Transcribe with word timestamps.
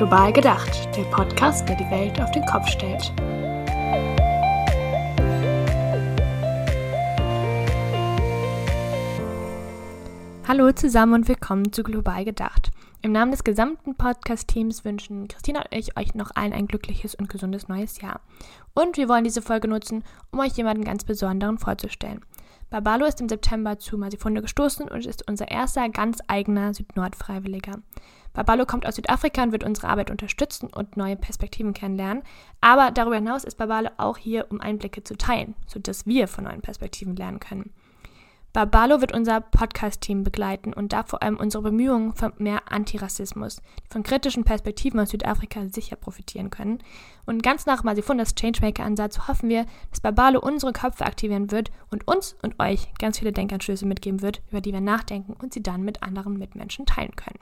Global 0.00 0.32
gedacht, 0.32 0.96
der 0.96 1.02
Podcast, 1.10 1.68
der 1.68 1.76
die 1.76 1.90
Welt 1.90 2.18
auf 2.22 2.30
den 2.30 2.46
Kopf 2.46 2.66
stellt. 2.68 3.12
Hallo 10.48 10.72
zusammen 10.72 11.12
und 11.12 11.28
willkommen 11.28 11.70
zu 11.70 11.82
Global 11.82 12.24
gedacht. 12.24 12.70
Im 13.02 13.12
Namen 13.12 13.30
des 13.30 13.44
gesamten 13.44 13.94
Podcast-Teams 13.94 14.86
wünschen 14.86 15.28
Christina 15.28 15.60
und 15.60 15.78
ich 15.78 15.94
euch 15.98 16.14
noch 16.14 16.30
allen 16.34 16.54
ein 16.54 16.66
glückliches 16.66 17.14
und 17.14 17.28
gesundes 17.28 17.68
neues 17.68 18.00
Jahr. 18.00 18.20
Und 18.72 18.96
wir 18.96 19.06
wollen 19.06 19.24
diese 19.24 19.42
Folge 19.42 19.68
nutzen, 19.68 20.02
um 20.30 20.40
euch 20.40 20.54
jemanden 20.54 20.84
ganz 20.84 21.04
Besonderen 21.04 21.58
vorzustellen. 21.58 22.24
Babalo 22.70 23.04
ist 23.04 23.20
im 23.20 23.28
September 23.28 23.78
zu 23.78 23.98
Masifunde 23.98 24.40
gestoßen 24.40 24.88
und 24.88 25.04
ist 25.04 25.28
unser 25.28 25.50
erster 25.50 25.86
ganz 25.90 26.20
eigener 26.26 26.72
Süd-Nord-Freiwilliger. 26.72 27.82
Babalo 28.32 28.64
kommt 28.64 28.86
aus 28.86 28.96
Südafrika 28.96 29.42
und 29.42 29.52
wird 29.52 29.64
unsere 29.64 29.88
Arbeit 29.88 30.10
unterstützen 30.10 30.68
und 30.72 30.96
neue 30.96 31.16
Perspektiven 31.16 31.74
kennenlernen. 31.74 32.22
Aber 32.60 32.90
darüber 32.90 33.16
hinaus 33.16 33.44
ist 33.44 33.56
Babalo 33.56 33.90
auch 33.96 34.16
hier, 34.16 34.46
um 34.50 34.60
Einblicke 34.60 35.02
zu 35.02 35.16
teilen, 35.16 35.54
sodass 35.66 36.06
wir 36.06 36.28
von 36.28 36.44
neuen 36.44 36.60
Perspektiven 36.60 37.16
lernen 37.16 37.40
können. 37.40 37.72
Babalo 38.52 39.00
wird 39.00 39.12
unser 39.12 39.40
Podcast-Team 39.40 40.24
begleiten 40.24 40.72
und 40.72 40.92
da 40.92 41.04
vor 41.04 41.22
allem 41.22 41.36
unsere 41.36 41.62
Bemühungen 41.62 42.14
für 42.14 42.32
mehr 42.38 42.72
Antirassismus, 42.72 43.56
die 43.56 43.92
von 43.92 44.02
kritischen 44.02 44.42
Perspektiven 44.42 44.98
aus 44.98 45.10
Südafrika 45.10 45.68
sicher 45.68 45.94
profitieren 45.94 46.50
können. 46.50 46.78
Und 47.26 47.44
ganz 47.44 47.66
nach 47.66 47.84
Masifundas 47.84 48.34
Changemaker-Ansatz 48.34 49.28
hoffen 49.28 49.48
wir, 49.48 49.66
dass 49.90 50.00
Babalo 50.00 50.40
unsere 50.40 50.72
Köpfe 50.72 51.06
aktivieren 51.06 51.52
wird 51.52 51.70
und 51.92 52.08
uns 52.08 52.36
und 52.42 52.58
euch 52.58 52.92
ganz 52.98 53.20
viele 53.20 53.32
Denkanstöße 53.32 53.86
mitgeben 53.86 54.20
wird, 54.20 54.42
über 54.50 54.60
die 54.60 54.72
wir 54.72 54.80
nachdenken 54.80 55.34
und 55.34 55.54
sie 55.54 55.62
dann 55.62 55.82
mit 55.82 56.02
anderen 56.02 56.36
Mitmenschen 56.36 56.86
teilen 56.86 57.14
können. 57.14 57.38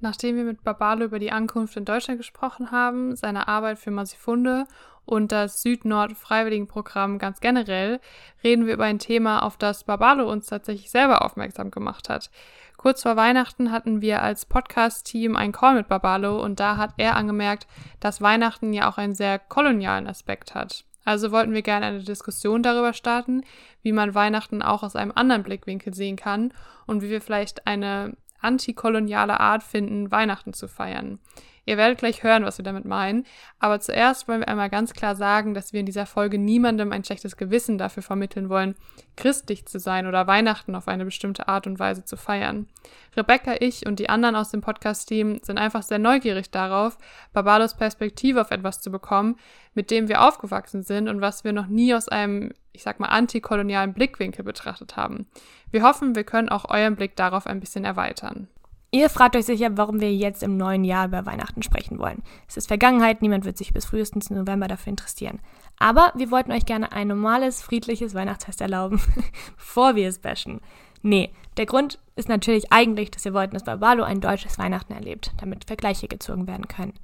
Nachdem 0.00 0.36
wir 0.36 0.44
mit 0.44 0.62
Babalo 0.62 1.04
über 1.04 1.18
die 1.18 1.32
Ankunft 1.32 1.76
in 1.76 1.84
Deutschland 1.84 2.18
gesprochen 2.18 2.70
haben, 2.70 3.16
seine 3.16 3.48
Arbeit 3.48 3.78
für 3.78 3.90
Masifunde 3.90 4.66
und 5.06 5.32
das 5.32 5.62
Süd-Nord-Freiwilligenprogramm 5.62 7.18
ganz 7.18 7.40
generell, 7.40 8.00
reden 8.44 8.66
wir 8.66 8.74
über 8.74 8.84
ein 8.84 8.98
Thema, 8.98 9.42
auf 9.42 9.56
das 9.56 9.84
Babalo 9.84 10.30
uns 10.30 10.46
tatsächlich 10.46 10.90
selber 10.90 11.24
aufmerksam 11.24 11.70
gemacht 11.70 12.08
hat. 12.08 12.30
Kurz 12.76 13.02
vor 13.02 13.16
Weihnachten 13.16 13.72
hatten 13.72 14.02
wir 14.02 14.22
als 14.22 14.44
Podcast-Team 14.44 15.34
einen 15.34 15.52
Call 15.52 15.76
mit 15.76 15.88
Babalo 15.88 16.42
und 16.42 16.60
da 16.60 16.76
hat 16.76 16.94
er 16.98 17.16
angemerkt, 17.16 17.66
dass 18.00 18.20
Weihnachten 18.20 18.72
ja 18.74 18.90
auch 18.90 18.98
einen 18.98 19.14
sehr 19.14 19.38
kolonialen 19.38 20.06
Aspekt 20.06 20.54
hat. 20.54 20.84
Also 21.04 21.30
wollten 21.30 21.54
wir 21.54 21.62
gerne 21.62 21.86
eine 21.86 22.02
Diskussion 22.02 22.62
darüber 22.62 22.92
starten, 22.92 23.44
wie 23.82 23.92
man 23.92 24.14
Weihnachten 24.14 24.60
auch 24.60 24.82
aus 24.82 24.96
einem 24.96 25.12
anderen 25.14 25.44
Blickwinkel 25.44 25.94
sehen 25.94 26.16
kann 26.16 26.52
und 26.86 27.00
wie 27.00 27.10
wir 27.10 27.22
vielleicht 27.22 27.66
eine 27.66 28.16
antikoloniale 28.46 29.40
Art 29.40 29.62
finden, 29.62 30.10
Weihnachten 30.10 30.52
zu 30.52 30.68
feiern. 30.68 31.18
Ihr 31.66 31.76
werdet 31.76 31.98
gleich 31.98 32.22
hören, 32.22 32.44
was 32.44 32.58
wir 32.58 32.64
damit 32.64 32.84
meinen. 32.84 33.26
Aber 33.58 33.80
zuerst 33.80 34.28
wollen 34.28 34.40
wir 34.40 34.48
einmal 34.48 34.70
ganz 34.70 34.92
klar 34.92 35.16
sagen, 35.16 35.52
dass 35.52 35.72
wir 35.72 35.80
in 35.80 35.86
dieser 35.86 36.06
Folge 36.06 36.38
niemandem 36.38 36.92
ein 36.92 37.04
schlechtes 37.04 37.36
Gewissen 37.36 37.76
dafür 37.76 38.04
vermitteln 38.04 38.48
wollen, 38.48 38.76
christlich 39.16 39.66
zu 39.66 39.80
sein 39.80 40.06
oder 40.06 40.28
Weihnachten 40.28 40.76
auf 40.76 40.86
eine 40.86 41.04
bestimmte 41.04 41.48
Art 41.48 41.66
und 41.66 41.80
Weise 41.80 42.04
zu 42.04 42.16
feiern. 42.16 42.68
Rebecca, 43.16 43.56
ich 43.58 43.84
und 43.84 43.98
die 43.98 44.08
anderen 44.08 44.36
aus 44.36 44.50
dem 44.50 44.60
Podcast-Team 44.60 45.40
sind 45.42 45.58
einfach 45.58 45.82
sehr 45.82 45.98
neugierig 45.98 46.50
darauf, 46.50 46.98
Barbados 47.32 47.74
Perspektive 47.74 48.40
auf 48.40 48.52
etwas 48.52 48.80
zu 48.80 48.92
bekommen, 48.92 49.36
mit 49.74 49.90
dem 49.90 50.08
wir 50.08 50.22
aufgewachsen 50.22 50.84
sind 50.84 51.08
und 51.08 51.20
was 51.20 51.42
wir 51.42 51.52
noch 51.52 51.66
nie 51.66 51.94
aus 51.94 52.08
einem, 52.08 52.52
ich 52.72 52.84
sag 52.84 53.00
mal, 53.00 53.08
antikolonialen 53.08 53.92
Blickwinkel 53.92 54.44
betrachtet 54.44 54.96
haben. 54.96 55.26
Wir 55.72 55.82
hoffen, 55.82 56.14
wir 56.14 56.24
können 56.24 56.48
auch 56.48 56.70
euren 56.70 56.94
Blick 56.94 57.16
darauf 57.16 57.46
ein 57.46 57.58
bisschen 57.58 57.84
erweitern. 57.84 58.48
Ihr 58.92 59.10
fragt 59.10 59.36
euch 59.36 59.46
sicher, 59.46 59.76
warum 59.76 60.00
wir 60.00 60.14
jetzt 60.14 60.42
im 60.42 60.56
neuen 60.56 60.84
Jahr 60.84 61.06
über 61.06 61.26
Weihnachten 61.26 61.62
sprechen 61.62 61.98
wollen. 61.98 62.22
Es 62.48 62.56
ist 62.56 62.68
Vergangenheit, 62.68 63.20
niemand 63.20 63.44
wird 63.44 63.58
sich 63.58 63.72
bis 63.72 63.84
frühestens 63.84 64.30
November 64.30 64.68
dafür 64.68 64.90
interessieren. 64.90 65.40
Aber 65.78 66.12
wir 66.14 66.30
wollten 66.30 66.52
euch 66.52 66.64
gerne 66.66 66.92
ein 66.92 67.08
normales, 67.08 67.60
friedliches 67.62 68.14
Weihnachtsfest 68.14 68.60
erlauben, 68.60 69.00
bevor 69.56 69.96
wir 69.96 70.08
es 70.08 70.20
bashen. 70.20 70.60
Nee, 71.02 71.30
der 71.56 71.66
Grund 71.66 71.98
ist 72.14 72.28
natürlich 72.28 72.72
eigentlich, 72.72 73.10
dass 73.10 73.24
wir 73.24 73.34
wollten, 73.34 73.54
dass 73.54 73.64
Barbalo 73.64 74.02
ein 74.04 74.20
deutsches 74.20 74.58
Weihnachten 74.58 74.92
erlebt, 74.92 75.32
damit 75.38 75.64
Vergleiche 75.64 76.08
gezogen 76.08 76.46
werden 76.46 76.68
können. 76.68 76.94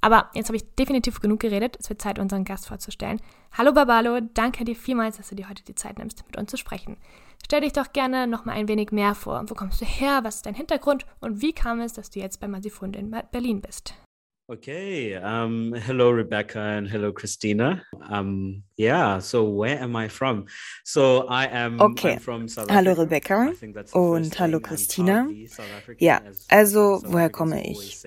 Aber 0.00 0.30
jetzt 0.34 0.48
habe 0.48 0.56
ich 0.56 0.74
definitiv 0.74 1.20
genug 1.20 1.40
geredet. 1.40 1.76
Es 1.78 1.88
wird 1.88 2.02
Zeit, 2.02 2.18
unseren 2.18 2.44
Gast 2.44 2.66
vorzustellen. 2.66 3.20
Hallo 3.56 3.72
Barbalo, 3.72 4.20
danke 4.34 4.64
dir 4.64 4.74
vielmals, 4.74 5.16
dass 5.16 5.28
du 5.28 5.36
dir 5.36 5.48
heute 5.48 5.62
die 5.62 5.76
Zeit 5.76 5.98
nimmst, 5.98 6.24
mit 6.26 6.36
uns 6.36 6.50
zu 6.50 6.56
sprechen. 6.56 6.96
Stell 7.44 7.60
dich 7.62 7.72
doch 7.72 7.92
gerne 7.92 8.26
noch 8.26 8.44
mal 8.44 8.52
ein 8.52 8.68
wenig 8.68 8.92
mehr 8.92 9.14
vor. 9.14 9.44
Wo 9.48 9.54
kommst 9.54 9.80
du 9.80 9.84
her? 9.84 10.20
Was 10.22 10.36
ist 10.36 10.46
dein 10.46 10.54
Hintergrund? 10.54 11.04
Und 11.20 11.42
wie 11.42 11.52
kam 11.52 11.80
es, 11.80 11.92
dass 11.92 12.10
du 12.10 12.20
jetzt 12.20 12.40
bei 12.40 12.48
Masifund 12.48 12.96
in 12.96 13.14
Berlin 13.30 13.60
bist? 13.60 13.94
Okay. 14.48 15.16
Um, 15.18 15.72
hello, 15.74 16.10
Rebecca, 16.10 16.76
and 16.76 16.90
hello, 16.90 17.12
Christina. 17.12 17.82
Um, 18.10 18.64
yeah. 18.78 19.20
So, 19.20 19.44
where 19.44 19.80
am 19.80 19.96
I 19.96 20.08
from? 20.08 20.46
So, 20.84 21.26
I 21.28 21.46
am. 21.46 21.80
Okay. 21.80 22.18
Hallo, 22.68 22.92
Rebecca. 22.92 23.52
Und 23.92 24.38
hallo, 24.38 24.60
Christina. 24.60 25.28
Ja. 25.98 26.20
Also, 26.48 27.02
woher 27.06 27.30
komme 27.30 27.66
ich? 27.66 27.98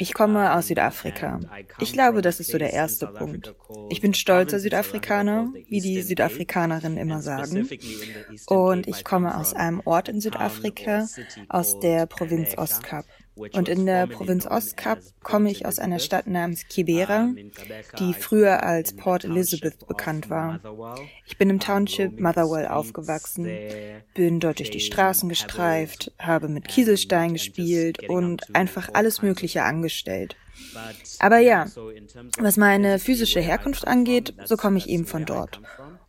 Ich 0.00 0.14
komme 0.14 0.54
aus 0.54 0.68
Südafrika. 0.68 1.40
Ich 1.78 1.92
glaube, 1.92 2.22
das 2.22 2.40
ist 2.40 2.50
so 2.50 2.56
der 2.56 2.72
erste 2.72 3.06
Punkt. 3.06 3.54
Ich 3.90 4.00
bin 4.00 4.14
stolzer 4.14 4.58
Südafrikaner, 4.58 5.52
wie 5.68 5.82
die 5.82 6.00
Südafrikanerinnen 6.00 6.96
immer 6.96 7.20
sagen. 7.20 7.68
Und 8.46 8.88
ich 8.88 9.04
komme 9.04 9.36
aus 9.36 9.52
einem 9.52 9.82
Ort 9.84 10.08
in 10.08 10.22
Südafrika, 10.22 11.06
aus 11.50 11.78
der 11.80 12.06
Provinz 12.06 12.56
Ostkap. 12.56 13.04
Und 13.36 13.68
in 13.68 13.86
der 13.86 14.06
Provinz 14.06 14.46
Ostkap 14.46 14.98
komme 15.22 15.50
ich 15.50 15.64
aus 15.64 15.78
einer 15.78 15.98
Stadt 15.98 16.26
namens 16.26 16.66
Kibera, 16.68 17.30
die 17.98 18.12
früher 18.12 18.62
als 18.62 18.94
Port 18.94 19.24
Elizabeth 19.24 19.86
bekannt 19.86 20.28
war. 20.28 20.60
Ich 21.26 21.38
bin 21.38 21.48
im 21.48 21.60
Township 21.60 22.20
Motherwell 22.20 22.66
aufgewachsen, 22.66 23.48
bin 24.14 24.40
dort 24.40 24.58
durch 24.58 24.70
die 24.70 24.80
Straßen 24.80 25.28
gestreift, 25.28 26.12
habe 26.18 26.48
mit 26.48 26.68
Kieselstein 26.68 27.32
gespielt 27.32 28.08
und 28.08 28.54
einfach 28.54 28.90
alles 28.92 29.22
Mögliche 29.22 29.62
angestellt. 29.62 30.36
Aber 31.18 31.38
ja, 31.38 31.66
was 32.38 32.56
meine 32.56 32.98
physische 32.98 33.40
Herkunft 33.40 33.86
angeht, 33.86 34.34
so 34.44 34.56
komme 34.56 34.78
ich 34.78 34.88
eben 34.88 35.06
von 35.06 35.24
dort. 35.24 35.60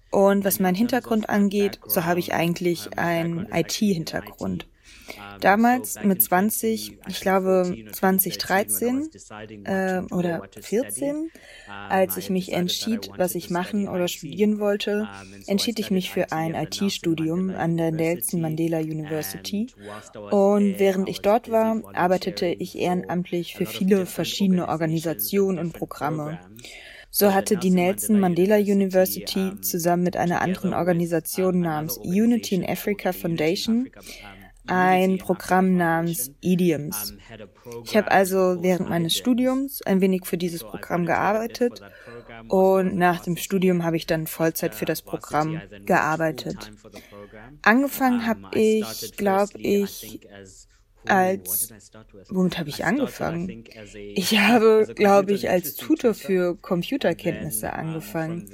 Und 0.09 0.43
was 0.43 0.59
meinen 0.59 0.75
Hintergrund 0.75 1.29
angeht, 1.29 1.79
so 1.88 2.03
habe 2.03 2.19
ich 2.19 2.33
eigentlich 2.33 2.97
einen 2.97 3.47
IT-Hintergrund. 3.51 4.67
Damals 5.39 6.01
mit 6.03 6.22
20, 6.22 7.00
ich 7.07 7.22
glaube 7.22 7.75
2013 7.91 9.09
äh, 9.66 10.01
oder 10.12 10.44
14, 10.59 11.31
als 11.89 12.17
ich 12.17 12.29
mich 12.29 12.51
entschied, 12.51 13.09
was 13.17 13.35
ich 13.35 13.50
machen 13.50 13.88
oder 13.88 14.07
studieren 14.07 14.59
wollte, 14.59 15.09
entschied 15.47 15.79
ich 15.79 15.91
mich 15.91 16.12
für 16.12 16.31
ein 16.31 16.56
IT-Studium 16.56 17.50
an 17.51 17.78
der 17.78 17.91
Nelson 17.91 18.41
Mandela 18.41 18.79
University. 18.79 19.67
Und 20.31 20.79
während 20.79 21.09
ich 21.09 21.22
dort 21.22 21.50
war, 21.50 21.81
arbeitete 21.94 22.47
ich 22.47 22.78
ehrenamtlich 22.78 23.56
für 23.56 23.66
viele 23.66 24.06
verschiedene 24.06 24.68
Organisationen 24.68 25.59
und 25.59 25.73
Programme. 25.73 26.39
So 27.13 27.33
hatte 27.33 27.57
die 27.57 27.72
Nelson 27.72 28.22
Mandela 28.22 28.56
University 28.56 29.59
zusammen 29.59 30.03
mit 30.03 30.16
einer 30.16 30.41
anderen 30.41 30.73
Organisation 30.73 31.59
namens 31.59 31.97
Unity 31.97 32.56
in 32.56 32.66
Africa 32.66 33.12
Foundation 33.12 33.89
ein 34.67 35.17
Programm 35.17 35.75
namens 35.75 36.31
Idioms. 36.41 37.16
Ich 37.83 37.97
habe 37.97 38.11
also 38.11 38.61
während 38.61 38.89
meines 38.89 39.16
Studiums 39.16 39.81
ein 39.81 40.01
wenig 40.01 40.25
für 40.25 40.38
dieses 40.38 40.63
Programm 40.63 41.05
gearbeitet 41.05 41.81
und 42.47 42.95
nach 42.95 43.21
dem 43.21 43.38
Studium 43.38 43.83
habe 43.83 43.97
ich 43.97 44.05
dann 44.05 44.27
Vollzeit 44.27 44.75
für 44.75 44.85
das 44.85 45.01
Programm 45.01 45.61
gearbeitet. 45.85 46.71
Angefangen 47.61 48.25
habe 48.25 48.59
ich, 48.59 49.15
glaube 49.18 49.57
ich, 49.59 50.21
als 51.07 51.74
womit 52.30 52.57
habe 52.57 52.69
ich 52.69 52.86
angefangen? 52.86 53.65
Ich 54.15 54.39
habe, 54.39 54.88
glaube 54.95 55.33
ich, 55.33 55.50
als 55.50 55.75
Tutor 55.75 56.13
für 56.13 56.56
Computerkenntnisse 56.56 57.74
angefangen. 57.74 58.50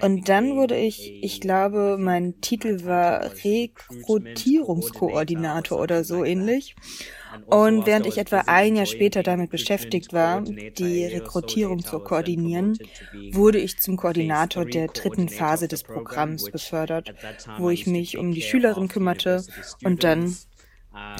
Und 0.00 0.28
dann 0.28 0.56
wurde 0.56 0.76
ich, 0.76 1.22
ich 1.22 1.40
glaube, 1.40 1.96
mein 1.98 2.40
Titel 2.40 2.84
war 2.84 3.30
Rekrutierungskoordinator 3.44 5.80
oder 5.80 6.04
so 6.04 6.24
ähnlich. 6.24 6.76
Und 7.46 7.86
während 7.86 8.06
ich 8.06 8.18
etwa 8.18 8.44
ein 8.46 8.76
Jahr 8.76 8.86
später 8.86 9.22
damit 9.22 9.50
beschäftigt 9.50 10.12
war, 10.12 10.42
die 10.42 11.04
Rekrutierung 11.04 11.84
zu 11.84 12.00
koordinieren, 12.00 12.78
wurde 13.32 13.58
ich 13.58 13.80
zum 13.80 13.96
Koordinator 13.96 14.64
der 14.64 14.88
dritten 14.88 15.28
Phase 15.28 15.68
des 15.68 15.82
Programms 15.82 16.50
befördert, 16.50 17.14
wo 17.58 17.70
ich 17.70 17.86
mich 17.86 18.18
um 18.18 18.32
die 18.32 18.42
Schülerin 18.42 18.88
kümmerte 18.88 19.44
und 19.82 20.04
dann 20.04 20.36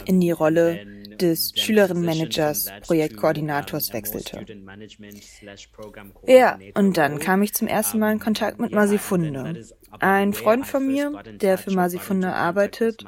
in 0.06 0.20
die 0.20 0.30
Rolle 0.30 0.86
des 1.20 1.52
Schülerinnenmanagers, 1.54 2.70
Projektkoordinators 2.80 3.92
wechselte. 3.92 4.44
Ja, 6.26 6.58
und 6.74 6.96
dann 6.96 7.18
kam 7.18 7.42
ich 7.42 7.54
zum 7.54 7.68
ersten 7.68 7.98
Mal 7.98 8.12
in 8.12 8.18
Kontakt 8.18 8.58
mit 8.58 8.72
Masifunde. 8.72 9.64
Ein 10.00 10.32
Freund 10.32 10.66
von 10.66 10.86
mir, 10.86 11.22
der 11.40 11.58
für 11.58 11.70
Masifunde 11.72 12.32
arbeitet 12.32 13.04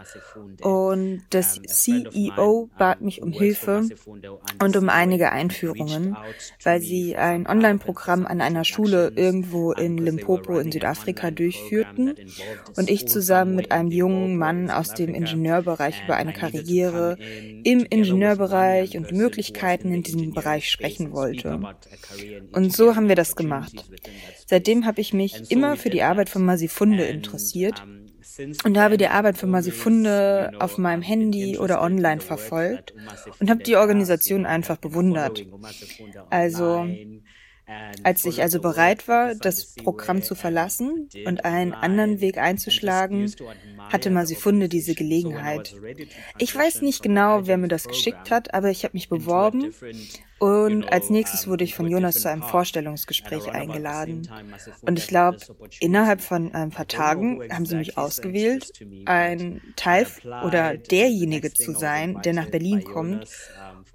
und 0.62 1.22
das 1.30 1.60
CEO 1.62 2.70
bat 2.78 3.00
mich 3.00 3.22
um 3.22 3.32
Hilfe 3.32 3.88
und 4.62 4.76
um 4.76 4.88
einige 4.88 5.32
Einführungen, 5.32 6.16
weil 6.62 6.80
sie 6.80 7.16
ein 7.16 7.46
Online-Programm 7.46 8.26
an 8.26 8.40
einer 8.40 8.64
Schule 8.64 9.12
irgendwo 9.14 9.72
in 9.72 9.98
Limpopo 9.98 10.58
in 10.58 10.72
Südafrika 10.72 11.30
durchführten 11.30 12.14
und 12.76 12.90
ich 12.90 13.08
zusammen 13.08 13.54
mit 13.56 13.72
einem 13.72 13.90
jungen 13.90 14.36
Mann 14.36 14.70
aus 14.70 14.94
dem 14.94 15.14
Ingenieurbereich 15.14 16.04
über 16.04 16.16
eine 16.16 16.32
Karriere 16.32 17.16
im 17.64 17.84
Ingenieurbereich 17.88 18.96
und 18.96 19.12
Möglichkeiten 19.12 19.92
in 19.92 20.02
diesem 20.02 20.32
Bereich 20.32 20.70
sprechen 20.70 21.12
wollte. 21.12 21.60
Und 22.52 22.72
so 22.74 22.96
haben 22.96 23.08
wir 23.08 23.16
das 23.16 23.36
gemacht. 23.36 23.84
Seitdem 24.46 24.86
habe 24.86 25.00
ich 25.00 25.12
mich 25.12 25.50
immer 25.50 25.76
für 25.76 25.90
die 25.90 26.02
Arbeit 26.02 26.28
von 26.30 26.44
Masifunde 26.44 27.04
interessiert. 27.06 27.82
und 28.64 28.76
habe 28.78 28.98
die 28.98 29.08
Arbeit 29.08 29.38
von 29.38 29.50
Masifunde 29.50 30.52
auf 30.58 30.78
meinem 30.78 31.02
Handy 31.02 31.58
oder 31.58 31.80
online 31.80 32.20
verfolgt 32.20 32.94
und 33.40 33.50
habe 33.50 33.62
die 33.62 33.76
Organisation 33.76 34.46
einfach 34.46 34.76
bewundert. 34.76 35.46
Also 36.30 36.86
als 38.02 38.24
ich 38.24 38.42
also 38.42 38.60
bereit 38.60 39.08
war, 39.08 39.34
das 39.34 39.74
Programm 39.74 40.22
zu 40.22 40.34
verlassen 40.34 41.08
und 41.24 41.44
einen 41.44 41.72
anderen 41.72 42.20
Weg 42.20 42.38
einzuschlagen, 42.38 43.32
hatte 43.90 44.10
Masifunde 44.10 44.68
diese 44.68 44.94
Gelegenheit. 44.94 45.74
Ich 46.38 46.54
weiß 46.54 46.82
nicht 46.82 47.02
genau, 47.02 47.46
wer 47.46 47.56
mir 47.56 47.68
das 47.68 47.88
geschickt 47.88 48.30
hat, 48.30 48.54
aber 48.54 48.70
ich 48.70 48.84
habe 48.84 48.94
mich 48.94 49.08
beworben 49.08 49.72
und 50.38 50.92
als 50.92 51.10
nächstes 51.10 51.48
wurde 51.48 51.64
ich 51.64 51.74
von 51.74 51.88
Jonas 51.88 52.20
zu 52.20 52.28
einem 52.28 52.42
Vorstellungsgespräch 52.42 53.48
eingeladen. 53.48 54.28
Und 54.82 54.98
ich 54.98 55.08
glaube, 55.08 55.38
innerhalb 55.80 56.20
von 56.20 56.54
ein 56.54 56.70
paar 56.70 56.86
Tagen 56.86 57.42
haben 57.50 57.66
sie 57.66 57.76
mich 57.76 57.96
ausgewählt, 57.96 58.70
ein 59.06 59.60
Teil 59.76 60.06
oder 60.44 60.76
derjenige 60.76 61.52
zu 61.52 61.72
sein, 61.72 62.20
der 62.22 62.34
nach 62.34 62.50
Berlin 62.50 62.84
kommt 62.84 63.26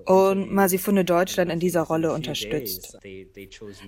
und 0.06 0.51
Masifunde 0.51 1.06
Deutschland 1.06 1.51
in 1.51 1.59
dieser 1.59 1.81
Rolle 1.81 2.13
unterstützt. 2.13 2.98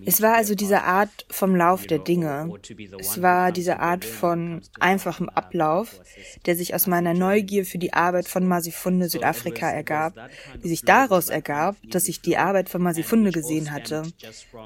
Es 0.06 0.22
war 0.22 0.36
also 0.36 0.56
diese 0.56 0.84
Art 0.84 1.26
vom 1.30 1.56
Lauf 1.56 1.88
der 1.88 2.00
Dinge. 2.00 2.52
Es 3.00 3.22
war 3.22 3.52
diese 3.52 3.80
Art 3.80 4.06
von 4.06 4.62
einfachem 4.80 5.30
Ablauf, 5.30 6.02
der 6.46 6.56
sich 6.56 6.76
aus 6.76 6.88
meiner 6.88 7.14
Neugier 7.14 7.66
für 7.66 7.78
die 7.78 7.94
Arbeit 7.94 8.28
von 8.28 8.48
Masifunde 8.48 9.10
Südafrika 9.10 9.70
ergab, 9.70 10.14
die 10.64 10.70
sich 10.70 10.84
daraus 10.84 11.30
ergab, 11.30 11.76
dass 11.90 12.08
ich 12.08 12.22
die 12.22 12.38
Arbeit 12.38 12.70
von 12.70 12.82
Masifunde 12.82 13.32
gesehen 13.32 13.72
hatte, 13.72 14.04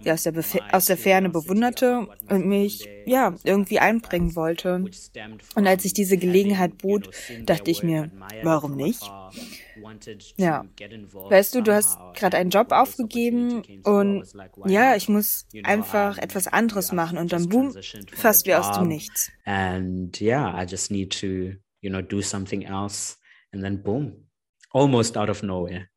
die 0.04 0.12
aus 0.12 0.24
der, 0.24 0.32
Bef 0.32 0.58
aus 0.72 0.86
der 0.86 0.98
Ferne 0.98 1.30
bewunderte 1.30 2.08
und 2.30 2.46
mich, 2.46 2.88
ja, 3.06 3.36
irgendwie 3.44 3.80
einbringen 3.80 4.36
wollte. 4.36 4.86
Und 5.56 5.68
als 5.68 5.86
ich 5.86 5.94
diese 5.94 6.18
Gelegenheit 6.18 6.78
bot, 6.78 7.10
dachte 7.46 7.72
ich 7.72 7.84
mir, 7.84 8.12
warum 8.44 8.76
nicht? 8.76 9.02
Ja. 10.38 10.66
Weißt 11.30 11.56
du, 11.56 11.62
du 11.62 11.74
hast 11.74 11.98
gerade 12.16 12.38
einen 12.38 12.50
Job 12.50 12.72
aufgegeben 12.72 13.64
und 13.84 14.24
ja, 14.66 14.96
ich 14.96 15.10
muss 15.10 15.48
einfach 15.64 16.18
etwas 16.18 16.48
anderes 16.48 16.92
machen 16.92 17.18
und 17.18 17.32
dann 17.32 17.50
boom, 17.50 17.74
fast 18.14 18.46
wie 18.46 18.56
aus 18.56 18.78
dem 18.78 18.88
Nichts. 18.88 19.32
And 19.46 20.20
yeah, 20.22 20.62
I 20.62 20.66
just 20.66 20.92
need 20.92 21.12
to, 21.20 21.28
you 21.82 21.90
know, 21.90 22.02
do 22.02 22.22
something 22.22 22.64
else 22.64 23.18
and 23.52 23.64
then 23.64 23.82
boom, 23.82 24.30
almost 24.72 25.18
out 25.18 25.30
of 25.30 25.44
nowhere. 25.44 25.88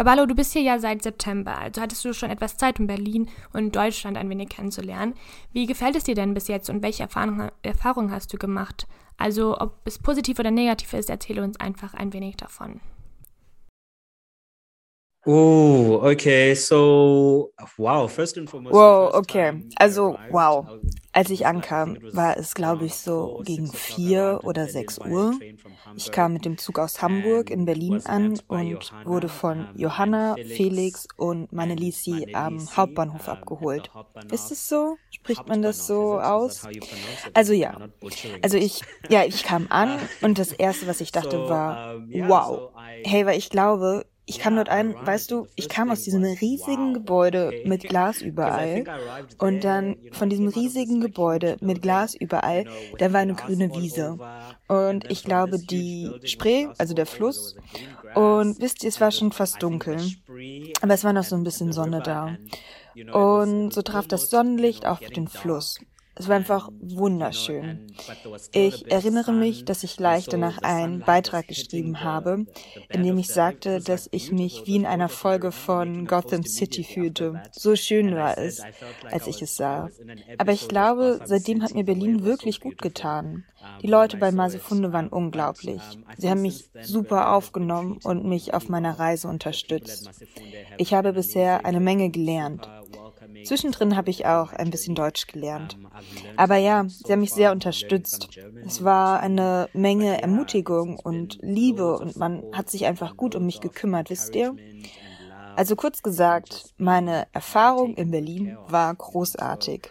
Babalo, 0.00 0.24
du 0.24 0.34
bist 0.34 0.54
hier 0.54 0.62
ja 0.62 0.78
seit 0.78 1.02
September, 1.02 1.58
also 1.58 1.82
hattest 1.82 2.02
du 2.06 2.14
schon 2.14 2.30
etwas 2.30 2.56
Zeit, 2.56 2.80
um 2.80 2.86
Berlin 2.86 3.28
und 3.52 3.76
Deutschland 3.76 4.16
ein 4.16 4.30
wenig 4.30 4.48
kennenzulernen. 4.48 5.12
Wie 5.52 5.66
gefällt 5.66 5.94
es 5.94 6.04
dir 6.04 6.14
denn 6.14 6.32
bis 6.32 6.48
jetzt 6.48 6.70
und 6.70 6.82
welche 6.82 7.02
Erfahrungen 7.02 7.50
Erfahrung 7.60 8.10
hast 8.10 8.32
du 8.32 8.38
gemacht? 8.38 8.86
Also 9.18 9.60
ob 9.60 9.74
es 9.84 9.98
positiv 9.98 10.38
oder 10.38 10.50
negativ 10.50 10.94
ist, 10.94 11.10
erzähle 11.10 11.42
uns 11.42 11.60
einfach 11.60 11.92
ein 11.92 12.14
wenig 12.14 12.38
davon. 12.38 12.80
Oh, 15.32 16.00
okay, 16.02 16.54
so 16.56 17.52
wow, 17.78 18.08
first 18.08 18.36
and 18.36 18.50
foremost. 18.50 18.74
Wow, 18.74 19.14
okay. 19.14 19.62
Also, 19.76 20.18
wow. 20.28 20.66
Als 21.12 21.30
ich 21.30 21.46
ankam, 21.46 21.98
war 22.12 22.36
es, 22.36 22.54
glaube 22.54 22.86
ich, 22.86 22.96
so 22.96 23.40
gegen 23.44 23.72
vier 23.72 24.40
oder 24.42 24.66
sechs 24.66 24.98
Uhr. 24.98 25.38
Ich 25.96 26.10
kam 26.10 26.32
mit 26.32 26.44
dem 26.44 26.58
Zug 26.58 26.80
aus 26.80 27.00
Hamburg 27.00 27.50
in 27.50 27.64
Berlin 27.64 28.00
an 28.06 28.40
und 28.48 28.92
wurde 29.04 29.28
von 29.28 29.68
Johanna, 29.74 30.36
Felix 30.42 31.06
und 31.16 31.52
meine 31.52 31.76
Lisi 31.76 32.26
am 32.32 32.68
Hauptbahnhof 32.76 33.28
abgeholt. 33.28 33.90
Ist 34.32 34.50
es 34.50 34.68
so? 34.68 34.96
Spricht 35.10 35.48
man 35.48 35.62
das 35.62 35.86
so 35.86 36.18
aus? 36.20 36.68
Also 37.34 37.52
ja. 37.52 37.76
Also 38.42 38.56
ich, 38.56 38.80
ja, 39.08 39.24
ich 39.24 39.44
kam 39.44 39.66
an 39.70 39.98
und 40.22 40.38
das 40.38 40.52
erste, 40.52 40.86
was 40.86 41.00
ich 41.00 41.12
dachte, 41.12 41.48
war, 41.48 41.80
wow. 42.12 42.62
Hey, 43.04 43.26
weil 43.26 43.38
ich 43.38 43.50
glaube, 43.50 44.06
ich 44.26 44.38
kam 44.38 44.54
dort 44.54 44.68
ein, 44.68 44.94
weißt 44.94 45.30
du, 45.30 45.46
ich 45.56 45.68
kam 45.68 45.90
aus 45.90 46.02
diesem 46.02 46.22
riesigen 46.22 46.94
Gebäude 46.94 47.52
mit 47.64 47.82
Glas 47.82 48.22
überall. 48.22 48.84
Und 49.38 49.64
dann 49.64 49.96
von 50.12 50.30
diesem 50.30 50.48
riesigen 50.48 51.00
Gebäude 51.00 51.56
mit 51.60 51.82
Glas 51.82 52.14
überall, 52.14 52.64
da 52.98 53.12
war 53.12 53.20
eine 53.20 53.34
grüne 53.34 53.74
Wiese. 53.74 54.18
Und 54.68 55.10
ich 55.10 55.24
glaube 55.24 55.58
die 55.58 56.12
Spree, 56.24 56.68
also 56.78 56.94
der 56.94 57.06
Fluss. 57.06 57.56
Und 58.14 58.60
wisst 58.60 58.82
ihr, 58.82 58.88
es 58.88 59.00
war 59.00 59.10
schon 59.10 59.32
fast 59.32 59.62
dunkel, 59.62 59.96
aber 60.80 60.94
es 60.94 61.04
war 61.04 61.12
noch 61.12 61.24
so 61.24 61.36
ein 61.36 61.44
bisschen 61.44 61.72
Sonne 61.72 62.00
da. 62.00 62.36
Und 63.12 63.72
so 63.72 63.82
traf 63.82 64.06
das 64.06 64.30
Sonnenlicht 64.30 64.86
auf 64.86 65.00
den 65.00 65.28
Fluss 65.28 65.78
es 66.20 66.28
war 66.28 66.36
einfach 66.36 66.68
wunderschön. 66.80 67.86
Ich 68.52 68.90
erinnere 68.90 69.32
mich, 69.32 69.64
dass 69.64 69.84
ich 69.84 69.96
gleich 69.96 70.26
danach 70.26 70.58
einen 70.58 71.00
Beitrag 71.00 71.48
geschrieben 71.48 72.04
habe, 72.04 72.44
in 72.90 73.02
dem 73.02 73.16
ich 73.16 73.28
sagte, 73.28 73.80
dass 73.80 74.06
ich 74.12 74.30
mich 74.30 74.66
wie 74.66 74.76
in 74.76 74.84
einer 74.84 75.08
Folge 75.08 75.50
von 75.50 76.06
Gotham 76.06 76.44
City 76.44 76.84
fühlte. 76.84 77.42
So 77.52 77.74
schön 77.74 78.14
war 78.14 78.36
es, 78.36 78.62
als 79.10 79.26
ich 79.28 79.40
es 79.40 79.56
sah. 79.56 79.88
Aber 80.36 80.52
ich 80.52 80.68
glaube, 80.68 81.20
seitdem 81.24 81.62
hat 81.62 81.74
mir 81.74 81.84
Berlin 81.84 82.22
wirklich 82.22 82.60
gut 82.60 82.82
getan. 82.82 83.44
Die 83.82 83.86
Leute 83.86 84.18
bei 84.18 84.30
Masefunde 84.30 84.92
waren 84.92 85.08
unglaublich. 85.08 85.80
Sie 86.18 86.28
haben 86.28 86.42
mich 86.42 86.70
super 86.82 87.32
aufgenommen 87.32 87.98
und 88.04 88.26
mich 88.26 88.52
auf 88.52 88.68
meiner 88.68 88.98
Reise 88.98 89.28
unterstützt. 89.28 90.10
Ich 90.76 90.92
habe 90.92 91.14
bisher 91.14 91.64
eine 91.64 91.80
Menge 91.80 92.10
gelernt. 92.10 92.68
Zwischendrin 93.44 93.96
habe 93.96 94.10
ich 94.10 94.26
auch 94.26 94.52
ein 94.52 94.70
bisschen 94.70 94.94
Deutsch 94.94 95.26
gelernt. 95.26 95.78
Aber 96.36 96.56
ja, 96.56 96.86
sie 96.88 97.12
haben 97.12 97.20
mich 97.20 97.32
sehr 97.32 97.52
unterstützt. 97.52 98.28
Es 98.64 98.84
war 98.84 99.20
eine 99.20 99.68
Menge 99.72 100.22
Ermutigung 100.22 100.98
und 100.98 101.38
Liebe 101.40 101.98
und 101.98 102.16
man 102.16 102.42
hat 102.52 102.70
sich 102.70 102.86
einfach 102.86 103.16
gut 103.16 103.34
um 103.34 103.46
mich 103.46 103.60
gekümmert, 103.60 104.10
wisst 104.10 104.34
ihr? 104.34 104.54
Also 105.56 105.76
kurz 105.76 106.02
gesagt, 106.02 106.72
meine 106.78 107.26
Erfahrung 107.32 107.94
in 107.94 108.10
Berlin 108.10 108.56
war 108.68 108.94
großartig. 108.94 109.90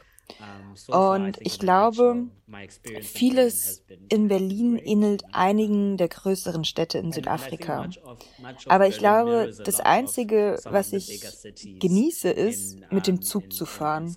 Und 0.88 1.38
ich 1.42 1.60
glaube, 1.60 2.28
vieles 3.02 3.84
in 4.10 4.28
Berlin 4.28 4.78
ähnelt 4.78 5.24
einigen 5.32 5.98
der 5.98 6.08
größeren 6.08 6.64
Städte 6.64 6.98
in 6.98 7.12
Südafrika. 7.12 7.90
Aber 8.68 8.88
ich 8.88 8.98
glaube, 8.98 9.52
das 9.64 9.80
Einzige, 9.80 10.60
was 10.64 10.94
ich 10.94 11.22
genieße, 11.80 12.30
ist, 12.30 12.80
mit 12.92 13.08
dem 13.08 13.22
Zug 13.22 13.52
zu 13.54 13.66
fahren. 13.66 14.16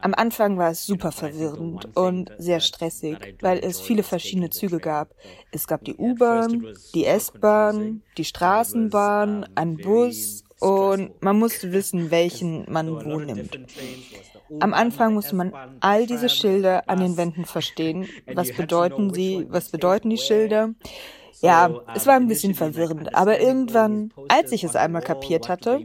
Am 0.00 0.12
Anfang 0.12 0.58
war 0.58 0.70
es 0.70 0.84
super 0.84 1.12
verwirrend 1.12 1.96
und 1.96 2.30
sehr 2.36 2.60
stressig, 2.60 3.36
weil 3.40 3.58
es 3.64 3.80
viele 3.80 4.02
verschiedene 4.02 4.50
Züge 4.50 4.78
gab. 4.78 5.14
Es 5.50 5.66
gab 5.66 5.82
die 5.84 5.94
U-Bahn, 5.94 6.74
die 6.94 7.06
S-Bahn, 7.06 8.02
die 8.18 8.26
Straßenbahn, 8.26 9.46
einen 9.54 9.78
Bus 9.78 10.44
und 10.60 11.22
man 11.22 11.38
musste 11.38 11.72
wissen, 11.72 12.10
welchen 12.10 12.70
man 12.70 12.90
wo 12.90 13.18
nimmt. 13.18 13.58
Am 14.60 14.74
Anfang 14.74 15.14
musste 15.14 15.34
man 15.34 15.52
all 15.80 16.06
diese 16.06 16.28
Schilder 16.28 16.88
an 16.88 17.00
den 17.00 17.16
Wänden 17.16 17.44
verstehen. 17.44 18.08
Was 18.34 18.52
bedeuten 18.52 19.12
sie? 19.12 19.46
Was 19.48 19.70
bedeuten 19.70 20.10
die 20.10 20.18
Schilder? 20.18 20.74
Ja, 21.40 21.82
es 21.94 22.06
war 22.06 22.14
ein 22.14 22.28
bisschen 22.28 22.54
verwirrend, 22.54 23.14
aber 23.14 23.40
irgendwann, 23.40 24.12
als 24.28 24.52
ich 24.52 24.64
es 24.64 24.76
einmal 24.76 25.02
kapiert 25.02 25.48
hatte, 25.48 25.80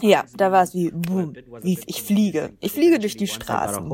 ja, 0.00 0.24
da 0.36 0.50
war 0.50 0.62
es 0.64 0.74
wie 0.74 0.90
boom, 0.90 1.34
wie 1.62 1.78
ich 1.86 2.02
fliege. 2.02 2.56
Ich 2.60 2.72
fliege 2.72 2.98
durch 2.98 3.16
die 3.16 3.28
Straßen. 3.28 3.88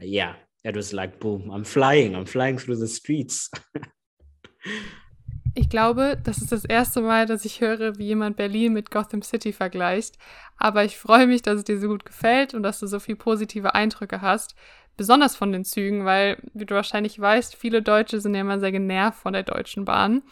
Yeah, 0.00 0.36
it 0.62 0.76
was 0.76 0.92
like 0.92 1.18
boom, 1.18 1.50
I'm 1.50 1.64
flying, 1.64 2.14
I'm 2.14 2.26
flying 2.26 2.56
through 2.56 2.78
the 2.78 2.86
streets. 2.86 3.50
Ich 5.54 5.68
glaube, 5.68 6.16
das 6.22 6.38
ist 6.38 6.52
das 6.52 6.64
erste 6.64 7.00
Mal, 7.00 7.26
dass 7.26 7.44
ich 7.44 7.60
höre, 7.60 7.98
wie 7.98 8.06
jemand 8.06 8.36
Berlin 8.36 8.72
mit 8.72 8.90
Gotham 8.90 9.22
City 9.22 9.52
vergleicht. 9.52 10.16
Aber 10.56 10.84
ich 10.84 10.96
freue 10.96 11.26
mich, 11.26 11.42
dass 11.42 11.56
es 11.56 11.64
dir 11.64 11.80
so 11.80 11.88
gut 11.88 12.04
gefällt 12.04 12.54
und 12.54 12.62
dass 12.62 12.78
du 12.78 12.86
so 12.86 13.00
viele 13.00 13.16
positive 13.16 13.74
Eindrücke 13.74 14.20
hast. 14.20 14.54
Besonders 14.96 15.34
von 15.34 15.50
den 15.50 15.64
Zügen, 15.64 16.04
weil, 16.04 16.38
wie 16.54 16.66
du 16.66 16.74
wahrscheinlich 16.74 17.18
weißt, 17.18 17.56
viele 17.56 17.82
Deutsche 17.82 18.20
sind 18.20 18.34
ja 18.34 18.42
immer 18.42 18.60
sehr 18.60 18.70
genervt 18.70 19.18
von 19.18 19.32
der 19.32 19.42
Deutschen 19.42 19.84
Bahn. 19.84 20.22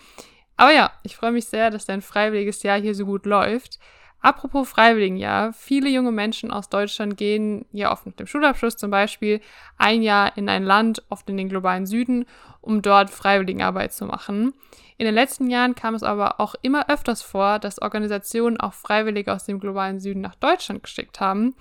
Aber 0.56 0.72
ja, 0.72 0.92
ich 1.02 1.16
freue 1.16 1.32
mich 1.32 1.46
sehr, 1.46 1.70
dass 1.70 1.86
dein 1.86 2.02
freiwilliges 2.02 2.62
Jahr 2.62 2.80
hier 2.80 2.94
so 2.94 3.04
gut 3.04 3.26
läuft. 3.26 3.78
Apropos 4.20 4.68
Freiwilligenjahr, 4.68 5.52
viele 5.52 5.88
junge 5.88 6.10
Menschen 6.10 6.50
aus 6.50 6.68
Deutschland 6.68 7.16
gehen 7.16 7.66
ja 7.72 7.92
oft 7.92 8.04
mit 8.04 8.18
dem 8.18 8.26
Schulabschluss 8.26 8.76
zum 8.76 8.90
Beispiel 8.90 9.40
ein 9.78 10.02
Jahr 10.02 10.36
in 10.36 10.48
ein 10.48 10.64
Land, 10.64 11.04
oft 11.08 11.28
in 11.30 11.36
den 11.36 11.48
globalen 11.48 11.86
Süden, 11.86 12.26
um 12.60 12.82
dort 12.82 13.10
Freiwilligenarbeit 13.10 13.92
zu 13.92 14.06
machen. 14.06 14.54
In 14.98 15.04
den 15.04 15.14
letzten 15.14 15.48
Jahren 15.48 15.76
kam 15.76 15.94
es 15.94 16.02
aber 16.02 16.40
auch 16.40 16.56
immer 16.60 16.90
öfters 16.90 17.22
vor, 17.22 17.60
dass 17.60 17.80
Organisationen 17.80 18.58
auch 18.58 18.74
Freiwillige 18.74 19.32
aus 19.32 19.44
dem 19.44 19.60
globalen 19.60 20.00
Süden 20.00 20.20
nach 20.20 20.34
Deutschland 20.34 20.82
geschickt 20.82 21.20
haben. 21.20 21.54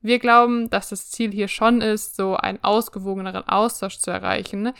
Wir 0.00 0.20
glauben, 0.20 0.70
dass 0.70 0.90
das 0.90 1.10
Ziel 1.10 1.32
hier 1.32 1.48
schon 1.48 1.80
ist, 1.80 2.14
so 2.14 2.36
einen 2.36 2.62
ausgewogeneren 2.62 3.48
Austausch 3.48 3.98
zu 3.98 4.12
erreichen. 4.12 4.72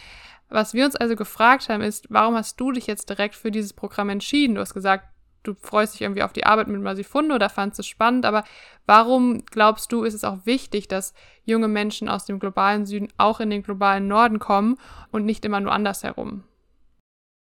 Was 0.49 0.75
wir 0.75 0.85
uns 0.85 0.95
also 0.95 1.17
gefragt 1.17 1.69
haben, 1.69 1.83
ist, 1.83 2.07
warum 2.09 2.37
hast 2.37 2.61
du 2.61 2.71
dich 2.71 2.87
jetzt 2.87 3.11
direkt 3.11 3.35
für 3.35 3.51
dieses 3.51 3.73
Programm 3.73 4.11
entschieden? 4.11 4.55
Du 4.55 4.61
hast 4.61 4.75
gesagt, 4.75 5.09
du 5.43 5.55
freust 5.55 5.95
dich 5.95 6.03
irgendwie 6.03 6.23
auf 6.23 6.33
die 6.33 6.47
Arbeit 6.47 6.69
mit 6.69 6.81
Masifunde 6.81 7.35
oder 7.35 7.49
fandest 7.49 7.81
es 7.81 7.89
spannend, 7.89 8.27
aber 8.27 8.45
warum 8.87 9.45
glaubst 9.45 9.91
du, 9.91 10.05
ist 10.05 10.15
es 10.15 10.23
auch 10.23 10.47
wichtig, 10.47 10.87
dass 10.87 11.15
junge 11.45 11.69
Menschen 11.69 12.09
aus 12.09 12.27
dem 12.27 12.39
globalen 12.39 12.87
Süden 12.87 13.09
auch 13.17 13.41
in 13.41 13.51
den 13.51 13.65
globalen 13.65 14.07
Norden 14.07 14.39
kommen 14.39 14.79
und 15.11 15.25
nicht 15.25 15.45
immer 15.45 15.59
nur 15.59 15.73
andersherum? 15.73 16.45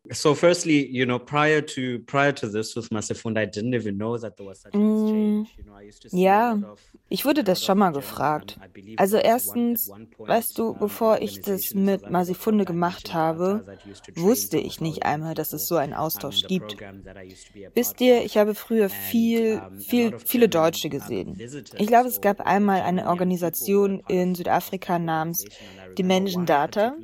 So 0.09 0.35
firstly, 0.35 0.89
you 0.89 1.05
know, 1.05 1.19
prior 1.19 1.61
to 1.61 1.99
prior 2.01 2.33
to 2.33 2.49
this 2.49 2.75
with 2.75 2.89
Masefund, 2.91 3.39
I 3.39 3.45
didn't 3.45 3.75
even 3.75 3.99
know 3.99 4.17
that 4.17 4.37
there 4.37 4.47
was 4.47 4.61
such 4.63 4.75
an 4.75 4.81
exchange. 4.81 5.55
You 5.59 5.65
know, 5.65 5.75
I 5.75 5.83
used 5.83 6.03
to 6.03 6.17
ja, 6.17 6.59
ich 7.11 7.27
wurde 7.27 7.45
das 7.45 7.63
schon 7.63 7.79
mal 7.79 7.91
gefragt. 7.91 8.59
Also 8.97 9.19
erstens, 9.19 9.91
weißt 10.19 10.59
du, 10.59 10.75
bevor 10.75 11.21
ich 11.21 11.43
das 11.43 11.75
mit 11.75 12.11
Masifunde 12.11 12.65
gemacht 12.65 13.13
habe, 13.13 13.65
wusste 14.17 14.57
ich 14.57 14.81
nicht 14.81 15.05
einmal, 15.05 15.35
dass 15.35 15.53
es 15.53 15.69
so 15.69 15.77
einen 15.77 15.93
Austausch 15.93 16.45
gibt. 16.47 16.77
Wisst 17.75 18.01
ihr, 18.01 18.25
ich 18.25 18.39
habe 18.39 18.55
früher 18.55 18.89
viel, 18.89 19.61
viel, 19.79 20.19
viele 20.19 20.49
Deutsche 20.49 20.89
gesehen. 20.89 21.37
Ich 21.77 21.87
glaube, 21.87 22.09
es 22.09 22.23
gab 22.23 22.41
einmal 22.41 22.81
eine 22.81 23.07
Organisation 23.07 24.03
in 24.09 24.35
Südafrika 24.35 24.99
namens 24.99 25.45
Dimension 25.99 26.47
Data, 26.47 26.95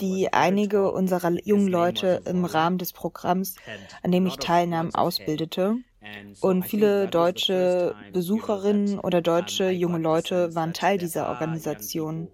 die 0.00 0.32
einige 0.32 0.92
unserer 0.92 1.32
jungen 1.44 1.68
Leute 1.68 2.20
im 2.38 2.44
Rahmen 2.44 2.78
des 2.78 2.92
Programms, 2.92 3.56
an 4.02 4.12
dem 4.12 4.26
ich 4.26 4.36
teilnahm, 4.36 4.94
ausbildete. 4.94 5.76
Und 6.40 6.62
viele 6.62 7.08
deutsche 7.08 7.96
Besucherinnen 8.12 8.98
oder 8.98 9.22
deutsche 9.22 9.70
junge 9.70 9.98
Leute 9.98 10.54
waren 10.54 10.72
Teil 10.72 10.98
dieser 10.98 11.28
Organisation. 11.28 12.28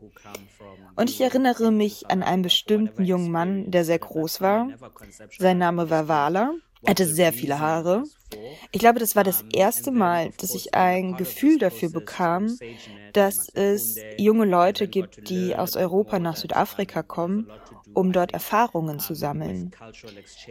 Und 0.94 1.10
ich 1.10 1.20
erinnere 1.20 1.70
mich 1.70 2.10
an 2.10 2.22
einen 2.22 2.42
bestimmten 2.42 3.04
jungen 3.04 3.30
Mann, 3.30 3.70
der 3.70 3.84
sehr 3.84 3.98
groß 3.98 4.40
war. 4.40 4.68
Sein 5.38 5.58
Name 5.58 5.88
war 5.88 6.08
Wala. 6.08 6.52
Er 6.84 6.90
hatte 6.90 7.06
sehr 7.06 7.32
viele 7.32 7.58
Haare. 7.60 8.04
Ich 8.72 8.80
glaube, 8.80 8.98
das 8.98 9.14
war 9.16 9.24
das 9.24 9.44
erste 9.52 9.90
Mal, 9.92 10.32
dass 10.38 10.54
ich 10.54 10.74
ein 10.74 11.16
Gefühl 11.16 11.58
dafür 11.58 11.90
bekam, 11.90 12.60
dass 13.12 13.48
es 13.48 14.06
junge 14.16 14.46
Leute 14.46 14.88
gibt, 14.88 15.28
die 15.28 15.56
aus 15.56 15.76
Europa 15.76 16.18
nach 16.18 16.36
Südafrika 16.36 17.02
kommen, 17.02 17.50
um 17.92 18.12
dort 18.12 18.32
Erfahrungen 18.32 18.98
zu 18.98 19.14
sammeln. 19.14 19.72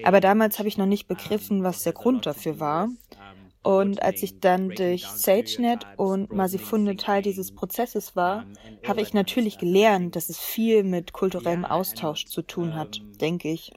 Aber 0.01 0.19
damals 0.21 0.59
habe 0.59 0.69
ich 0.69 0.77
noch 0.77 0.85
nicht 0.85 1.07
begriffen, 1.07 1.63
was 1.63 1.81
der 1.83 1.93
Grund 1.93 2.25
dafür 2.25 2.59
war. 2.59 2.89
Und 3.63 4.01
als 4.01 4.23
ich 4.23 4.39
dann 4.39 4.69
durch 4.69 5.05
SageNet 5.05 5.85
und 5.95 6.33
Masifunde 6.33 6.95
Teil 6.95 7.21
dieses 7.21 7.53
Prozesses 7.53 8.15
war, 8.15 8.45
habe 8.87 9.01
ich 9.01 9.13
natürlich 9.13 9.59
gelernt, 9.59 10.15
dass 10.15 10.29
es 10.29 10.39
viel 10.39 10.83
mit 10.83 11.13
kulturellem 11.13 11.65
Austausch 11.65 12.25
zu 12.25 12.41
tun 12.41 12.75
hat, 12.75 13.01
denke 13.19 13.49
ich. 13.51 13.71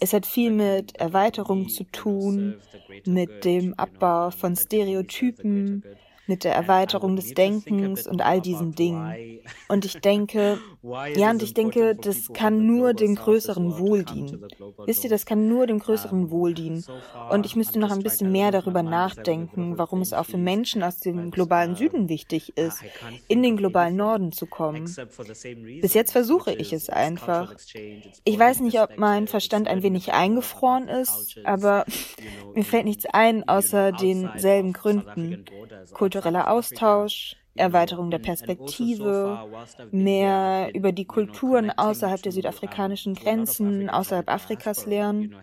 Es 0.00 0.12
hat 0.12 0.26
viel 0.26 0.50
mit 0.50 0.96
Erweiterung 0.96 1.68
zu 1.68 1.84
tun, 1.84 2.56
mit 3.04 3.44
dem 3.44 3.74
Abbau 3.74 4.30
von 4.32 4.56
Stereotypen, 4.56 5.84
mit 6.26 6.44
der 6.44 6.54
Erweiterung 6.54 7.16
des 7.16 7.34
Denkens 7.34 8.06
und 8.06 8.22
all 8.22 8.40
diesen 8.40 8.74
Dingen. 8.74 9.40
Und 9.68 9.84
ich 9.84 10.00
denke, 10.00 10.58
ja, 11.16 11.30
und 11.30 11.42
ich 11.42 11.54
denke, 11.54 11.94
das 11.94 12.32
kann 12.32 12.66
nur 12.66 12.94
dem 12.94 13.14
größeren 13.14 13.78
Wohl 13.78 14.04
dienen. 14.04 14.46
Wisst 14.84 15.04
ihr, 15.04 15.10
das 15.10 15.26
kann 15.26 15.48
nur 15.48 15.66
dem 15.66 15.78
größeren 15.78 16.30
Wohl 16.30 16.54
dienen. 16.54 16.84
Und 17.30 17.46
ich 17.46 17.56
müsste 17.56 17.78
noch 17.78 17.90
ein 17.90 18.02
bisschen 18.02 18.32
mehr 18.32 18.50
darüber 18.50 18.82
nachdenken, 18.82 19.78
warum 19.78 20.00
es 20.00 20.12
auch 20.12 20.26
für 20.26 20.38
Menschen 20.38 20.82
aus 20.82 20.98
dem 20.98 21.30
globalen 21.30 21.76
Süden 21.76 22.08
wichtig 22.08 22.56
ist, 22.56 22.82
in 23.28 23.42
den 23.42 23.56
globalen 23.56 23.96
Norden 23.96 24.32
zu 24.32 24.46
kommen. 24.46 24.84
Bis 25.80 25.94
jetzt 25.94 26.12
versuche 26.12 26.52
ich 26.52 26.72
es 26.72 26.88
einfach. 26.88 27.54
Ich 28.24 28.38
weiß 28.38 28.60
nicht, 28.60 28.80
ob 28.80 28.96
mein 28.98 29.28
Verstand 29.28 29.68
ein 29.68 29.82
wenig 29.82 30.12
eingefroren 30.12 30.88
ist, 30.88 31.38
aber 31.44 31.84
mir 32.56 32.64
fällt 32.64 32.86
nichts 32.86 33.06
ein 33.06 33.48
außer 33.48 33.92
denselben 33.92 34.72
Gründen. 34.72 35.40
Kultur 35.92 36.22
kultureller 36.22 36.50
Austausch, 36.50 37.36
Erweiterung 37.56 38.10
der 38.10 38.18
Perspektive, 38.18 39.38
mehr 39.90 40.70
über 40.74 40.92
die 40.92 41.04
Kulturen 41.04 41.70
außerhalb 41.70 42.22
der 42.22 42.32
südafrikanischen 42.32 43.14
Grenzen, 43.14 43.88
außerhalb 43.90 44.28
Afrikas 44.30 44.86
lernen. 44.86 45.34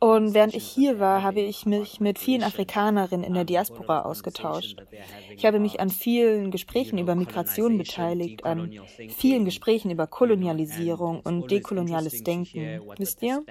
Und 0.00 0.34
während 0.34 0.54
ich 0.54 0.66
hier 0.66 0.98
war, 0.98 1.22
habe 1.22 1.40
ich 1.40 1.66
mich 1.66 2.00
mit 2.00 2.18
vielen 2.18 2.42
Afrikanerinnen 2.42 3.24
in 3.24 3.34
der 3.34 3.44
Diaspora 3.44 4.02
ausgetauscht. 4.02 4.82
Ich 5.36 5.44
habe 5.44 5.58
mich 5.58 5.80
an 5.80 5.90
vielen 5.90 6.50
Gesprächen 6.50 6.98
über 6.98 7.14
Migration 7.14 7.78
beteiligt, 7.78 8.44
an 8.44 8.70
vielen 9.08 9.44
Gesprächen 9.44 9.90
über 9.90 10.06
Kolonialisierung 10.06 11.20
und 11.20 11.50
dekoloniales 11.50 12.22
Denken, 12.22 12.80
wisst 12.98 13.22
ihr? 13.22 13.44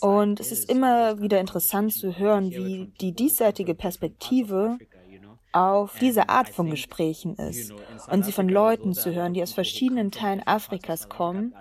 Und 0.00 0.40
es 0.40 0.52
ist 0.52 0.70
immer 0.70 1.20
wieder 1.20 1.40
interessant 1.40 1.92
zu 1.92 2.18
hören, 2.18 2.50
wie 2.50 2.92
die 3.00 3.12
diesseitige 3.12 3.74
Perspektive 3.74 4.78
auf 5.52 5.98
diese 5.98 6.28
Art 6.28 6.48
von 6.48 6.70
Gesprächen 6.70 7.34
ist 7.36 7.72
und 8.08 8.24
sie 8.24 8.32
von 8.32 8.48
Leuten 8.48 8.94
zu 8.94 9.12
hören, 9.12 9.34
die 9.34 9.42
aus 9.42 9.52
verschiedenen 9.52 10.10
Teilen 10.10 10.42
Afrikas 10.46 11.08
kommen. 11.08 11.54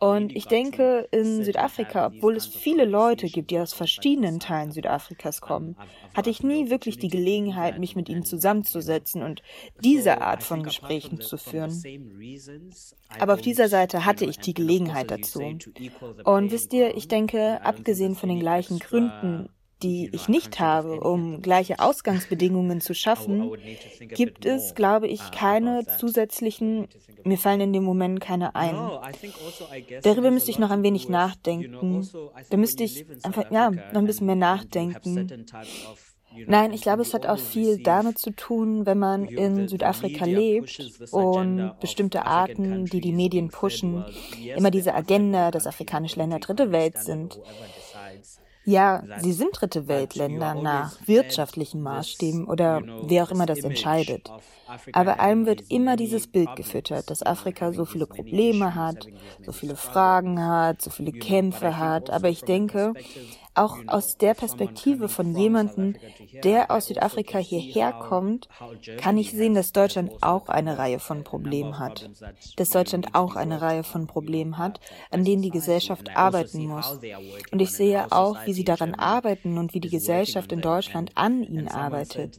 Und 0.00 0.34
ich 0.34 0.46
denke, 0.46 1.08
in 1.10 1.44
Südafrika, 1.44 2.06
obwohl 2.06 2.36
es 2.36 2.46
viele 2.46 2.84
Leute 2.84 3.26
gibt, 3.26 3.50
die 3.50 3.58
aus 3.58 3.74
verschiedenen 3.74 4.40
Teilen 4.40 4.72
Südafrikas 4.72 5.40
kommen, 5.40 5.76
hatte 6.14 6.30
ich 6.30 6.42
nie 6.42 6.70
wirklich 6.70 6.98
die 6.98 7.08
Gelegenheit, 7.08 7.78
mich 7.78 7.94
mit 7.94 8.08
ihnen 8.08 8.24
zusammenzusetzen 8.24 9.22
und 9.22 9.42
diese 9.82 10.20
Art 10.20 10.42
von 10.42 10.62
Gesprächen 10.62 11.20
zu 11.20 11.36
führen. 11.36 11.82
Aber 13.18 13.34
auf 13.34 13.40
dieser 13.40 13.68
Seite 13.68 14.04
hatte 14.04 14.24
ich 14.24 14.38
die 14.38 14.54
Gelegenheit 14.54 15.10
dazu. 15.10 15.40
Und 16.24 16.50
wisst 16.50 16.72
ihr, 16.72 16.96
ich 16.96 17.08
denke, 17.08 17.60
abgesehen 17.62 18.14
von 18.14 18.28
den 18.28 18.40
gleichen 18.40 18.78
Gründen, 18.78 19.48
die 19.82 20.10
ich 20.12 20.28
nicht 20.28 20.58
habe, 20.58 21.00
um 21.00 21.40
gleiche 21.40 21.78
Ausgangsbedingungen 21.78 22.80
zu 22.80 22.94
schaffen, 22.94 23.52
gibt 24.08 24.44
es, 24.44 24.74
glaube 24.74 25.06
ich, 25.06 25.30
keine 25.30 25.86
zusätzlichen, 25.98 26.88
mir 27.24 27.38
fallen 27.38 27.60
in 27.60 27.72
dem 27.72 27.84
Moment 27.84 28.20
keine 28.20 28.54
ein. 28.54 28.74
Darüber 30.02 30.30
müsste 30.30 30.50
ich 30.50 30.58
noch 30.58 30.70
ein 30.70 30.82
wenig 30.82 31.08
nachdenken. 31.08 32.08
Da 32.50 32.56
müsste 32.56 32.84
ich 32.84 33.06
einfach, 33.22 33.50
ja, 33.50 33.70
noch 33.70 34.00
ein 34.00 34.06
bisschen 34.06 34.26
mehr 34.26 34.36
nachdenken. 34.36 35.46
Nein, 36.46 36.72
ich 36.72 36.82
glaube, 36.82 37.02
es 37.02 37.14
hat 37.14 37.26
auch 37.26 37.38
viel 37.38 37.82
damit 37.82 38.18
zu 38.18 38.30
tun, 38.30 38.86
wenn 38.86 38.98
man 38.98 39.24
in 39.26 39.66
Südafrika 39.66 40.24
lebt 40.24 40.80
und 41.10 41.72
bestimmte 41.80 42.26
Arten, 42.26 42.84
die 42.84 43.00
die 43.00 43.12
Medien 43.12 43.48
pushen, 43.48 44.04
immer 44.56 44.70
diese 44.70 44.94
Agenda, 44.94 45.50
dass 45.50 45.66
afrikanische 45.66 46.18
Länder 46.20 46.38
dritte 46.38 46.70
Welt 46.70 46.98
sind. 46.98 47.40
Ja, 48.70 49.04
sie 49.14 49.32
sind 49.32 49.50
dritte 49.58 49.88
Weltländer 49.88 50.54
nach 50.54 50.98
wirtschaftlichen 51.06 51.80
Maßstäben 51.82 52.46
oder 52.46 52.84
wer 52.98 53.24
auch 53.24 53.30
immer 53.30 53.46
das 53.46 53.64
entscheidet. 53.64 54.34
Aber 54.92 55.20
allem 55.20 55.46
wird 55.46 55.64
immer 55.68 55.96
dieses 55.96 56.26
Bild 56.28 56.56
gefüttert, 56.56 57.10
dass 57.10 57.22
Afrika 57.22 57.72
so 57.72 57.84
viele 57.86 58.06
Probleme 58.06 58.74
hat, 58.74 59.08
so 59.42 59.52
viele 59.52 59.76
Fragen 59.76 60.40
hat, 60.44 60.82
so 60.82 60.90
viele 60.90 61.12
Kämpfe 61.12 61.78
hat. 61.78 62.10
Aber 62.10 62.28
ich 62.30 62.44
denke, 62.44 62.96
auch 63.58 63.78
aus 63.86 64.16
der 64.16 64.34
Perspektive 64.34 65.08
von 65.08 65.34
jemandem, 65.36 65.96
der 66.44 66.70
aus 66.70 66.86
Südafrika 66.86 67.38
hierher 67.38 67.92
kommt, 67.92 68.48
kann 68.98 69.18
ich 69.18 69.32
sehen, 69.32 69.54
dass 69.54 69.72
Deutschland 69.72 70.12
auch 70.20 70.48
eine 70.48 70.78
Reihe 70.78 70.98
von 70.98 71.24
Problemen 71.24 71.78
hat. 71.78 72.08
Dass 72.56 72.70
Deutschland 72.70 73.14
auch 73.14 73.36
eine 73.36 73.60
Reihe 73.60 73.84
von 73.84 74.06
Problemen 74.06 74.58
hat, 74.58 74.80
an 75.10 75.24
denen 75.24 75.42
die 75.42 75.50
Gesellschaft 75.50 76.16
arbeiten 76.16 76.66
muss. 76.66 76.98
Und 77.50 77.60
ich 77.60 77.70
sehe 77.70 78.10
auch, 78.12 78.36
wie 78.46 78.52
sie 78.52 78.64
daran 78.64 78.94
arbeiten 78.94 79.58
und 79.58 79.74
wie 79.74 79.80
die 79.80 79.90
Gesellschaft 79.90 80.52
in 80.52 80.60
Deutschland 80.60 81.12
an 81.14 81.42
ihnen 81.42 81.68
arbeitet. 81.68 82.38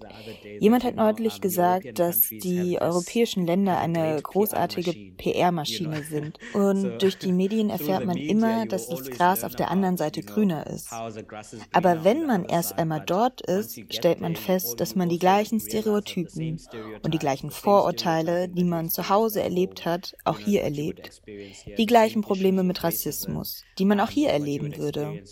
Jemand 0.60 0.84
hat 0.84 0.96
neulich 0.96 1.42
gesagt, 1.42 2.00
dass 2.00 2.22
die 2.22 2.80
europäischen 2.80 3.46
Länder 3.46 3.78
eine 3.78 4.22
großartige 4.22 4.94
PR-Maschine 5.18 6.04
sind. 6.10 6.38
Und 6.54 7.02
durch 7.02 7.18
die 7.18 7.32
Medien 7.40 7.70
erfährt 7.70 8.06
man 8.06 8.18
immer, 8.18 8.66
dass 8.66 8.88
das 8.88 9.10
Gras 9.10 9.44
auf 9.44 9.56
der 9.56 9.72
anderen 9.72 9.98
Seite 9.98 10.22
grüner 10.22 10.68
ist. 10.68 10.92
Aber 11.72 12.04
wenn 12.04 12.26
man 12.26 12.46
erst 12.46 12.78
einmal 12.78 13.04
dort 13.06 13.42
ist, 13.42 13.80
stellt 13.94 14.22
man 14.22 14.36
fest, 14.36 14.80
dass 14.80 14.96
man 14.96 15.10
die 15.10 15.20
gleichen 15.20 15.60
Stereotypen 15.60 16.60
und 17.04 17.14
die 17.14 17.20
gleichen 17.20 17.52
Vorurteile, 17.52 18.50
die 18.50 18.64
man 18.64 18.90
zu 18.90 19.10
Hause 19.10 19.42
erlebt 19.42 19.86
hat, 19.86 20.16
auch 20.26 20.40
hier 20.40 20.64
erlebt. 20.64 21.22
Die 21.78 21.86
gleichen 21.86 22.22
Probleme 22.22 22.64
mit 22.64 22.84
Rassismus, 22.84 23.64
die 23.78 23.86
man 23.86 24.00
auch 24.00 24.10
hier 24.10 24.30
erleben 24.30 24.78
würde. 24.78 25.24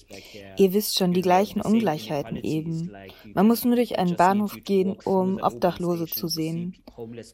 Ihr 0.58 0.74
wisst 0.74 0.98
schon, 0.98 1.14
die 1.14 1.22
gleichen 1.22 1.62
Ungleichheiten 1.62 2.38
eben. 2.38 2.92
Man 3.34 3.48
muss 3.48 3.66
nur 3.66 3.76
durch 3.76 3.98
einen 3.98 4.16
Bahnhof 4.16 4.58
gehen, 4.64 4.96
um 5.04 5.40
Obdachlose 5.42 6.08
zu 6.08 6.28
sehen. 6.28 6.76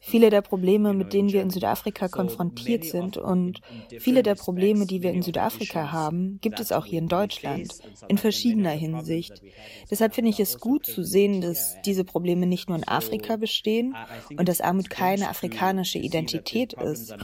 Viele 0.02 0.30
der 0.30 0.42
Probleme, 0.42 0.92
mit 0.92 1.12
denen 1.12 1.32
wir 1.32 1.40
in 1.40 1.50
Südafrika 1.50 2.08
konfrontiert 2.08 2.84
sind 2.84 3.16
und 3.16 3.60
viele 3.98 4.22
der 4.22 4.34
Probleme, 4.34 4.86
die 4.86 5.02
wir 5.02 5.12
in 5.12 5.22
Südafrika 5.22 5.90
haben, 5.90 6.38
gibt 6.42 6.60
es 6.60 6.72
auch 6.72 6.84
hier 6.84 6.98
in 6.98 7.08
Deutschland, 7.08 7.72
in 8.08 8.18
verschiedener 8.34 8.70
Hinsicht. 8.70 9.42
Deshalb 9.90 10.14
finde 10.14 10.30
ich 10.30 10.40
es 10.40 10.58
gut 10.58 10.86
zu 10.86 11.04
sehen, 11.04 11.40
dass 11.40 11.80
diese 11.82 12.04
Probleme 12.04 12.46
nicht 12.46 12.68
nur 12.68 12.78
in 12.78 12.86
Afrika 12.86 13.36
bestehen 13.36 13.94
und 14.36 14.48
dass 14.48 14.60
Armut 14.60 14.90
keine 14.90 15.28
afrikanische 15.28 15.98
Identität 15.98 16.72
ist 16.74 17.14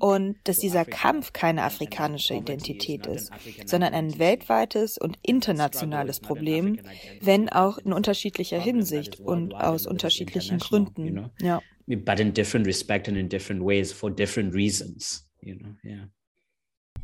und 0.00 0.36
dass 0.44 0.58
dieser 0.58 0.84
Kampf 0.84 1.32
keine 1.32 1.62
afrikanische 1.62 2.34
Identität 2.34 3.06
ist, 3.06 3.30
sondern 3.66 3.94
ein 3.94 4.18
weltweites 4.18 4.98
und 4.98 5.18
internationales 5.22 6.20
Problem, 6.20 6.80
wenn 7.20 7.48
auch 7.48 7.78
in 7.78 7.92
unterschiedlicher 7.92 8.60
Hinsicht 8.60 9.20
und 9.20 9.54
aus 9.54 9.86
unterschiedlichen 9.86 10.58
Gründen. 10.58 11.30
Ja. 11.40 11.60
But 11.86 12.18
in 12.18 12.32
different 12.32 12.66
respect 12.66 13.08
and 13.08 13.16
in 13.16 13.28
different 13.28 13.62
ways 13.62 13.92
for 13.92 14.10
different 14.10 14.52
reasons, 14.54 15.28
you 15.40 15.54
know, 15.54 15.76
yeah. 15.84 16.08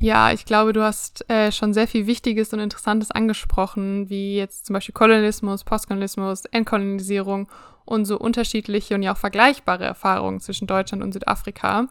Ja, 0.03 0.33
ich 0.33 0.45
glaube, 0.47 0.73
du 0.73 0.83
hast 0.83 1.31
äh, 1.31 1.53
schon 1.53 1.73
sehr 1.73 1.87
viel 1.87 2.09
Wichtiges 2.09 2.53
und 2.53 2.59
Interessantes 2.59 3.13
angesprochen, 3.13 4.11
wie 4.11 4.37
jetzt 4.37 4.67
zum 4.67 4.75
Beispiel 4.75 4.93
Kolonialismus, 4.93 5.63
Postkolonialismus, 5.63 6.45
Entkolonisierung 6.47 7.49
und 7.85 8.05
so 8.05 8.19
unterschiedliche 8.19 8.95
und 8.95 9.03
ja 9.03 9.13
auch 9.13 9.19
vergleichbare 9.19 9.85
Erfahrungen 9.85 10.41
zwischen 10.41 10.67
Deutschland 10.67 11.03
und 11.03 11.13
Südafrika. 11.13 11.89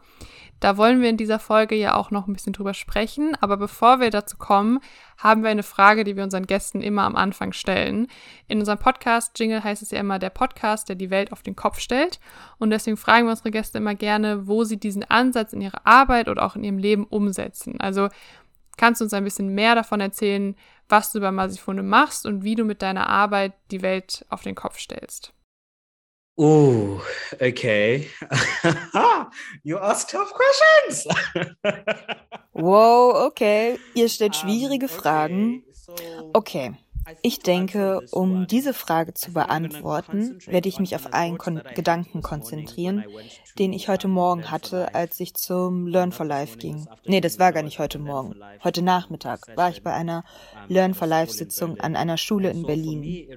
Da 0.62 0.76
wollen 0.76 1.02
wir 1.02 1.10
in 1.10 1.16
dieser 1.16 1.40
Folge 1.40 1.74
ja 1.74 1.96
auch 1.96 2.12
noch 2.12 2.28
ein 2.28 2.34
bisschen 2.34 2.52
drüber 2.52 2.72
sprechen. 2.72 3.36
Aber 3.40 3.56
bevor 3.56 3.98
wir 3.98 4.10
dazu 4.10 4.36
kommen, 4.36 4.78
haben 5.18 5.42
wir 5.42 5.50
eine 5.50 5.64
Frage, 5.64 6.04
die 6.04 6.14
wir 6.14 6.22
unseren 6.22 6.46
Gästen 6.46 6.82
immer 6.82 7.02
am 7.02 7.16
Anfang 7.16 7.52
stellen. 7.52 8.06
In 8.46 8.60
unserem 8.60 8.78
Podcast-Jingle 8.78 9.64
heißt 9.64 9.82
es 9.82 9.90
ja 9.90 9.98
immer 9.98 10.20
der 10.20 10.30
Podcast, 10.30 10.88
der 10.88 10.94
die 10.94 11.10
Welt 11.10 11.32
auf 11.32 11.42
den 11.42 11.56
Kopf 11.56 11.80
stellt. 11.80 12.20
Und 12.58 12.70
deswegen 12.70 12.96
fragen 12.96 13.26
wir 13.26 13.32
unsere 13.32 13.50
Gäste 13.50 13.78
immer 13.78 13.96
gerne, 13.96 14.46
wo 14.46 14.62
sie 14.62 14.78
diesen 14.78 15.02
Ansatz 15.02 15.52
in 15.52 15.62
ihrer 15.62 15.84
Arbeit 15.84 16.28
oder 16.28 16.44
auch 16.44 16.54
in 16.54 16.62
ihrem 16.62 16.78
Leben 16.78 17.08
umsetzen. 17.08 17.80
Also 17.80 18.08
kannst 18.76 19.00
du 19.00 19.04
uns 19.06 19.14
ein 19.14 19.24
bisschen 19.24 19.48
mehr 19.48 19.74
davon 19.74 20.00
erzählen, 20.00 20.54
was 20.88 21.10
du 21.10 21.18
bei 21.18 21.32
Masifunde 21.32 21.82
machst 21.82 22.24
und 22.24 22.44
wie 22.44 22.54
du 22.54 22.62
mit 22.64 22.82
deiner 22.82 23.08
Arbeit 23.08 23.54
die 23.72 23.82
Welt 23.82 24.24
auf 24.28 24.42
den 24.42 24.54
Kopf 24.54 24.78
stellst. 24.78 25.32
Oh, 26.36 27.04
okay. 27.40 28.08
you 29.62 29.78
ask 29.78 30.08
tough 30.08 30.32
questions. 30.32 31.06
wow, 32.52 33.26
okay. 33.26 33.78
Ihr 33.94 34.08
stellt 34.08 34.36
schwierige 34.36 34.88
Fragen. 34.88 35.62
Okay. 36.32 36.72
Ich 37.22 37.40
denke, 37.40 38.00
um 38.10 38.46
diese 38.46 38.74
Frage 38.74 39.14
zu 39.14 39.32
beantworten, 39.32 40.38
werde 40.46 40.68
ich 40.68 40.78
mich 40.78 40.94
auf 40.94 41.12
einen 41.12 41.38
Kon 41.38 41.62
Gedanken 41.74 42.22
konzentrieren, 42.22 43.04
den 43.58 43.72
ich 43.72 43.88
heute 43.88 44.08
Morgen 44.08 44.50
hatte, 44.50 44.94
als 44.94 45.18
ich 45.20 45.34
zum 45.34 45.86
Learn 45.86 46.12
for 46.12 46.26
Life 46.26 46.58
ging. 46.58 46.86
Nee, 47.04 47.20
das 47.20 47.38
war 47.38 47.52
gar 47.52 47.62
nicht 47.62 47.78
heute 47.78 47.98
Morgen. 47.98 48.34
Heute 48.62 48.82
Nachmittag 48.82 49.40
war 49.56 49.70
ich 49.70 49.82
bei 49.82 49.92
einer 49.92 50.24
Learn 50.68 50.94
for 50.94 51.06
Life 51.06 51.32
Sitzung 51.32 51.78
an 51.80 51.96
einer 51.96 52.16
Schule 52.16 52.50
in 52.50 52.64
Berlin. 52.64 53.28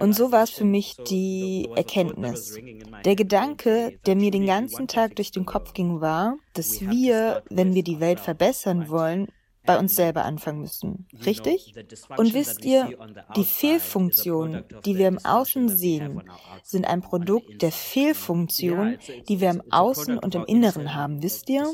Und 0.00 0.14
so 0.14 0.32
war 0.32 0.44
es 0.44 0.50
für 0.50 0.64
mich 0.64 0.96
die 1.08 1.68
Erkenntnis. 1.74 2.58
Der 3.04 3.16
Gedanke, 3.16 3.98
der 4.06 4.16
mir 4.16 4.30
den 4.30 4.46
ganzen 4.46 4.88
Tag 4.88 5.16
durch 5.16 5.30
den 5.30 5.46
Kopf 5.46 5.74
ging, 5.74 6.00
war, 6.00 6.36
dass 6.54 6.80
wir, 6.80 7.42
wenn 7.50 7.74
wir 7.74 7.82
die 7.82 8.00
Welt 8.00 8.20
verbessern 8.20 8.88
wollen, 8.88 9.28
bei 9.64 9.78
uns 9.78 9.94
selber 9.94 10.24
anfangen 10.24 10.60
müssen. 10.60 11.06
Richtig? 11.24 11.74
Und 12.16 12.34
wisst 12.34 12.64
ihr, 12.64 12.96
die 13.36 13.44
Fehlfunktionen, 13.44 14.64
die 14.84 14.98
wir 14.98 15.08
im 15.08 15.24
Außen 15.24 15.68
sehen, 15.68 16.22
sind 16.62 16.86
ein 16.86 17.00
Produkt 17.00 17.62
der 17.62 17.72
Fehlfunktion, 17.72 18.98
die 19.28 19.40
wir 19.40 19.50
im 19.50 19.62
Außen 19.70 20.18
und 20.18 20.34
im 20.34 20.44
Inneren 20.44 20.94
haben. 20.94 21.22
Wisst 21.22 21.48
ihr? 21.48 21.66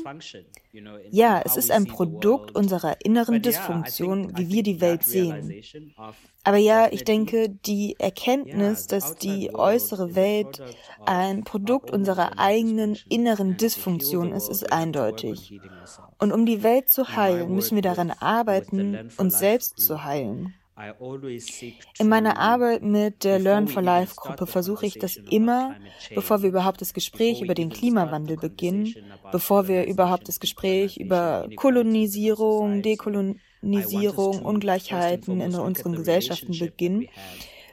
Ja, 1.09 1.41
es 1.43 1.57
ist 1.57 1.71
ein 1.71 1.87
Produkt 1.87 2.55
unserer 2.55 2.97
inneren 3.03 3.41
Dysfunktion, 3.41 4.37
wie 4.37 4.49
wir 4.49 4.63
die 4.63 4.81
Welt 4.81 5.03
sehen. 5.03 5.63
Aber 6.43 6.57
ja, 6.57 6.87
ich 6.91 7.03
denke, 7.03 7.49
die 7.49 7.95
Erkenntnis, 7.99 8.87
dass 8.87 9.15
die 9.15 9.53
äußere 9.53 10.15
Welt 10.15 10.61
ein 11.05 11.43
Produkt 11.43 11.91
unserer 11.91 12.37
eigenen 12.37 12.97
inneren 13.09 13.57
Dysfunktion 13.57 14.31
ist, 14.31 14.47
ist 14.47 14.71
eindeutig. 14.71 15.59
Und 16.19 16.31
um 16.31 16.45
die 16.45 16.63
Welt 16.63 16.89
zu 16.89 17.15
heilen, 17.15 17.53
müssen 17.53 17.75
wir 17.75 17.78
daran 17.81 18.11
arbeiten, 18.11 19.09
uns 19.17 19.39
selbst 19.39 19.79
zu 19.79 20.03
heilen. 20.03 20.53
In 21.99 22.07
meiner 22.07 22.37
Arbeit 22.37 22.83
mit 22.83 23.25
der 23.25 23.37
Learn 23.37 23.67
for 23.67 23.81
Life 23.81 24.15
Gruppe 24.15 24.47
versuche 24.47 24.85
ich 24.85 24.97
das 24.97 25.17
immer, 25.17 25.75
bevor 26.15 26.41
wir 26.41 26.49
überhaupt 26.49 26.79
das 26.79 26.93
Gespräch 26.93 27.41
über 27.41 27.53
den 27.53 27.69
Klimawandel 27.69 28.37
beginnen, 28.37 28.95
bevor 29.31 29.67
wir 29.67 29.85
überhaupt 29.85 30.29
das 30.29 30.39
Gespräch 30.39 30.95
über 30.95 31.49
Kolonisierung, 31.57 32.81
Dekolonisierung, 32.81 34.41
Ungleichheiten 34.41 35.41
in 35.41 35.53
unseren 35.55 35.95
Gesellschaften 35.95 36.57
beginnen, 36.57 37.09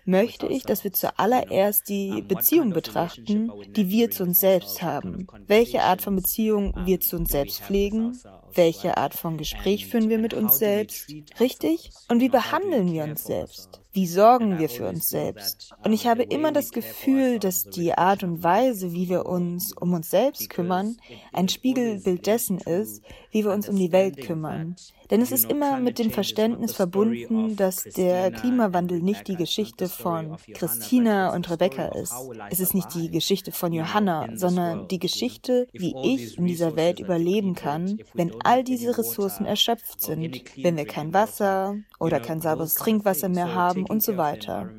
möchte 0.04 0.46
ich, 0.46 0.62
dass 0.62 0.82
wir 0.82 0.92
zuallererst 0.92 1.88
die 1.88 2.22
Beziehung 2.22 2.70
betrachten, 2.70 3.52
die 3.68 3.88
wir 3.88 4.10
zu 4.10 4.22
uns 4.22 4.40
selbst 4.40 4.82
haben. 4.82 5.26
Welche 5.46 5.82
Art 5.82 6.00
von 6.02 6.16
Beziehung 6.16 6.74
wir 6.84 7.00
zu 7.00 7.16
uns 7.16 7.30
selbst 7.30 7.60
pflegen, 7.62 8.18
welche 8.56 8.96
Art 8.96 9.14
von 9.14 9.36
Gespräch 9.36 9.86
führen 9.86 10.08
wir 10.08 10.18
mit 10.18 10.34
uns 10.34 10.58
selbst, 10.58 11.12
richtig? 11.40 11.90
Und 12.08 12.20
wie 12.20 12.28
behandeln 12.28 12.92
wir 12.92 13.04
uns 13.04 13.24
selbst? 13.24 13.80
Wie 13.96 14.06
sorgen 14.06 14.58
wir 14.58 14.68
für 14.68 14.86
uns 14.86 15.08
selbst? 15.08 15.72
Und 15.82 15.94
ich 15.94 16.06
habe 16.06 16.22
immer 16.22 16.52
das 16.52 16.70
Gefühl, 16.70 17.38
dass 17.38 17.64
die 17.64 17.94
Art 17.94 18.22
und 18.22 18.42
Weise, 18.42 18.92
wie 18.92 19.08
wir 19.08 19.24
uns 19.24 19.72
um 19.72 19.94
uns 19.94 20.10
selbst 20.10 20.50
kümmern, 20.50 20.98
ein 21.32 21.48
Spiegelbild 21.48 22.26
dessen 22.26 22.58
ist, 22.58 23.02
wie 23.30 23.44
wir 23.44 23.52
uns 23.52 23.70
um 23.70 23.76
die 23.76 23.92
Welt 23.92 24.18
kümmern. 24.18 24.76
Denn 25.10 25.22
es 25.22 25.32
ist 25.32 25.50
immer 25.50 25.78
mit 25.78 25.98
dem 25.98 26.10
Verständnis 26.10 26.72
verbunden, 26.74 27.56
dass 27.56 27.84
der 27.84 28.30
Klimawandel 28.32 29.00
nicht 29.00 29.28
die 29.28 29.36
Geschichte 29.36 29.88
von 29.88 30.36
Christina 30.52 31.34
und 31.34 31.48
Rebecca 31.48 31.86
ist. 31.86 32.12
Es 32.50 32.60
ist 32.60 32.74
nicht 32.74 32.92
die 32.94 33.10
Geschichte 33.10 33.52
von 33.52 33.72
Johanna, 33.72 34.28
sondern 34.34 34.88
die 34.88 34.98
Geschichte, 34.98 35.68
wie 35.72 35.94
ich 36.02 36.36
in 36.36 36.46
dieser 36.46 36.76
Welt 36.76 37.00
überleben 37.00 37.54
kann, 37.54 37.98
wenn 38.14 38.32
all 38.46 38.64
diese 38.64 38.96
Ressourcen 38.96 39.44
erschöpft 39.44 40.00
sind, 40.00 40.42
wenn 40.56 40.76
wir 40.76 40.86
kein 40.86 41.12
Wasser 41.12 41.76
oder 41.98 42.20
kein 42.20 42.40
sauberes 42.40 42.74
Trinkwasser 42.74 43.28
mehr 43.28 43.54
haben 43.54 43.84
und 43.84 44.02
so 44.02 44.16
weiter. 44.16 44.70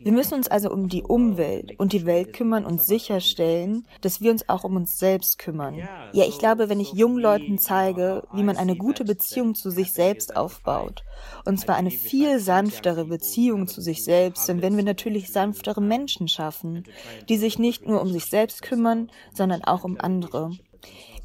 Wir 0.00 0.12
müssen 0.12 0.34
uns 0.34 0.48
also 0.48 0.70
um 0.70 0.88
die 0.88 1.02
Umwelt 1.02 1.78
und 1.78 1.92
die 1.92 2.06
Welt 2.06 2.32
kümmern 2.32 2.64
und 2.64 2.82
sicherstellen, 2.82 3.86
dass 4.00 4.20
wir 4.20 4.30
uns 4.30 4.48
auch 4.48 4.64
um 4.64 4.76
uns 4.76 4.98
selbst 4.98 5.38
kümmern. 5.38 5.76
Ja, 6.12 6.24
ich 6.24 6.38
glaube, 6.38 6.68
wenn 6.68 6.80
ich 6.80 6.92
jungen 6.92 7.18
Leuten 7.18 7.58
zeige, 7.58 8.22
wie 8.32 8.42
man 8.42 8.56
eine 8.56 8.76
gute 8.76 9.04
Beziehung 9.04 9.54
zu 9.54 9.70
sich 9.70 9.92
selbst 9.92 10.36
aufbaut, 10.36 11.04
und 11.44 11.58
zwar 11.58 11.76
eine 11.76 11.90
viel 11.90 12.38
sanftere 12.38 13.04
Beziehung 13.04 13.66
zu 13.66 13.80
sich 13.80 14.04
selbst, 14.04 14.48
denn 14.48 14.62
wenn 14.62 14.76
wir 14.76 14.84
natürlich 14.84 15.32
sanftere 15.32 15.80
Menschen 15.80 16.28
schaffen, 16.28 16.84
die 17.28 17.36
sich 17.36 17.58
nicht 17.58 17.86
nur 17.86 18.00
um 18.00 18.08
sich 18.12 18.26
selbst 18.26 18.62
kümmern, 18.62 19.10
sondern 19.32 19.64
auch 19.64 19.84
um 19.84 19.98
andere. 20.00 20.52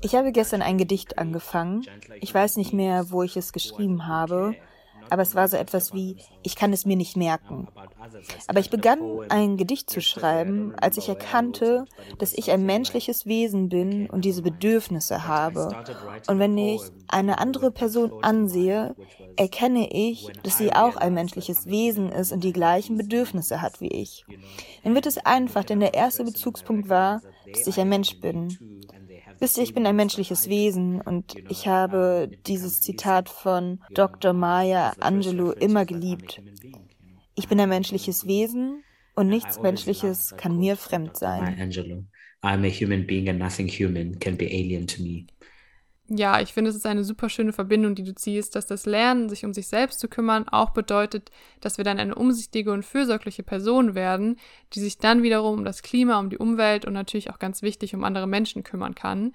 Ich 0.04 0.16
habe 0.16 0.32
gestern 0.32 0.62
ein 0.62 0.78
Gedicht 0.78 1.18
angefangen. 1.18 1.86
Ich 2.20 2.34
weiß 2.34 2.58
nicht 2.58 2.74
mehr, 2.74 3.10
wo 3.10 3.24
ich 3.24 3.38
es 3.38 3.54
geschrieben 3.54 4.06
habe 4.06 4.56
aber 5.10 5.22
es 5.22 5.36
war 5.36 5.48
so 5.48 5.58
etwas 5.58 5.94
wie, 5.94 6.18
ich 6.42 6.56
kann 6.56 6.74
es 6.74 6.86
mir 6.86 6.96
nicht 6.96 7.16
merken. 7.16 7.68
Aber 8.48 8.60
ich 8.60 8.70
begann 8.70 9.00
ein 9.30 9.58
Gedicht 9.58 9.90
zu 9.90 10.02
schreiben, 10.02 10.74
als 10.80 10.98
ich 10.98 11.10
erkannte, 11.10 11.86
dass 12.18 12.34
ich 12.34 12.52
ein 12.52 12.66
menschliches 12.66 13.26
Wesen 13.26 13.70
bin 13.70 14.10
und 14.10 14.26
diese 14.26 14.42
Bedürfnisse 14.42 15.28
habe. 15.28 15.76
Und 16.28 16.40
wenn 16.40 16.58
ich 16.58 16.82
eine 17.08 17.38
andere 17.40 17.72
Person 17.72 18.24
ansehe, 18.24 18.96
erkenne 19.36 19.90
ich, 19.92 20.30
dass 20.44 20.58
sie 20.58 20.74
auch 20.74 20.96
ein 20.96 21.14
menschliches 21.14 21.66
Wesen 21.68 22.12
ist 22.12 22.32
und 22.32 22.44
die 22.44 22.54
gleichen 22.54 22.98
Bedürfnisse 22.98 23.62
hat 23.62 23.82
wie 23.82 23.90
ich. 23.90 24.26
Dann 24.84 24.96
wird 24.96 25.06
es 25.06 25.18
einfach, 25.18 25.64
denn 25.64 25.80
der 25.80 25.94
erste 25.94 26.24
Bezugspunkt 26.24 26.90
war, 26.90 27.22
dass 27.52 27.68
ich 27.68 27.80
ein 27.80 27.90
Mensch 27.90 28.20
bin. 28.20 28.58
Wisst 29.44 29.58
ihr, 29.58 29.64
ich 29.66 29.74
bin 29.74 29.86
ein 29.86 29.98
menschliches 29.98 30.48
Wesen 30.48 31.02
und 31.02 31.36
ich 31.50 31.68
habe 31.68 32.32
dieses 32.48 32.80
Zitat 32.80 33.28
von 33.28 33.82
Dr. 33.94 34.32
Maya 34.32 34.94
Angelou 35.02 35.52
immer 35.52 35.86
geliebt. 35.86 36.42
Ich 37.36 37.50
bin 37.50 37.60
ein 37.60 37.68
menschliches 37.68 38.26
Wesen 38.26 38.86
und 39.16 39.28
nichts 39.28 39.62
Menschliches 39.62 40.34
kann 40.38 40.58
mir 40.58 40.78
fremd 40.78 41.18
sein. 41.18 41.44
I'm 42.42 42.66
a 42.66 42.70
human 42.70 43.06
being 43.06 43.28
and 43.28 43.38
nothing 43.38 43.68
human 43.68 44.18
can 44.18 44.38
be 44.38 44.46
alien 44.46 44.88
to 44.88 45.02
me. 45.04 45.28
Ja, 46.16 46.40
ich 46.40 46.54
finde, 46.54 46.70
es 46.70 46.76
ist 46.76 46.86
eine 46.86 47.04
super 47.04 47.28
schöne 47.28 47.54
Verbindung, 47.54 47.96
die 47.96 48.04
du 48.04 48.14
ziehst, 48.14 48.56
dass 48.56 48.68
das 48.68 48.86
Lernen, 48.86 49.30
sich 49.30 49.46
um 49.46 49.54
sich 49.54 49.68
selbst 49.68 50.00
zu 50.00 50.08
kümmern, 50.08 50.48
auch 50.48 50.70
bedeutet, 50.70 51.32
dass 51.60 51.78
wir 51.78 51.84
dann 51.84 51.98
eine 51.98 52.14
umsichtige 52.14 52.72
und 52.72 52.86
fürsorgliche 52.86 53.42
Person 53.42 53.96
werden, 53.96 54.38
die 54.74 54.80
sich 54.80 55.00
dann 55.00 55.24
wiederum 55.24 55.60
um 55.60 55.66
das 55.66 55.82
Klima, 55.82 56.20
um 56.20 56.30
die 56.30 56.38
Umwelt 56.38 56.86
und 56.86 56.94
natürlich 56.94 57.32
auch 57.32 57.40
ganz 57.40 57.64
wichtig 57.64 57.96
um 57.96 58.04
andere 58.04 58.28
Menschen 58.28 58.64
kümmern 58.64 58.94
kann. 58.94 59.34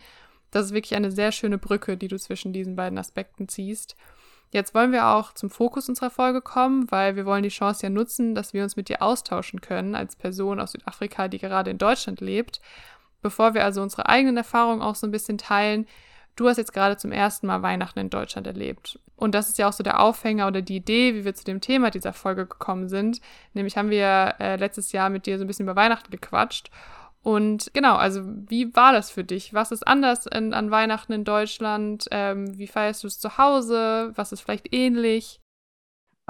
Das 0.52 0.66
ist 0.66 0.72
wirklich 0.72 0.94
eine 0.94 1.10
sehr 1.10 1.32
schöne 1.32 1.58
Brücke, 1.58 1.96
die 1.96 2.06
du 2.06 2.16
zwischen 2.16 2.52
diesen 2.52 2.76
beiden 2.76 2.98
Aspekten 2.98 3.48
ziehst. 3.48 3.96
Jetzt 4.50 4.72
wollen 4.72 4.92
wir 4.92 5.08
auch 5.08 5.34
zum 5.34 5.50
Fokus 5.50 5.88
unserer 5.88 6.10
Folge 6.10 6.42
kommen, 6.42 6.88
weil 6.92 7.16
wir 7.16 7.26
wollen 7.26 7.42
die 7.42 7.48
Chance 7.48 7.82
ja 7.82 7.90
nutzen, 7.90 8.36
dass 8.36 8.52
wir 8.52 8.62
uns 8.62 8.76
mit 8.76 8.88
dir 8.88 9.02
austauschen 9.02 9.60
können 9.60 9.96
als 9.96 10.14
Person 10.14 10.60
aus 10.60 10.72
Südafrika, 10.72 11.26
die 11.26 11.38
gerade 11.38 11.70
in 11.72 11.78
Deutschland 11.78 12.20
lebt. 12.20 12.60
Bevor 13.20 13.54
wir 13.54 13.64
also 13.64 13.82
unsere 13.82 14.08
eigenen 14.08 14.36
Erfahrungen 14.36 14.80
auch 14.80 14.94
so 14.94 15.08
ein 15.08 15.10
bisschen 15.10 15.38
teilen, 15.38 15.88
du 16.38 16.48
hast 16.48 16.56
jetzt 16.56 16.72
gerade 16.72 16.96
zum 16.96 17.12
ersten 17.12 17.46
Mal 17.46 17.62
Weihnachten 17.62 17.98
in 17.98 18.10
Deutschland 18.10 18.46
erlebt. 18.46 18.98
Und 19.16 19.34
das 19.34 19.48
ist 19.48 19.58
ja 19.58 19.68
auch 19.68 19.72
so 19.72 19.82
der 19.82 20.00
Aufhänger 20.00 20.46
oder 20.46 20.62
die 20.62 20.76
Idee, 20.76 21.14
wie 21.14 21.24
wir 21.24 21.34
zu 21.34 21.44
dem 21.44 21.60
Thema 21.60 21.90
dieser 21.90 22.12
Folge 22.12 22.46
gekommen 22.46 22.88
sind. 22.88 23.20
Nämlich 23.54 23.76
haben 23.76 23.90
wir 23.90 24.34
äh, 24.38 24.56
letztes 24.56 24.92
Jahr 24.92 25.10
mit 25.10 25.26
dir 25.26 25.38
so 25.38 25.44
ein 25.44 25.46
bisschen 25.48 25.66
über 25.66 25.76
Weihnachten 25.76 26.10
gequatscht. 26.10 26.70
Und 27.22 27.70
genau, 27.74 27.96
also 27.96 28.22
wie 28.24 28.74
war 28.76 28.92
das 28.92 29.10
für 29.10 29.24
dich? 29.24 29.52
Was 29.52 29.72
ist 29.72 29.86
anders 29.86 30.26
in, 30.26 30.54
an 30.54 30.70
Weihnachten 30.70 31.12
in 31.12 31.24
Deutschland? 31.24 32.06
Ähm, 32.12 32.56
wie 32.56 32.68
feierst 32.68 33.02
du 33.02 33.08
es 33.08 33.18
zu 33.18 33.38
Hause? 33.38 34.12
Was 34.14 34.32
ist 34.32 34.40
vielleicht 34.40 34.72
ähnlich? 34.72 35.40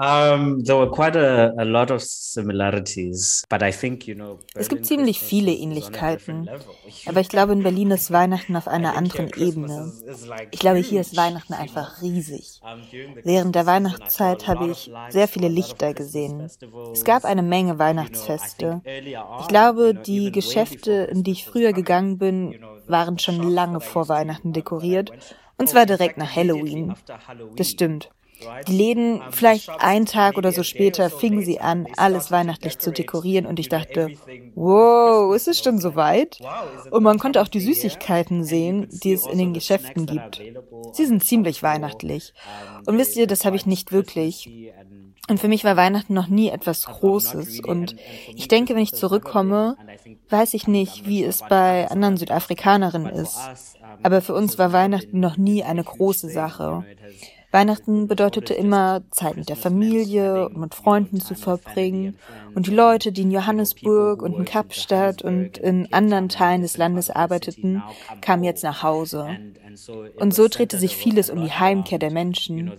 Um, 0.01 0.63
there 0.63 0.77
were 0.77 0.89
quite 0.89 1.17
a, 1.17 1.53
a 1.57 1.65
lot 1.65 1.91
of 1.91 2.01
similarities, 2.01 3.43
but 3.49 3.61
I 3.61 3.73
think, 3.73 4.07
you 4.07 4.15
know, 4.15 4.39
es 4.55 4.69
gibt 4.69 4.85
ziemlich 4.85 5.19
viele 5.19 5.51
Ähnlichkeiten, 5.51 6.49
aber 7.05 7.19
ich 7.19 7.27
glaube, 7.27 7.51
in 7.51 7.63
Berlin 7.63 7.91
ist 7.91 8.09
Weihnachten 8.09 8.55
auf 8.55 8.69
einer 8.69 8.95
anderen 8.95 9.29
Ebene. 9.35 9.91
Ich 10.51 10.61
glaube, 10.61 10.79
hier 10.79 11.01
ist 11.01 11.17
Weihnachten 11.17 11.53
einfach 11.53 12.01
riesig. 12.01 12.61
Während 13.25 13.55
der 13.55 13.65
Weihnachtszeit 13.65 14.47
habe 14.47 14.67
ich 14.71 14.89
sehr 15.09 15.27
viele 15.27 15.49
Lichter 15.49 15.93
gesehen. 15.93 16.49
Es 16.93 17.03
gab 17.03 17.25
eine 17.25 17.43
Menge 17.43 17.77
Weihnachtsfeste. 17.77 18.81
Ich 19.41 19.47
glaube, 19.49 19.95
die 19.95 20.31
Geschäfte, 20.31 21.09
in 21.11 21.23
die 21.23 21.31
ich 21.31 21.45
früher 21.45 21.73
gegangen 21.73 22.17
bin, 22.17 22.55
waren 22.87 23.19
schon 23.19 23.43
lange 23.43 23.81
vor 23.81 24.07
Weihnachten 24.07 24.53
dekoriert, 24.53 25.11
und 25.57 25.67
zwar 25.67 25.85
direkt 25.85 26.17
nach 26.17 26.33
Halloween. 26.33 26.95
Das 27.57 27.69
stimmt. 27.69 28.09
Die 28.67 28.77
Läden, 28.77 29.21
vielleicht 29.31 29.69
einen 29.69 30.05
Tag 30.05 30.37
oder 30.37 30.51
so 30.51 30.63
später, 30.63 31.09
fingen 31.09 31.43
sie 31.43 31.59
an, 31.59 31.87
alles 31.97 32.31
weihnachtlich 32.31 32.79
zu 32.79 32.91
dekorieren 32.91 33.45
und 33.45 33.59
ich 33.59 33.69
dachte, 33.69 34.09
wow, 34.55 35.35
ist 35.35 35.47
es 35.47 35.59
schon 35.59 35.79
so 35.79 35.95
weit? 35.95 36.39
Und 36.91 37.03
man 37.03 37.19
konnte 37.19 37.41
auch 37.41 37.47
die 37.47 37.59
Süßigkeiten 37.59 38.43
sehen, 38.43 38.87
die 38.89 39.13
es 39.13 39.25
in 39.25 39.37
den 39.37 39.53
Geschäften 39.53 40.05
gibt. 40.05 40.41
Sie 40.93 41.05
sind 41.05 41.23
ziemlich 41.23 41.63
weihnachtlich. 41.63 42.33
Und 42.85 42.97
wisst 42.97 43.15
ihr, 43.15 43.27
das 43.27 43.45
habe 43.45 43.55
ich 43.55 43.65
nicht 43.65 43.91
wirklich. 43.91 44.49
Und 45.29 45.39
für 45.39 45.47
mich 45.47 45.63
war 45.63 45.77
Weihnachten 45.77 46.15
noch 46.15 46.27
nie 46.27 46.49
etwas 46.49 46.83
Großes. 46.83 47.59
Und 47.59 47.95
ich 48.35 48.47
denke, 48.47 48.73
wenn 48.73 48.81
ich 48.81 48.93
zurückkomme, 48.93 49.77
weiß 50.29 50.55
ich 50.55 50.67
nicht, 50.67 51.05
wie 51.05 51.23
es 51.23 51.43
bei 51.47 51.87
anderen 51.89 52.17
Südafrikanerinnen 52.17 53.13
ist. 53.13 53.37
Aber 54.01 54.21
für 54.21 54.33
uns 54.33 54.57
war 54.57 54.73
Weihnachten 54.73 55.19
noch 55.19 55.37
nie 55.37 55.63
eine 55.63 55.83
große 55.83 56.29
Sache. 56.29 56.83
Weihnachten 57.51 58.07
bedeutete 58.07 58.53
immer 58.53 59.01
Zeit 59.09 59.35
mit 59.35 59.49
der 59.49 59.55
Familie 59.55 60.45
und 60.47 60.57
mit 60.57 60.75
Freunden 60.75 61.19
zu 61.19 61.33
verbringen. 61.33 62.15
Und 62.53 62.67
die 62.67 62.73
Leute, 62.73 63.11
die 63.11 63.23
in 63.23 63.31
Johannesburg 63.31 64.21
und 64.21 64.35
in 64.35 64.45
Kapstadt 64.45 65.23
und 65.23 65.57
in 65.57 65.91
anderen 65.91 66.29
Teilen 66.29 66.61
des 66.61 66.77
Landes 66.77 67.09
arbeiteten, 67.09 67.81
kamen 68.21 68.43
jetzt 68.43 68.63
nach 68.63 68.83
Hause. 68.83 69.29
Und 70.17 70.33
so 70.33 70.47
drehte 70.47 70.77
sich 70.77 70.95
vieles 70.95 71.31
um 71.31 71.41
die 71.41 71.51
Heimkehr 71.51 71.99
der 71.99 72.11
Menschen. 72.11 72.71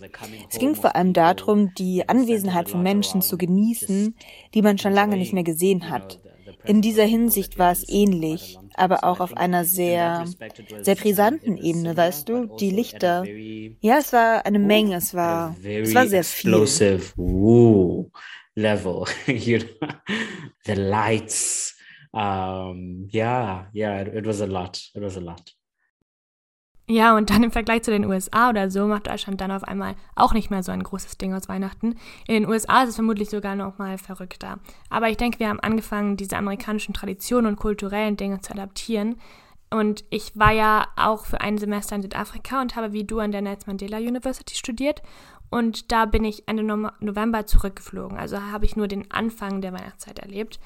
Es 0.49 0.59
ging 0.59 0.77
vor 0.77 0.95
allem 0.95 1.15
darum, 1.15 1.75
die 1.75 2.09
Anwesenheit 2.09 2.69
von 2.69 2.83
Menschen 2.83 3.23
zu 3.23 3.37
genießen, 3.37 4.15
die 4.55 4.63
man 4.63 4.79
schon 4.79 4.93
lange 4.93 5.17
nicht 5.17 5.33
mehr 5.33 5.45
gesehen 5.45 5.91
hat. 5.91 6.21
In 6.65 6.83
dieser 6.83 7.05
Hinsicht 7.05 7.59
war 7.59 7.73
es 7.73 7.89
ähnlich, 7.89 8.59
aber 8.81 9.05
auch 9.05 9.21
auf 9.21 9.37
einer 9.37 9.65
sehr, 9.65 10.25
sehr 10.81 10.95
brisanten 10.95 11.57
Ebene, 11.57 11.97
weißt 11.97 12.29
du, 12.29 12.57
die 12.57 12.71
Lichter. 12.71 13.25
Ja, 13.81 13.99
es 13.99 14.13
war 14.13 14.47
eine 14.47 14.59
Menge, 14.59 14.97
es 14.97 15.15
war, 15.15 15.55
es 15.63 15.95
war 15.95 16.07
sehr 16.07 16.25
viel. 16.25 16.51
Level, 18.57 19.05
you 19.27 19.59
know, 19.59 19.89
the 20.65 20.75
lights, 20.75 21.75
um, 22.13 23.09
yeah, 23.13 23.67
yeah, 23.73 24.01
it, 24.01 24.09
it 24.09 24.27
was 24.27 24.41
a 24.41 24.47
lot, 24.47 24.81
it 24.95 25.03
was 25.03 25.17
a 25.17 25.21
lot. 25.21 25.53
Ja, 26.91 27.17
und 27.17 27.31
dann 27.31 27.45
im 27.45 27.53
Vergleich 27.53 27.85
zu 27.85 27.93
den 27.93 28.05
USA 28.05 28.49
oder 28.49 28.69
so 28.69 28.85
macht 28.89 29.07
Deutschland 29.07 29.41
dann 29.41 29.53
auf 29.53 29.63
einmal 29.63 29.95
auch 30.17 30.35
nicht 30.35 30.51
mehr 30.51 30.65
so 30.65 30.73
ein 30.73 30.83
großes 30.83 31.19
Ding 31.19 31.33
aus 31.33 31.49
Weihnachten. 31.49 31.95
In 32.27 32.35
den 32.35 32.49
USA 32.49 32.83
ist 32.83 32.89
es 32.89 32.95
vermutlich 32.97 33.31
sogar 33.31 33.55
noch 33.55 33.79
mal 33.79 33.97
verrückter. 33.97 34.59
Aber 34.89 35.09
ich 35.09 35.17
denke, 35.17 35.39
wir 35.39 35.51
haben 35.51 35.61
angefangen, 35.61 36.17
diese 36.17 36.37
amerikanischen 36.37 36.93
Traditionen 36.93 37.53
und 37.53 37.61
kulturellen 37.61 38.17
Dinge 38.17 38.41
zu 38.41 38.51
adaptieren. 38.51 39.21
Und 39.71 40.03
ich 40.11 40.33
war 40.37 40.51
ja 40.51 40.89
auch 40.97 41.27
für 41.27 41.41
ein 41.41 41.59
Semester 41.59 41.95
in 41.95 42.03
Südafrika 42.03 42.61
und 42.61 42.75
habe 42.75 42.93
wie 42.93 43.05
du 43.05 43.21
an 43.21 43.31
der 43.31 43.43
Nelson 43.43 43.69
Mandela 43.69 43.99
University 43.99 44.57
studiert. 44.57 45.01
Und 45.49 45.93
da 45.93 46.07
bin 46.07 46.25
ich 46.25 46.49
Ende 46.49 46.65
November 46.65 47.47
zurückgeflogen. 47.47 48.19
Also 48.19 48.41
habe 48.41 48.65
ich 48.65 48.75
nur 48.75 48.89
den 48.89 49.13
Anfang 49.13 49.61
der 49.61 49.73
Weihnachtszeit 49.73 50.19
erlebt. 50.19 50.59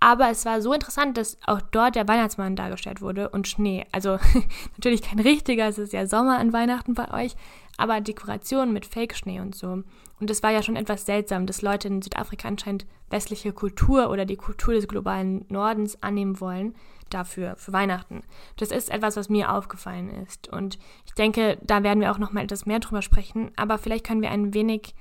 Aber 0.00 0.30
es 0.30 0.44
war 0.44 0.62
so 0.62 0.72
interessant, 0.72 1.16
dass 1.16 1.38
auch 1.46 1.60
dort 1.60 1.96
der 1.96 2.06
Weihnachtsmann 2.06 2.56
dargestellt 2.56 3.00
wurde 3.00 3.30
und 3.30 3.48
Schnee. 3.48 3.86
Also 3.92 4.18
natürlich 4.76 5.02
kein 5.02 5.18
richtiger, 5.18 5.66
es 5.66 5.78
ist 5.78 5.92
ja 5.92 6.06
Sommer 6.06 6.38
an 6.38 6.52
Weihnachten 6.52 6.94
bei 6.94 7.12
euch, 7.12 7.34
aber 7.76 8.00
Dekorationen 8.00 8.72
mit 8.72 8.86
Fake-Schnee 8.86 9.40
und 9.40 9.54
so. 9.54 9.82
Und 10.20 10.30
es 10.30 10.42
war 10.42 10.50
ja 10.50 10.62
schon 10.62 10.76
etwas 10.76 11.06
seltsam, 11.06 11.46
dass 11.46 11.62
Leute 11.62 11.88
in 11.88 12.02
Südafrika 12.02 12.48
anscheinend 12.48 12.86
westliche 13.10 13.52
Kultur 13.52 14.10
oder 14.10 14.24
die 14.24 14.36
Kultur 14.36 14.74
des 14.74 14.88
globalen 14.88 15.44
Nordens 15.48 16.02
annehmen 16.02 16.40
wollen 16.40 16.74
dafür, 17.10 17.56
für 17.56 17.72
Weihnachten. 17.72 18.22
Das 18.56 18.70
ist 18.70 18.90
etwas, 18.90 19.16
was 19.16 19.28
mir 19.28 19.52
aufgefallen 19.52 20.10
ist. 20.10 20.48
Und 20.48 20.78
ich 21.06 21.14
denke, 21.14 21.58
da 21.62 21.82
werden 21.82 22.00
wir 22.00 22.12
auch 22.12 22.18
noch 22.18 22.32
mal 22.32 22.44
etwas 22.44 22.66
mehr 22.66 22.80
drüber 22.80 23.02
sprechen. 23.02 23.50
Aber 23.56 23.78
vielleicht 23.78 24.06
können 24.06 24.22
wir 24.22 24.30
ein 24.30 24.54
wenig 24.54 24.94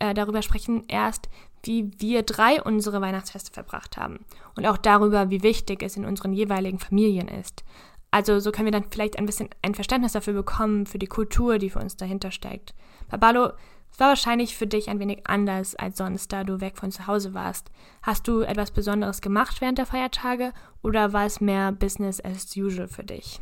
äh, 0.00 0.12
darüber 0.14 0.42
sprechen, 0.42 0.84
erst, 0.88 1.28
wie 1.62 1.90
wir 1.98 2.22
drei 2.22 2.60
unsere 2.60 3.00
Weihnachtsfeste 3.00 3.52
verbracht 3.52 3.96
haben 3.96 4.24
und 4.56 4.66
auch 4.66 4.78
darüber, 4.78 5.30
wie 5.30 5.42
wichtig 5.42 5.82
es 5.82 5.96
in 5.96 6.04
unseren 6.04 6.32
jeweiligen 6.32 6.78
Familien 6.78 7.28
ist. 7.28 7.64
Also 8.10 8.40
so 8.40 8.50
können 8.50 8.66
wir 8.66 8.72
dann 8.72 8.90
vielleicht 8.90 9.18
ein 9.18 9.26
bisschen 9.26 9.50
ein 9.62 9.74
Verständnis 9.74 10.12
dafür 10.12 10.32
bekommen, 10.32 10.86
für 10.86 10.98
die 10.98 11.06
Kultur, 11.06 11.58
die 11.58 11.70
für 11.70 11.78
uns 11.78 11.96
dahinter 11.96 12.32
steckt. 12.32 12.74
Babalo, 13.08 13.52
es 13.92 14.00
war 14.00 14.08
wahrscheinlich 14.08 14.56
für 14.56 14.66
dich 14.66 14.88
ein 14.88 14.98
wenig 14.98 15.26
anders 15.26 15.76
als 15.76 15.98
sonst, 15.98 16.32
da 16.32 16.44
du 16.44 16.60
weg 16.60 16.76
von 16.76 16.90
zu 16.90 17.06
Hause 17.06 17.34
warst. 17.34 17.70
Hast 18.02 18.26
du 18.26 18.40
etwas 18.40 18.70
Besonderes 18.70 19.20
gemacht 19.20 19.60
während 19.60 19.78
der 19.78 19.86
Feiertage 19.86 20.52
oder 20.82 21.12
war 21.12 21.26
es 21.26 21.40
mehr 21.40 21.72
Business 21.72 22.24
as 22.24 22.56
usual 22.56 22.88
für 22.88 23.04
dich? 23.04 23.40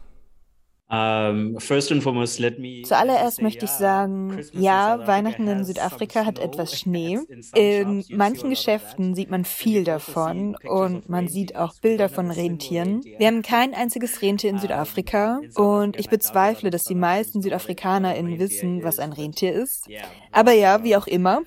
Zuallererst 2.85 3.43
möchte 3.43 3.67
ich 3.67 3.71
sagen, 3.71 4.43
ja, 4.53 5.07
Weihnachten 5.07 5.47
in 5.47 5.65
Südafrika 5.65 6.25
hat 6.25 6.39
etwas 6.39 6.73
Schnee. 6.81 7.19
In 7.55 8.05
manchen 8.09 8.49
Geschäften 8.49 9.15
sieht 9.15 9.31
man 9.31 9.45
viel 9.45 9.85
davon 9.85 10.57
und 10.67 11.09
man 11.11 11.29
sieht 11.29 11.57
auch 11.57 11.75
Bilder 11.81 12.09
von 12.09 12.31
Rentieren. 12.31 13.05
Wir 13.19 13.27
haben 13.27 13.43
kein 13.43 13.75
einziges 13.75 14.23
Rentier 14.23 14.49
in 14.49 14.59
Südafrika 14.59 15.41
und 15.57 15.99
ich 15.99 16.09
bezweifle, 16.09 16.71
dass 16.71 16.85
die 16.85 16.95
meisten 16.95 17.43
SüdafrikanerInnen 17.43 18.39
wissen, 18.39 18.83
was 18.83 18.99
ein 18.99 19.13
Rentier 19.13 19.53
ist. 19.53 19.89
Aber 20.33 20.53
ja, 20.53 20.85
wie 20.85 20.97
auch 20.97 21.07
immer. 21.07 21.43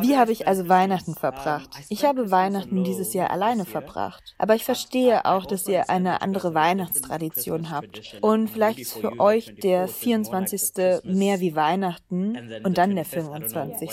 Wie 0.00 0.16
habe 0.16 0.32
ich 0.32 0.48
also 0.48 0.68
Weihnachten 0.68 1.14
verbracht? 1.14 1.70
Ich 1.88 2.04
habe 2.04 2.32
Weihnachten 2.32 2.82
dieses 2.82 3.14
Jahr 3.14 3.30
alleine 3.30 3.64
verbracht. 3.64 4.34
Aber 4.38 4.56
ich 4.56 4.64
verstehe 4.64 5.24
auch, 5.24 5.46
dass 5.46 5.68
ihr 5.68 5.88
eine 5.88 6.20
andere 6.22 6.54
Weihnachtstradition 6.54 7.70
habt. 7.70 8.16
Und 8.20 8.55
vielleicht 8.56 8.78
ist 8.78 8.94
für 8.94 9.20
euch 9.20 9.54
der 9.62 9.86
24. 9.86 11.02
mehr 11.04 11.40
wie 11.40 11.54
Weihnachten 11.54 12.38
und 12.64 12.78
dann 12.78 12.94
der 12.94 13.04
25. 13.04 13.90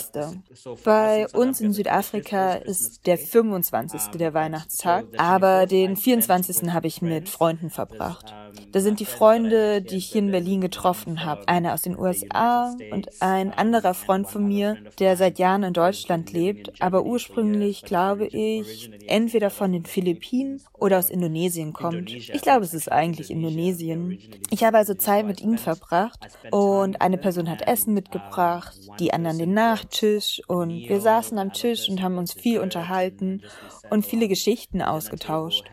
Bei 0.84 1.26
uns 1.28 1.60
in 1.60 1.72
Südafrika 1.72 2.54
ist 2.54 3.06
der 3.06 3.18
25. 3.18 4.18
der 4.18 4.34
Weihnachtstag, 4.34 5.06
aber 5.18 5.66
den 5.66 5.96
24. 5.96 6.72
habe 6.72 6.86
ich 6.86 7.02
mit 7.02 7.28
Freunden 7.28 7.70
verbracht. 7.70 8.34
Da 8.72 8.80
sind 8.80 9.00
die 9.00 9.04
Freunde, 9.04 9.82
die 9.82 9.96
ich 9.96 10.06
hier 10.06 10.20
in 10.20 10.30
Berlin 10.30 10.60
getroffen 10.60 11.24
habe. 11.24 11.46
Einer 11.48 11.74
aus 11.74 11.82
den 11.82 11.98
USA 11.98 12.74
und 12.90 13.08
ein 13.20 13.52
anderer 13.52 13.94
Freund 13.94 14.26
von 14.28 14.46
mir, 14.46 14.76
der 14.98 15.16
seit 15.16 15.38
Jahren 15.38 15.62
in 15.62 15.72
Deutschland 15.72 16.32
lebt, 16.32 16.72
aber 16.80 17.04
ursprünglich, 17.04 17.82
glaube 17.82 18.26
ich, 18.26 18.90
entweder 19.06 19.50
von 19.50 19.72
den 19.72 19.84
Philippinen 19.84 20.60
oder 20.72 20.98
aus 20.98 21.10
Indonesien 21.10 21.72
kommt. 21.72 22.10
Ich 22.10 22.42
glaube, 22.42 22.64
es 22.64 22.74
ist 22.74 22.90
eigentlich 22.90 23.30
Indonesien. 23.30 24.18
Ich 24.50 24.64
habe 24.64 24.78
also 24.78 24.94
Zeit 24.94 25.26
mit 25.26 25.40
ihnen 25.40 25.58
verbracht 25.58 26.18
und 26.50 27.00
eine 27.00 27.18
Person 27.18 27.48
hat 27.48 27.66
Essen 27.66 27.94
mitgebracht, 27.94 28.76
die 28.98 29.12
anderen 29.12 29.38
den 29.38 29.54
Nachtisch 29.54 30.42
und 30.48 30.70
wir 30.70 31.00
saßen 31.00 31.38
am 31.38 31.52
Tisch 31.52 31.88
und 31.88 32.02
haben 32.02 32.18
uns 32.18 32.32
viel 32.32 32.60
unterhalten 32.60 33.42
und 33.90 34.04
viele 34.04 34.28
Geschichten 34.28 34.82
ausgetauscht. 34.82 35.64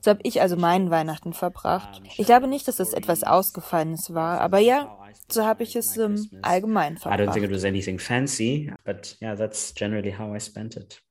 So 0.00 0.10
habe 0.10 0.20
ich 0.22 0.40
also 0.40 0.56
meinen 0.56 0.90
Weihnachten 0.90 1.32
verbracht. 1.32 2.00
Ich 2.16 2.26
glaube 2.26 2.46
nicht, 2.46 2.68
dass 2.68 2.78
es 2.80 2.92
etwas 2.92 3.24
Ausgefallenes 3.24 4.14
war, 4.14 4.40
aber 4.40 4.58
ja, 4.58 4.96
so 5.28 5.44
habe 5.44 5.62
ich 5.62 5.76
es 5.76 5.96
im 5.96 6.28
Allgemeinen 6.42 6.96
verbracht. 6.96 7.20
I 7.20 7.22
don't 7.24 7.32
think 7.32 7.44
it 7.44 7.52
was 7.52 7.64
anything 7.64 7.98
fancy, 7.98 8.72
but 8.84 9.16
yeah, 9.20 9.34
that's 9.34 9.74
generally 9.74 10.14
how 10.16 10.34
I 10.34 10.40
spent 10.40 10.76
it. 10.76 11.02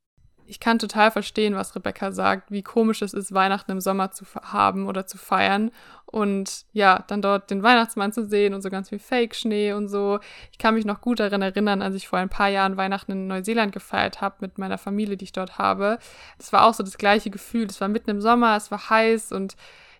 Ich 0.49 0.61
kann 0.61 0.79
total 0.79 1.11
verstehen, 1.11 1.55
was 1.55 1.75
Rebecca 1.75 2.13
sagt, 2.13 2.51
wie 2.51 2.63
komisch 2.63 3.01
es 3.01 3.13
ist, 3.13 3.33
Weihnachten 3.33 3.71
im 3.71 3.81
Sommer 3.81 4.11
zu 4.11 4.25
haben 4.41 4.87
oder 4.87 5.05
zu 5.05 5.17
feiern. 5.17 5.71
Und 6.05 6.65
ja, 6.71 7.03
dann 7.07 7.21
dort 7.21 7.51
den 7.51 7.63
Weihnachtsmann 7.63 8.13
zu 8.13 8.25
sehen 8.25 8.53
und 8.53 8.61
so 8.61 8.69
ganz 8.69 8.87
viel 8.87 8.99
Fake-Schnee 8.99 9.73
und 9.73 9.89
so. 9.89 10.19
Ich 10.53 10.57
kann 10.57 10.75
mich 10.75 10.85
noch 10.85 11.01
gut 11.01 11.19
daran 11.19 11.41
erinnern, 11.41 11.81
als 11.81 11.95
ich 11.95 12.07
vor 12.07 12.19
ein 12.19 12.29
paar 12.29 12.47
Jahren 12.47 12.77
Weihnachten 12.77 13.11
in 13.11 13.27
Neuseeland 13.27 13.73
gefeiert 13.73 14.21
habe 14.21 14.37
mit 14.39 14.57
meiner 14.57 14.77
Familie, 14.77 15.17
die 15.17 15.25
ich 15.25 15.33
dort 15.33 15.57
habe. 15.57 15.99
Es 16.39 16.53
war 16.53 16.65
auch 16.65 16.73
so 16.73 16.81
das 16.81 16.97
gleiche 16.97 17.29
Gefühl. 17.29 17.67
Es 17.69 17.81
war 17.81 17.89
mitten 17.89 18.09
im 18.09 18.21
Sommer, 18.21 18.55
es 18.55 18.71
war 18.71 18.89
heiß 18.89 19.33
und 19.33 19.57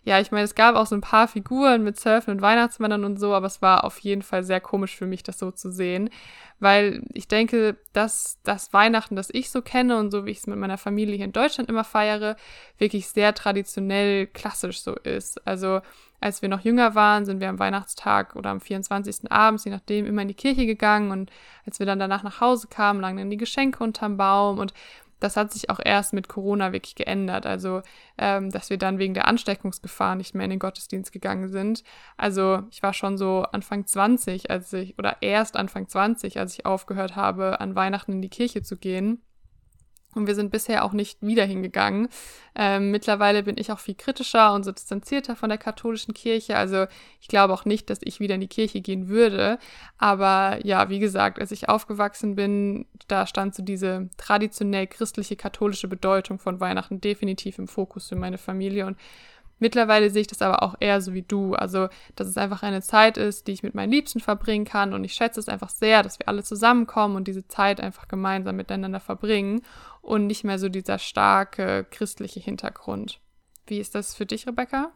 ja, 0.08 0.22
ich 0.22 0.32
meine, 0.32 0.46
es 0.46 0.56
gab 0.56 0.78
auch 0.78 0.86
so 0.86 0.96
ein 0.96 1.02
paar 1.02 1.28
Figuren 1.28 1.84
mit 1.84 2.00
Surfen 2.00 2.32
und 2.32 2.41
Weihnachtsmännern 2.41 3.04
und 3.04 3.20
so, 3.20 3.34
aber 3.34 3.48
es 3.48 3.62
war 3.62 3.84
auf 3.84 4.00
jeden 4.00 4.22
Fall 4.22 4.41
sehr 4.41 4.62
komisch 4.62 4.96
für 4.96 5.06
mich, 5.06 5.22
das 5.22 5.38
so 5.38 5.52
zu 5.52 5.70
sehen. 5.70 6.10
Weil 6.62 7.04
ich 7.13 7.28
denke, 7.28 7.76
dass 7.91 8.39
das 8.46 8.72
Weihnachten, 8.72 9.17
das 9.17 9.30
ich 9.30 9.50
so 9.50 9.62
kenne 9.62 9.98
und 9.98 10.12
so 10.12 10.26
wie 10.26 10.32
ich 10.32 10.38
es 10.38 10.48
mit 10.48 10.58
meiner 10.58 10.78
Familie 10.78 11.17
hier 11.17 11.26
in 11.26 11.34
Deutschland 11.34 11.67
immer 11.70 11.84
feiere, 11.84 12.38
wirklich 12.78 13.10
sehr 13.10 13.34
traditionell 13.34 14.28
klassisch 14.28 14.80
so 14.80 14.96
ist. 14.96 15.46
Also 15.46 15.82
als 16.22 16.41
wir 16.41 16.48
noch 16.48 16.62
jünger 16.62 16.96
waren, 16.96 17.26
sind 17.26 17.41
wir 17.41 17.50
am 17.50 17.60
Weihnachtstag 17.60 18.38
oder 18.38 18.52
am 18.52 18.62
24. 18.62 19.30
abends, 19.30 19.65
je 19.65 19.72
nachdem, 19.72 20.06
immer 20.06 20.22
in 20.22 20.30
die 20.30 20.36
Kirche 20.36 20.65
gegangen 20.65 21.12
und 21.12 21.32
als 21.65 21.80
wir 21.80 21.86
dann 21.86 22.00
danach 22.00 22.24
nach 22.24 22.39
Hause 22.39 22.70
kamen, 22.70 23.02
lagen 23.02 23.17
dann 23.17 23.30
die 23.30 23.36
Geschenke 23.36 23.84
unterm 23.84 24.15
Baum 24.15 24.58
und 24.58 24.74
das 25.20 25.38
hat 25.38 25.52
sich 25.52 25.70
auch 25.70 25.80
erst 25.84 26.14
mit 26.14 26.28
Corona 26.28 26.74
wirklich 26.74 26.96
geändert. 26.96 27.46
Also, 27.46 27.82
ähm, 28.18 28.50
dass 28.52 28.70
wir 28.70 28.78
dann 28.78 29.00
wegen 29.00 29.14
der 29.14 29.28
Ansteckungsgefahr 29.28 30.16
nicht 30.16 30.36
mehr 30.36 30.46
in 30.46 30.52
den 30.52 30.60
Gottesdienst 30.60 31.12
gegangen 31.12 31.50
sind. 31.50 31.84
Also, 32.18 32.64
ich 32.72 32.84
war 32.84 32.94
schon 32.94 33.18
so 33.18 33.44
Anfang 33.52 33.86
20, 33.86 34.50
als 34.52 34.72
ich, 34.74 34.98
oder 34.98 35.18
erst 35.22 35.56
Anfang 35.58 35.88
20, 35.88 36.40
als 36.40 36.54
ich 36.54 36.66
aufgehört 36.66 37.16
habe, 37.16 37.60
an 37.60 37.76
Weihnachten 37.76 38.14
in 38.14 38.22
die 38.22 38.30
Kirche 38.30 38.62
zu 38.62 38.78
gehen. 38.78 39.22
Und 40.15 40.26
wir 40.26 40.36
sind 40.36 40.52
bisher 40.52 40.84
auch 40.84 40.93
nicht 40.93 41.22
wieder 41.22 41.46
hingegangen. 41.46 42.08
Ähm, 42.56 42.89
mittlerweile 42.89 43.43
bin 43.43 43.56
ich 43.58 43.72
auch 43.72 43.78
viel 43.80 43.93
kritischer 43.93 44.54
und 44.54 44.63
so 44.63 44.72
distanzierter 44.72 45.36
von 45.36 45.50
der 45.50 45.60
katholischen 45.60 46.13
Kirche. 46.13 46.58
Also 46.58 46.88
ich 47.22 47.28
glaube 47.28 47.54
auch 47.54 47.65
nicht, 47.65 47.89
dass 47.89 48.00
ich 48.02 48.20
wieder 48.20 48.36
in 48.36 48.41
die 48.41 48.48
Kirche 48.48 48.82
gehen 48.82 49.10
würde. 49.10 49.60
Aber 50.00 50.65
ja, 50.65 50.89
wie 50.89 51.00
gesagt, 51.00 51.39
als 51.39 51.52
ich 51.52 51.70
aufgewachsen 51.70 52.36
bin, 52.36 52.88
da 53.08 53.28
stand 53.28 53.54
so 53.54 53.62
diese 53.62 54.10
traditionell 54.17 54.88
christliche 54.88 55.36
katholische 55.36 55.88
Bedeutung 55.88 56.39
von 56.39 56.60
Weihnachten 56.60 57.00
definitiv 57.00 57.60
im 57.60 57.67
Fokus 57.67 58.10
für 58.10 58.15
meine 58.15 58.39
Familie. 58.39 58.88
Und 58.88 58.98
Mittlerweile 59.60 60.10
sehe 60.10 60.22
ich 60.22 60.28
das 60.28 60.41
aber 60.41 60.62
auch 60.62 60.76
eher 60.80 61.02
so 61.02 61.13
wie 61.13 61.24
du. 61.24 61.56
Also, 61.56 61.89
dass 62.15 62.28
es 62.28 62.38
einfach 62.38 62.63
eine 62.63 62.82
Zeit 62.82 63.17
ist, 63.17 63.48
die 63.48 63.54
ich 63.54 63.63
mit 63.63 63.74
meinen 63.74 63.91
Liebsten 63.91 64.20
verbringen 64.20 64.65
kann. 64.65 64.93
Und 64.93 65.04
ich 65.04 65.13
schätze 65.13 65.39
es 65.39 65.50
einfach 65.50 65.70
sehr, 65.70 66.04
dass 66.04 66.20
wir 66.20 66.28
alle 66.28 66.43
zusammenkommen 66.43 67.15
und 67.15 67.28
diese 67.28 67.48
Zeit 67.48 67.82
einfach 67.82 68.08
gemeinsam 68.08 68.56
miteinander 68.56 69.00
verbringen 69.00 69.62
und 70.08 70.26
nicht 70.26 70.46
mehr 70.46 70.58
so 70.58 70.70
dieser 70.70 71.00
starke 71.00 71.86
christliche 71.91 72.39
Hintergrund. 72.39 73.20
Wie 73.65 73.80
ist 73.80 73.93
das 73.93 74.15
für 74.15 74.26
dich, 74.26 74.48
Rebecca? 74.48 74.93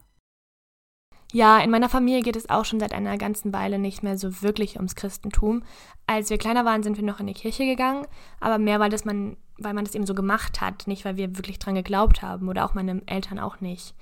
Ja, 1.32 1.58
in 1.58 1.70
meiner 1.70 1.90
Familie 1.90 2.22
geht 2.22 2.36
es 2.36 2.48
auch 2.48 2.64
schon 2.64 2.80
seit 2.80 2.92
einer 2.92 3.16
ganzen 3.18 3.52
Weile 3.52 3.78
nicht 3.78 4.02
mehr 4.02 4.16
so 4.16 4.42
wirklich 4.42 4.76
ums 4.76 4.96
Christentum. 4.96 5.64
Als 6.06 6.30
wir 6.30 6.38
kleiner 6.38 6.64
waren, 6.64 6.82
sind 6.82 6.96
wir 6.96 7.04
noch 7.04 7.20
in 7.20 7.26
die 7.26 7.34
Kirche 7.34 7.64
gegangen, 7.66 8.06
aber 8.40 8.58
mehr, 8.58 8.80
weil, 8.80 8.90
das 8.90 9.04
man, 9.04 9.36
weil 9.58 9.74
man 9.74 9.84
das 9.84 9.94
eben 9.94 10.06
so 10.06 10.14
gemacht 10.14 10.60
hat, 10.60 10.86
nicht 10.86 11.04
weil 11.04 11.16
wir 11.16 11.36
wirklich 11.36 11.58
dran 11.58 11.74
geglaubt 11.74 12.22
haben 12.22 12.48
oder 12.48 12.64
auch 12.64 12.74
meine 12.74 13.02
Eltern 13.06 13.38
auch 13.38 13.60
nicht. 13.60 13.94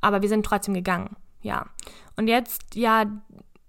Aber 0.00 0.22
wir 0.22 0.28
sind 0.28 0.44
trotzdem 0.44 0.74
gegangen, 0.74 1.16
ja. 1.40 1.66
Und 2.16 2.28
jetzt, 2.28 2.74
ja, 2.74 3.06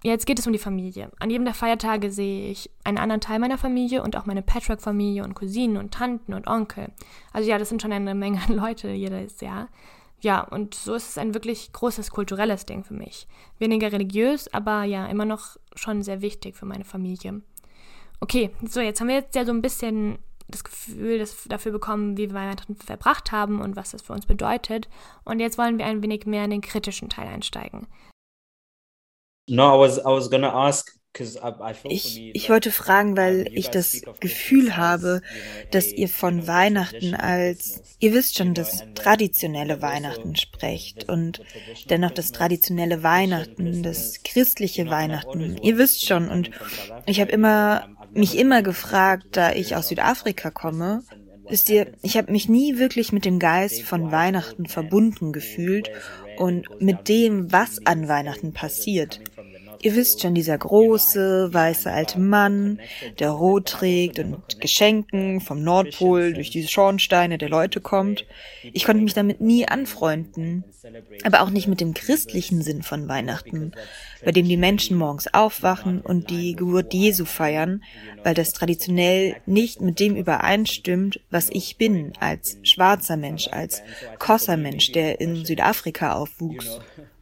jetzt 0.03 0.25
geht 0.25 0.39
es 0.39 0.47
um 0.47 0.53
die 0.53 0.59
Familie. 0.59 1.11
An 1.19 1.29
jedem 1.29 1.45
der 1.45 1.53
Feiertage 1.53 2.11
sehe 2.11 2.49
ich 2.49 2.69
einen 2.83 2.97
anderen 2.97 3.21
Teil 3.21 3.39
meiner 3.39 3.57
Familie 3.57 4.03
und 4.03 4.15
auch 4.15 4.25
meine 4.25 4.41
Patchwork-Familie 4.41 5.23
und 5.23 5.35
Cousinen 5.35 5.77
und 5.77 5.93
Tanten 5.93 6.33
und 6.33 6.47
Onkel. 6.47 6.91
Also 7.33 7.49
ja, 7.49 7.57
das 7.57 7.69
sind 7.69 7.81
schon 7.81 7.91
eine 7.91 8.15
Menge 8.15 8.39
Leute 8.47 8.89
jedes 8.89 9.41
Jahr. 9.41 9.69
Ja, 10.21 10.41
und 10.41 10.75
so 10.75 10.95
ist 10.95 11.09
es 11.09 11.17
ein 11.17 11.33
wirklich 11.33 11.71
großes 11.71 12.11
kulturelles 12.11 12.65
Ding 12.65 12.83
für 12.83 12.93
mich. 12.93 13.27
Weniger 13.57 13.91
religiös, 13.91 14.53
aber 14.53 14.83
ja, 14.83 15.07
immer 15.07 15.25
noch 15.25 15.57
schon 15.75 16.03
sehr 16.03 16.21
wichtig 16.21 16.55
für 16.55 16.65
meine 16.65 16.83
Familie. 16.83 17.41
Okay, 18.19 18.51
so, 18.67 18.81
jetzt 18.81 18.99
haben 18.99 19.07
wir 19.07 19.15
jetzt 19.15 19.35
ja 19.35 19.45
so 19.45 19.53
ein 19.53 19.61
bisschen 19.61 20.19
das 20.49 20.63
Gefühl 20.63 21.19
das, 21.19 21.45
dafür 21.47 21.71
bekommen, 21.71 22.17
wie 22.17 22.29
wir 22.29 22.33
Weihnachten 22.33 22.75
verbracht 22.75 23.31
haben 23.31 23.61
und 23.61 23.75
was 23.75 23.91
das 23.91 24.01
für 24.01 24.13
uns 24.13 24.25
bedeutet. 24.25 24.89
Und 25.23 25.39
jetzt 25.39 25.57
wollen 25.57 25.77
wir 25.77 25.85
ein 25.85 26.03
wenig 26.03 26.25
mehr 26.25 26.43
in 26.43 26.49
den 26.49 26.61
kritischen 26.61 27.09
Teil 27.09 27.27
einsteigen. 27.27 27.87
No, 29.49 29.75
I 29.75 29.79
was, 29.79 29.97
I 29.97 30.09
was 30.09 30.29
gonna 30.29 30.51
ask, 30.51 30.91
ich, 31.83 32.31
ich 32.33 32.49
wollte 32.49 32.71
fragen, 32.71 33.17
weil 33.17 33.47
ich 33.51 33.69
das 33.69 34.03
Gefühl 34.19 34.77
habe, 34.77 35.21
dass 35.71 35.91
ihr 35.91 36.07
von 36.07 36.47
Weihnachten 36.47 37.15
als, 37.15 37.81
ihr 37.99 38.13
wisst 38.13 38.37
schon, 38.37 38.53
das 38.53 38.83
traditionelle 38.93 39.81
Weihnachten 39.81 40.35
sprecht 40.35 41.09
und 41.09 41.41
dennoch 41.89 42.11
das 42.11 42.31
traditionelle 42.31 43.03
Weihnachten, 43.03 43.81
das 43.83 44.21
christliche 44.23 44.89
Weihnachten, 44.89 45.57
ihr 45.61 45.77
wisst 45.77 46.05
schon 46.05 46.29
und 46.29 46.51
ich 47.05 47.19
habe 47.19 47.31
immer 47.31 47.89
mich 48.13 48.37
immer 48.37 48.61
gefragt, 48.61 49.25
da 49.31 49.51
ich 49.51 49.75
aus 49.75 49.89
Südafrika 49.89 50.51
komme, 50.51 51.03
wisst 51.47 51.69
ihr, 51.69 51.91
ich 52.01 52.17
habe 52.17 52.31
mich 52.31 52.47
nie 52.49 52.77
wirklich 52.77 53.11
mit 53.11 53.25
dem 53.25 53.39
Geist 53.39 53.81
von 53.81 54.11
Weihnachten 54.11 54.67
verbunden 54.67 55.31
gefühlt 55.33 55.89
und 56.37 56.67
mit 56.79 57.07
dem, 57.07 57.51
was 57.51 57.85
an 57.85 58.07
Weihnachten 58.07 58.53
passiert. 58.53 59.19
Ihr 59.81 59.95
wisst 59.95 60.21
schon, 60.21 60.35
dieser 60.35 60.57
große, 60.57 61.53
weiße 61.53 61.91
alte 61.91 62.19
Mann, 62.19 62.79
der 63.19 63.29
rot 63.29 63.67
trägt 63.67 64.19
und 64.19 64.31
mit 64.31 64.61
Geschenken 64.61 65.39
vom 65.39 65.63
Nordpol 65.63 66.33
durch 66.33 66.49
diese 66.49 66.67
Schornsteine 66.67 67.37
der 67.37 67.49
Leute 67.49 67.79
kommt. 67.79 68.25
Ich 68.73 68.83
konnte 68.83 69.03
mich 69.03 69.13
damit 69.13 69.39
nie 69.39 69.67
anfreunden. 69.67 70.65
Aber 71.23 71.41
auch 71.41 71.49
nicht 71.49 71.67
mit 71.67 71.81
dem 71.81 71.93
christlichen 71.93 72.61
Sinn 72.61 72.83
von 72.83 73.07
Weihnachten, 73.07 73.73
bei 74.23 74.31
dem 74.31 74.47
die 74.47 74.57
Menschen 74.57 74.97
morgens 74.97 75.33
aufwachen 75.33 76.01
und 76.01 76.29
die 76.29 76.55
Geburt 76.55 76.93
Jesu 76.93 77.25
feiern, 77.25 77.83
weil 78.23 78.33
das 78.33 78.53
traditionell 78.53 79.35
nicht 79.45 79.81
mit 79.81 79.99
dem 79.99 80.15
übereinstimmt, 80.15 81.19
was 81.29 81.49
ich 81.49 81.77
bin 81.77 82.13
als 82.19 82.57
schwarzer 82.63 83.17
Mensch, 83.17 83.47
als 83.49 83.81
Kosser 84.17 84.57
Mensch, 84.57 84.91
der 84.91 85.19
in 85.21 85.45
Südafrika 85.45 86.13
aufwuchs. 86.13 86.79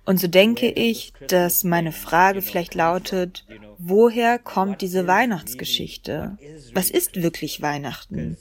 Und 0.07 0.21
so 0.21 0.27
denke 0.27 0.69
ich, 0.69 1.11
dass 1.27 1.65
meine 1.65 1.91
Frage 1.91 2.41
vielleicht 2.41 2.75
lautet, 2.75 3.45
woher 3.77 4.39
kommt 4.39 4.81
diese 4.81 5.05
Weihnachtsgeschichte? 5.05 6.37
Was 6.73 6.89
ist 6.89 7.21
wirklich 7.21 7.61
Weihnachten? 7.61 8.37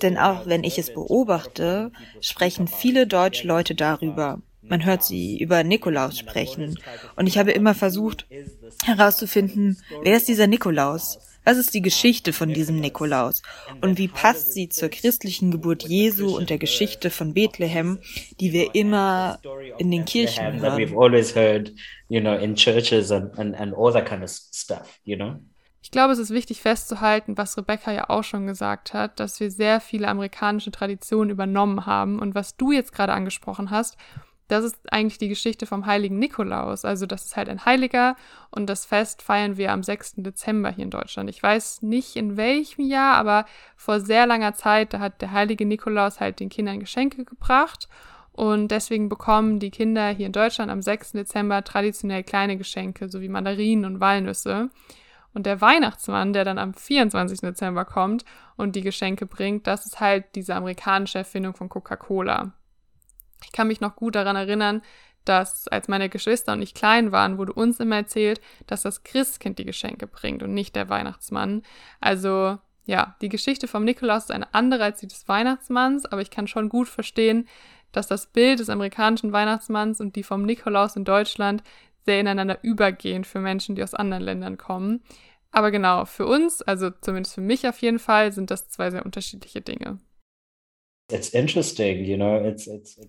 Denn 0.00 0.16
auch 0.16 0.46
wenn 0.46 0.64
ich 0.64 0.78
es 0.78 0.94
beobachte, 0.94 1.92
sprechen 2.22 2.68
viele 2.68 3.06
deutsche 3.06 3.46
Leute 3.46 3.74
darüber. 3.74 4.40
Man 4.62 4.82
hört 4.86 5.04
sie 5.04 5.38
über 5.38 5.62
Nikolaus 5.62 6.18
sprechen. 6.18 6.78
Und 7.16 7.26
ich 7.26 7.36
habe 7.36 7.50
immer 7.50 7.74
versucht 7.74 8.26
herauszufinden, 8.84 9.76
wer 10.02 10.16
ist 10.16 10.28
dieser 10.28 10.46
Nikolaus? 10.46 11.18
Was 11.44 11.56
ist 11.56 11.74
die 11.74 11.82
Geschichte 11.82 12.32
von 12.32 12.52
diesem 12.52 12.80
Nikolaus? 12.80 13.42
Und 13.80 13.98
wie 13.98 14.08
passt 14.08 14.52
sie 14.52 14.68
zur 14.68 14.88
christlichen 14.88 15.50
Geburt 15.50 15.84
Jesu 15.84 16.36
und 16.36 16.50
der 16.50 16.58
Geschichte 16.58 17.10
von 17.10 17.34
Bethlehem, 17.34 17.98
die 18.40 18.52
wir 18.52 18.74
immer 18.74 19.38
in 19.78 19.90
den 19.90 20.04
Kirchen 20.04 20.60
hören? 20.60 20.78
Ich 25.82 25.90
glaube, 25.90 26.12
es 26.12 26.18
ist 26.18 26.30
wichtig 26.30 26.60
festzuhalten, 26.60 27.38
was 27.38 27.56
Rebecca 27.56 27.90
ja 27.90 28.10
auch 28.10 28.22
schon 28.22 28.46
gesagt 28.46 28.92
hat, 28.92 29.18
dass 29.18 29.40
wir 29.40 29.50
sehr 29.50 29.80
viele 29.80 30.08
amerikanische 30.08 30.70
Traditionen 30.70 31.30
übernommen 31.30 31.86
haben. 31.86 32.18
Und 32.18 32.34
was 32.34 32.56
du 32.56 32.70
jetzt 32.70 32.92
gerade 32.92 33.14
angesprochen 33.14 33.70
hast, 33.70 33.96
das 34.50 34.64
ist 34.64 34.92
eigentlich 34.92 35.18
die 35.18 35.28
Geschichte 35.28 35.66
vom 35.66 35.86
heiligen 35.86 36.18
Nikolaus. 36.18 36.84
Also 36.84 37.06
das 37.06 37.26
ist 37.26 37.36
halt 37.36 37.48
ein 37.48 37.64
Heiliger 37.64 38.16
und 38.50 38.66
das 38.68 38.84
Fest 38.84 39.22
feiern 39.22 39.56
wir 39.56 39.72
am 39.72 39.82
6. 39.82 40.14
Dezember 40.16 40.70
hier 40.70 40.84
in 40.84 40.90
Deutschland. 40.90 41.30
Ich 41.30 41.42
weiß 41.42 41.82
nicht 41.82 42.16
in 42.16 42.36
welchem 42.36 42.84
Jahr, 42.84 43.16
aber 43.16 43.44
vor 43.76 44.00
sehr 44.00 44.26
langer 44.26 44.54
Zeit, 44.54 44.92
da 44.92 44.98
hat 44.98 45.22
der 45.22 45.32
heilige 45.32 45.64
Nikolaus 45.66 46.20
halt 46.20 46.40
den 46.40 46.48
Kindern 46.48 46.80
Geschenke 46.80 47.24
gebracht 47.24 47.88
und 48.32 48.68
deswegen 48.68 49.08
bekommen 49.08 49.58
die 49.58 49.70
Kinder 49.70 50.08
hier 50.08 50.26
in 50.26 50.32
Deutschland 50.32 50.70
am 50.70 50.82
6. 50.82 51.12
Dezember 51.12 51.62
traditionell 51.62 52.24
kleine 52.24 52.56
Geschenke, 52.56 53.08
so 53.08 53.20
wie 53.20 53.28
Mandarinen 53.28 53.84
und 53.84 54.00
Walnüsse. 54.00 54.70
Und 55.32 55.46
der 55.46 55.60
Weihnachtsmann, 55.60 56.32
der 56.32 56.44
dann 56.44 56.58
am 56.58 56.74
24. 56.74 57.40
Dezember 57.40 57.84
kommt 57.84 58.24
und 58.56 58.74
die 58.74 58.80
Geschenke 58.80 59.26
bringt, 59.26 59.66
das 59.66 59.86
ist 59.86 60.00
halt 60.00 60.24
diese 60.34 60.56
amerikanische 60.56 61.18
Erfindung 61.18 61.54
von 61.54 61.68
Coca-Cola. 61.68 62.52
Ich 63.44 63.52
kann 63.52 63.68
mich 63.68 63.80
noch 63.80 63.96
gut 63.96 64.14
daran 64.14 64.36
erinnern, 64.36 64.82
dass 65.24 65.68
als 65.68 65.88
meine 65.88 66.08
Geschwister 66.08 66.52
und 66.52 66.62
ich 66.62 66.74
klein 66.74 67.12
waren, 67.12 67.38
wurde 67.38 67.52
uns 67.52 67.78
immer 67.80 67.96
erzählt, 67.96 68.40
dass 68.66 68.82
das 68.82 69.02
Christkind 69.04 69.58
die 69.58 69.64
Geschenke 69.64 70.06
bringt 70.06 70.42
und 70.42 70.54
nicht 70.54 70.74
der 70.76 70.88
Weihnachtsmann. 70.88 71.62
Also 72.00 72.58
ja, 72.86 73.16
die 73.20 73.28
Geschichte 73.28 73.68
vom 73.68 73.84
Nikolaus 73.84 74.24
ist 74.24 74.30
eine 74.30 74.52
andere 74.54 74.84
als 74.84 75.00
die 75.00 75.06
des 75.06 75.28
Weihnachtsmanns, 75.28 76.06
aber 76.06 76.22
ich 76.22 76.30
kann 76.30 76.48
schon 76.48 76.68
gut 76.68 76.88
verstehen, 76.88 77.46
dass 77.92 78.06
das 78.06 78.26
Bild 78.26 78.60
des 78.60 78.70
amerikanischen 78.70 79.32
Weihnachtsmanns 79.32 80.00
und 80.00 80.16
die 80.16 80.22
vom 80.22 80.44
Nikolaus 80.44 80.96
in 80.96 81.04
Deutschland 81.04 81.62
sehr 82.04 82.20
ineinander 82.20 82.58
übergehen 82.62 83.24
für 83.24 83.40
Menschen, 83.40 83.74
die 83.74 83.82
aus 83.82 83.94
anderen 83.94 84.22
Ländern 84.22 84.58
kommen. 84.58 85.02
Aber 85.52 85.70
genau, 85.70 86.04
für 86.04 86.26
uns, 86.26 86.62
also 86.62 86.90
zumindest 86.90 87.34
für 87.34 87.40
mich 87.40 87.68
auf 87.68 87.78
jeden 87.82 87.98
Fall, 87.98 88.32
sind 88.32 88.50
das 88.50 88.68
zwei 88.68 88.90
sehr 88.90 89.04
unterschiedliche 89.04 89.60
Dinge. 89.60 89.98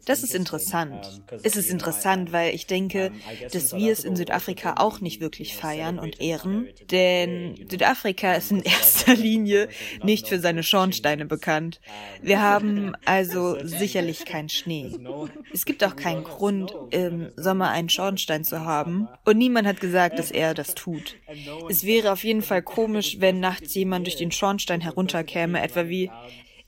Das 0.06 0.24
ist 0.24 0.36
interessant. 0.36 1.22
Es 1.44 1.56
ist 1.56 1.70
interessant, 1.70 2.32
weil 2.32 2.54
ich 2.56 2.68
denke, 2.68 3.12
dass 3.52 3.76
wir 3.76 3.92
es 3.92 4.04
in 4.04 4.16
Südafrika 4.16 4.76
auch 4.78 5.02
nicht 5.02 5.22
wirklich 5.22 5.56
feiern 5.56 6.00
und 6.00 6.22
ehren, 6.22 6.68
denn 6.90 7.56
Südafrika 7.70 8.34
ist 8.34 8.52
in 8.52 8.62
erster 8.64 9.16
Linie 9.22 9.70
nicht 10.04 10.28
für 10.28 10.40
seine 10.40 10.64
Schornsteine 10.64 11.26
bekannt. 11.26 11.82
Wir 12.22 12.42
haben 12.52 12.94
also 13.06 13.58
sicherlich 13.64 14.26
keinen 14.26 14.50
Schnee. 14.50 14.98
Es 15.54 15.66
gibt 15.66 15.84
auch 15.84 15.96
keinen 15.96 16.24
Grund, 16.24 16.74
im 16.92 17.32
Sommer 17.36 17.70
einen 17.72 17.90
Schornstein 17.90 18.44
zu 18.44 18.66
haben 18.66 19.08
und 19.26 19.38
niemand 19.38 19.68
hat 19.68 19.80
gesagt, 19.80 20.20
dass 20.20 20.32
er 20.32 20.54
das 20.54 20.76
tut. 20.76 21.16
Es 21.70 21.86
wäre 21.86 22.12
auf 22.12 22.24
jeden 22.24 22.42
Fall 22.42 22.62
komisch, 22.62 23.18
wenn 23.20 23.40
nachts 23.40 23.74
jemand 23.74 24.08
durch 24.08 24.16
den 24.18 24.32
Schornstein 24.32 24.82
herunterkäme, 24.82 25.62
etwa 25.62 25.88
wie 25.88 26.10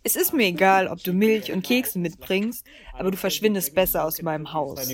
es 0.03 0.15
ist 0.15 0.33
mir 0.33 0.47
egal, 0.47 0.87
ob 0.87 1.01
du 1.03 1.13
Milch 1.13 1.51
und 1.51 1.63
Kekse 1.63 1.97
mitbringst, 1.99 2.65
aber 2.93 3.11
du 3.11 3.17
verschwindest 3.17 3.73
besser 3.73 4.03
aus 4.03 4.21
meinem 4.21 4.51
Haus. 4.51 4.89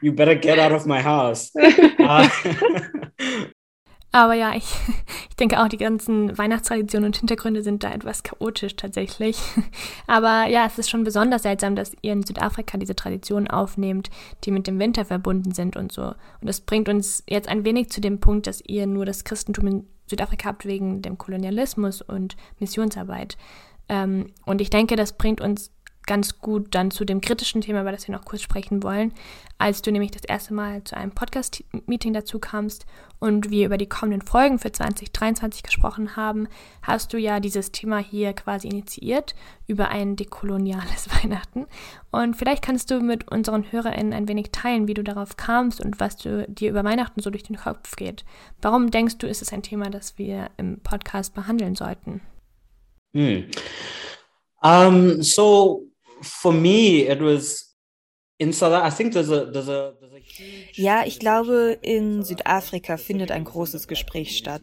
You 0.00 0.12
better 0.12 0.34
get 0.34 0.58
out 0.58 0.72
of 0.72 0.86
my 0.86 1.02
house. 1.02 1.52
Aber 4.14 4.34
ja, 4.34 4.54
ich, 4.54 4.72
ich 5.28 5.34
denke 5.34 5.60
auch, 5.60 5.66
die 5.66 5.76
ganzen 5.76 6.38
Weihnachtstraditionen 6.38 7.08
und 7.08 7.16
Hintergründe 7.16 7.64
sind 7.64 7.82
da 7.82 7.92
etwas 7.92 8.22
chaotisch 8.22 8.76
tatsächlich. 8.76 9.36
Aber 10.06 10.46
ja, 10.46 10.66
es 10.66 10.78
ist 10.78 10.88
schon 10.88 11.02
besonders 11.02 11.42
seltsam, 11.42 11.74
dass 11.74 11.96
ihr 12.00 12.12
in 12.12 12.22
Südafrika 12.22 12.78
diese 12.78 12.94
Traditionen 12.94 13.48
aufnehmt, 13.50 14.10
die 14.44 14.52
mit 14.52 14.68
dem 14.68 14.78
Winter 14.78 15.04
verbunden 15.04 15.50
sind 15.50 15.76
und 15.76 15.90
so. 15.90 16.02
Und 16.04 16.16
das 16.42 16.60
bringt 16.60 16.88
uns 16.88 17.24
jetzt 17.28 17.48
ein 17.48 17.64
wenig 17.64 17.90
zu 17.90 18.00
dem 18.00 18.20
Punkt, 18.20 18.46
dass 18.46 18.62
ihr 18.64 18.86
nur 18.86 19.04
das 19.04 19.24
Christentum 19.24 19.66
in 19.66 19.88
Südafrika 20.06 20.50
habt 20.50 20.64
wegen 20.64 21.02
dem 21.02 21.18
Kolonialismus 21.18 22.00
und 22.00 22.36
Missionsarbeit. 22.60 23.36
Ähm, 23.88 24.32
und 24.44 24.60
ich 24.60 24.70
denke, 24.70 24.96
das 24.96 25.12
bringt 25.12 25.40
uns 25.40 25.70
ganz 26.06 26.38
gut 26.40 26.74
dann 26.74 26.90
zu 26.90 27.04
dem 27.04 27.20
kritischen 27.20 27.60
Thema, 27.60 27.80
über 27.80 27.92
das 27.92 28.06
wir 28.06 28.14
noch 28.14 28.24
kurz 28.24 28.42
sprechen 28.42 28.82
wollen. 28.82 29.12
Als 29.58 29.82
du 29.82 29.92
nämlich 29.92 30.10
das 30.10 30.24
erste 30.24 30.52
Mal 30.52 30.84
zu 30.84 30.96
einem 30.96 31.12
Podcast-Meeting 31.12 32.12
dazu 32.12 32.38
kamst 32.38 32.86
und 33.20 33.50
wir 33.50 33.66
über 33.66 33.78
die 33.78 33.88
kommenden 33.88 34.20
Folgen 34.20 34.58
für 34.58 34.72
2023 34.72 35.62
gesprochen 35.62 36.16
haben, 36.16 36.48
hast 36.82 37.12
du 37.12 37.18
ja 37.18 37.40
dieses 37.40 37.72
Thema 37.72 37.98
hier 37.98 38.32
quasi 38.34 38.68
initiiert 38.68 39.34
über 39.66 39.88
ein 39.88 40.16
dekoloniales 40.16 41.08
Weihnachten. 41.22 41.66
Und 42.10 42.36
vielleicht 42.36 42.62
kannst 42.62 42.90
du 42.90 43.00
mit 43.00 43.30
unseren 43.30 43.70
HörerInnen 43.70 44.12
ein 44.12 44.28
wenig 44.28 44.50
teilen, 44.52 44.88
wie 44.88 44.94
du 44.94 45.04
darauf 45.04 45.36
kamst 45.36 45.80
und 45.82 46.00
was 46.00 46.16
du, 46.16 46.46
dir 46.48 46.70
über 46.70 46.84
Weihnachten 46.84 47.22
so 47.22 47.30
durch 47.30 47.44
den 47.44 47.56
Kopf 47.56 47.96
geht. 47.96 48.24
Warum 48.60 48.90
denkst 48.90 49.18
du, 49.18 49.26
ist 49.26 49.42
es 49.42 49.52
ein 49.52 49.62
Thema, 49.62 49.88
das 49.88 50.18
wir 50.18 50.50
im 50.58 50.80
Podcast 50.80 51.34
behandeln 51.34 51.74
sollten? 51.74 52.20
Mm. 53.14 53.56
Um, 54.62 55.22
so 55.22 55.84
for 56.22 56.52
me, 56.52 57.06
it 57.06 57.20
was 57.20 57.74
in 58.38 58.52
South. 58.52 58.72
I 58.72 58.90
think 58.90 59.12
there's 59.12 59.30
a 59.30 59.46
there's 59.46 59.68
a 59.68 59.94
there's 60.00 60.14
a 60.14 60.20
ja, 60.72 61.04
ich 61.04 61.18
glaube, 61.18 61.78
in 61.82 62.22
Südafrika 62.22 62.96
findet 62.96 63.30
ein 63.30 63.44
großes 63.44 63.88
Gespräch 63.88 64.36
statt, 64.36 64.62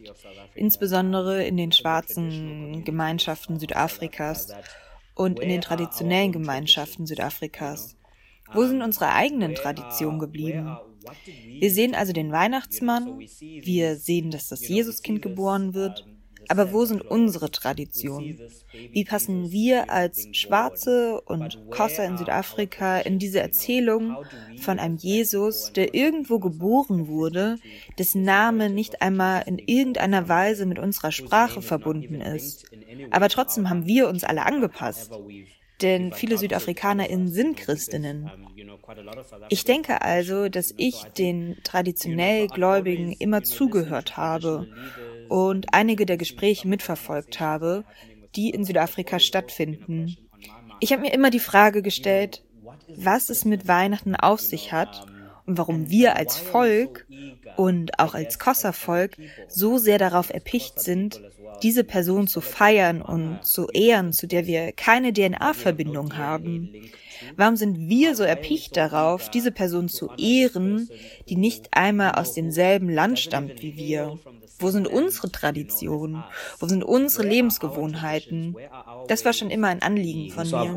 insbesondere 0.54 1.44
in 1.44 1.56
den 1.56 1.72
schwarzen 1.72 2.84
Gemeinschaften 2.84 3.58
Südafrikas 3.58 4.52
und 5.14 5.40
in 5.40 5.48
den 5.48 5.60
traditionellen 5.60 6.32
Gemeinschaften 6.32 7.06
Südafrikas. 7.06 7.96
Wo 8.52 8.64
sind 8.66 8.82
unsere 8.82 9.12
eigenen 9.12 9.54
Traditionen 9.54 10.18
geblieben? 10.18 10.76
Wir 11.46 11.70
sehen 11.70 11.94
also 11.94 12.12
den 12.12 12.32
Weihnachtsmann, 12.32 13.18
wir 13.18 13.96
sehen, 13.96 14.30
dass 14.30 14.48
das 14.48 14.68
Jesuskind 14.68 15.22
geboren 15.22 15.74
wird, 15.74 16.06
aber 16.48 16.72
wo 16.72 16.84
sind 16.84 17.02
unsere 17.02 17.50
Traditionen? 17.50 18.40
Wie 18.92 19.04
passen 19.04 19.50
wir 19.50 19.90
als 19.90 20.28
Schwarze 20.32 21.20
und 21.20 21.58
Kossa 21.70 22.04
in 22.04 22.18
Südafrika 22.18 22.98
in 22.98 23.18
diese 23.18 23.40
Erzählung 23.40 24.16
von 24.60 24.78
einem 24.78 24.96
Jesus, 24.96 25.72
der 25.72 25.94
irgendwo 25.94 26.38
geboren 26.38 27.08
wurde, 27.08 27.58
dessen 27.98 28.22
Name 28.22 28.70
nicht 28.70 29.02
einmal 29.02 29.44
in 29.46 29.58
irgendeiner 29.58 30.28
Weise 30.28 30.66
mit 30.66 30.78
unserer 30.78 31.12
Sprache 31.12 31.62
verbunden 31.62 32.20
ist? 32.20 32.70
Aber 33.10 33.28
trotzdem 33.28 33.68
haben 33.70 33.86
wir 33.86 34.08
uns 34.08 34.24
alle 34.24 34.44
angepasst. 34.44 35.12
Denn 35.82 36.12
viele 36.12 36.38
SüdafrikanerInnen 36.38 37.28
sind 37.28 37.56
Christinnen. 37.56 38.30
Ich 39.48 39.64
denke 39.64 40.02
also, 40.02 40.48
dass 40.48 40.72
ich 40.76 41.02
den 41.18 41.56
traditionell 41.64 42.46
Gläubigen 42.46 43.12
immer 43.12 43.42
zugehört 43.42 44.16
habe 44.16 44.68
und 45.32 45.72
einige 45.72 46.04
der 46.04 46.18
Gespräche 46.18 46.68
mitverfolgt 46.68 47.40
habe, 47.40 47.84
die 48.36 48.50
in 48.50 48.66
Südafrika 48.66 49.18
stattfinden. 49.18 50.18
Ich 50.78 50.92
habe 50.92 51.00
mir 51.00 51.14
immer 51.14 51.30
die 51.30 51.38
Frage 51.38 51.80
gestellt, 51.80 52.42
was 52.88 53.30
es 53.30 53.46
mit 53.46 53.66
Weihnachten 53.66 54.14
auf 54.14 54.40
sich 54.40 54.72
hat 54.72 55.06
und 55.46 55.56
warum 55.56 55.88
wir 55.88 56.16
als 56.16 56.36
Volk 56.36 57.06
und 57.56 57.98
auch 57.98 58.14
als 58.14 58.38
Kossa-Volk 58.38 59.16
so 59.48 59.78
sehr 59.78 59.96
darauf 59.96 60.28
erpicht 60.28 60.80
sind, 60.80 61.22
diese 61.62 61.84
Person 61.84 62.26
zu 62.26 62.42
feiern 62.42 63.00
und 63.00 63.42
zu 63.42 63.68
ehren, 63.68 64.12
zu 64.12 64.26
der 64.26 64.46
wir 64.46 64.72
keine 64.72 65.14
DNA-Verbindung 65.14 66.18
haben. 66.18 66.74
Warum 67.36 67.56
sind 67.56 67.88
wir 67.88 68.16
so 68.16 68.22
erpicht 68.24 68.76
darauf, 68.76 69.30
diese 69.30 69.52
Person 69.52 69.88
zu 69.88 70.10
ehren, 70.18 70.90
die 71.28 71.36
nicht 71.36 71.68
einmal 71.70 72.12
aus 72.12 72.34
demselben 72.34 72.90
Land 72.90 73.18
stammt 73.18 73.62
wie 73.62 73.76
wir? 73.76 74.18
Wo 74.62 74.70
sind 74.70 74.86
unsere 74.86 75.30
Traditionen? 75.30 76.24
Wo 76.58 76.66
sind 76.66 76.84
unsere 76.84 77.26
Lebensgewohnheiten? 77.26 78.56
Das 79.08 79.24
war 79.24 79.32
schon 79.32 79.50
immer 79.50 79.68
ein 79.68 79.82
Anliegen 79.82 80.30
von 80.30 80.48
mir. 80.48 80.74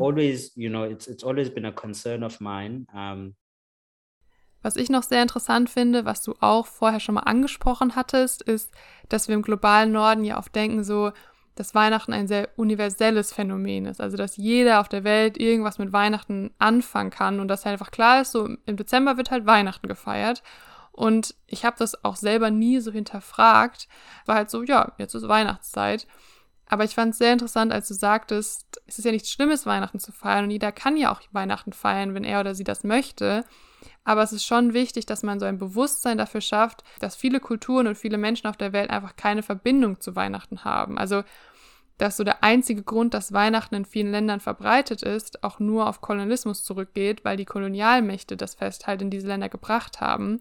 Was 4.62 4.74
ich 4.74 4.90
noch 4.90 5.04
sehr 5.04 5.22
interessant 5.22 5.70
finde, 5.70 6.04
was 6.04 6.22
du 6.22 6.34
auch 6.40 6.66
vorher 6.66 6.98
schon 6.98 7.14
mal 7.14 7.20
angesprochen 7.22 7.94
hattest, 7.94 8.42
ist, 8.42 8.72
dass 9.08 9.28
wir 9.28 9.36
im 9.36 9.42
globalen 9.42 9.92
Norden 9.92 10.24
ja 10.24 10.38
oft 10.38 10.54
denken, 10.56 10.82
so, 10.82 11.12
dass 11.54 11.74
Weihnachten 11.74 12.12
ein 12.12 12.26
sehr 12.26 12.48
universelles 12.56 13.32
Phänomen 13.32 13.86
ist. 13.86 14.00
Also, 14.00 14.16
dass 14.16 14.36
jeder 14.36 14.80
auf 14.80 14.88
der 14.88 15.04
Welt 15.04 15.38
irgendwas 15.38 15.78
mit 15.78 15.92
Weihnachten 15.92 16.50
anfangen 16.58 17.10
kann 17.10 17.40
und 17.40 17.48
dass 17.48 17.64
halt 17.64 17.74
einfach 17.74 17.90
klar 17.90 18.22
ist, 18.22 18.32
so 18.32 18.48
im 18.66 18.76
Dezember 18.76 19.16
wird 19.16 19.30
halt 19.30 19.46
Weihnachten 19.46 19.88
gefeiert. 19.88 20.42
Und 20.96 21.34
ich 21.46 21.64
habe 21.64 21.76
das 21.78 22.04
auch 22.04 22.16
selber 22.16 22.50
nie 22.50 22.80
so 22.80 22.90
hinterfragt. 22.90 23.86
War 24.24 24.36
halt 24.36 24.50
so, 24.50 24.62
ja, 24.62 24.92
jetzt 24.98 25.14
ist 25.14 25.28
Weihnachtszeit. 25.28 26.06
Aber 26.68 26.84
ich 26.84 26.94
fand 26.94 27.12
es 27.12 27.18
sehr 27.18 27.32
interessant, 27.32 27.72
als 27.72 27.86
du 27.88 27.94
sagtest, 27.94 28.80
es 28.86 28.98
ist 28.98 29.04
ja 29.04 29.12
nichts 29.12 29.30
Schlimmes, 29.30 29.66
Weihnachten 29.66 30.00
zu 30.00 30.10
feiern 30.10 30.44
und 30.44 30.50
jeder 30.50 30.72
kann 30.72 30.96
ja 30.96 31.12
auch 31.12 31.20
Weihnachten 31.30 31.72
feiern, 31.72 32.14
wenn 32.14 32.24
er 32.24 32.40
oder 32.40 32.54
sie 32.54 32.64
das 32.64 32.82
möchte. 32.82 33.44
Aber 34.04 34.22
es 34.22 34.32
ist 34.32 34.44
schon 34.44 34.72
wichtig, 34.72 35.06
dass 35.06 35.22
man 35.22 35.38
so 35.38 35.46
ein 35.46 35.58
Bewusstsein 35.58 36.18
dafür 36.18 36.40
schafft, 36.40 36.82
dass 36.98 37.14
viele 37.14 37.40
Kulturen 37.40 37.86
und 37.86 37.96
viele 37.96 38.18
Menschen 38.18 38.48
auf 38.48 38.56
der 38.56 38.72
Welt 38.72 38.90
einfach 38.90 39.16
keine 39.16 39.42
Verbindung 39.42 40.00
zu 40.00 40.16
Weihnachten 40.16 40.64
haben. 40.64 40.98
Also, 40.98 41.22
dass 41.98 42.16
so 42.16 42.24
der 42.24 42.42
einzige 42.42 42.82
Grund, 42.82 43.14
dass 43.14 43.32
Weihnachten 43.32 43.74
in 43.74 43.84
vielen 43.84 44.10
Ländern 44.10 44.40
verbreitet 44.40 45.02
ist, 45.02 45.44
auch 45.44 45.60
nur 45.60 45.88
auf 45.88 46.00
Kolonialismus 46.00 46.64
zurückgeht, 46.64 47.24
weil 47.24 47.36
die 47.36 47.46
Kolonialmächte 47.46 48.36
das 48.36 48.54
Fest 48.54 48.86
halt 48.86 49.02
in 49.02 49.10
diese 49.10 49.28
Länder 49.28 49.48
gebracht 49.48 50.00
haben. 50.00 50.40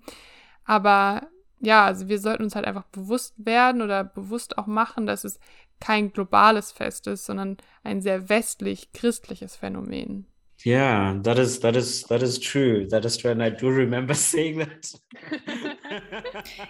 Aber 0.65 1.27
ja, 1.59 1.85
also 1.85 2.07
wir 2.07 2.19
sollten 2.19 2.43
uns 2.43 2.55
halt 2.55 2.65
einfach 2.65 2.85
bewusst 2.85 3.33
werden 3.37 3.81
oder 3.81 4.03
bewusst 4.03 4.57
auch 4.57 4.67
machen, 4.67 5.05
dass 5.05 5.23
es 5.23 5.39
kein 5.79 6.11
globales 6.11 6.71
Fest 6.71 7.07
ist, 7.07 7.25
sondern 7.25 7.57
ein 7.83 8.01
sehr 8.01 8.29
westlich-christliches 8.29 9.55
Phänomen. 9.55 10.27
Yeah, 10.65 11.19
that 11.21 11.37
is 11.37 11.59
that 11.59 11.75
is 11.75 12.03
that 12.07 12.23
is 12.23 12.39
true. 12.39 12.87
That 12.87 13.05
is 13.05 13.17
true, 13.17 13.29
and 13.31 13.41
I 13.41 13.49
do 13.51 13.67
remember 13.67 14.15
saying 14.15 14.59
that. 14.59 14.99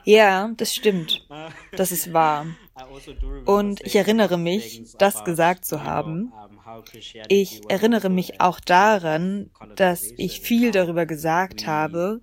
ja, 0.04 0.50
das 0.58 0.74
stimmt. 0.74 1.26
Das 1.72 1.92
ist 1.94 2.12
wahr. 2.12 2.48
Also 2.74 3.14
Und 3.46 3.80
ich 3.86 3.96
erinnere 3.96 4.38
mich, 4.38 4.84
das 4.98 5.24
gesagt 5.24 5.66
zu 5.66 5.84
haben. 5.84 6.34
Ich 7.30 7.62
erinnere 7.70 8.10
mich 8.10 8.42
auch 8.42 8.60
daran, 8.60 9.52
dass 9.76 10.12
ich 10.18 10.42
viel 10.42 10.72
darüber 10.72 11.06
gesagt 11.06 11.66
habe, 11.66 12.22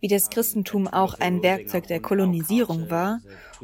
wie 0.00 0.08
das 0.08 0.30
Christentum 0.30 0.86
auch 0.88 1.14
ein 1.14 1.42
Werkzeug 1.42 1.86
der 1.86 2.00
Kolonisierung 2.00 2.90
war 2.90 3.20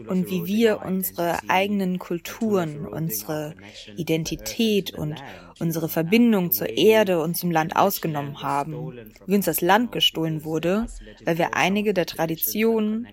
und 0.08 0.30
wie 0.30 0.46
wir 0.46 0.82
unsere 0.84 1.38
eigenen 1.48 1.98
Kulturen, 1.98 2.86
unsere 2.86 3.54
Identität 3.96 4.94
und 4.94 5.22
unsere 5.60 5.88
Verbindung 5.88 6.50
zur 6.50 6.70
Erde 6.70 7.22
und 7.22 7.36
zum 7.36 7.50
Land 7.50 7.76
ausgenommen 7.76 8.42
haben, 8.42 8.92
wie 9.26 9.34
uns 9.34 9.44
das 9.44 9.60
Land 9.60 9.92
gestohlen 9.92 10.44
wurde, 10.44 10.86
weil 11.24 11.38
wir 11.38 11.54
einige 11.54 11.92
der 11.92 12.06
Traditionen, 12.06 13.08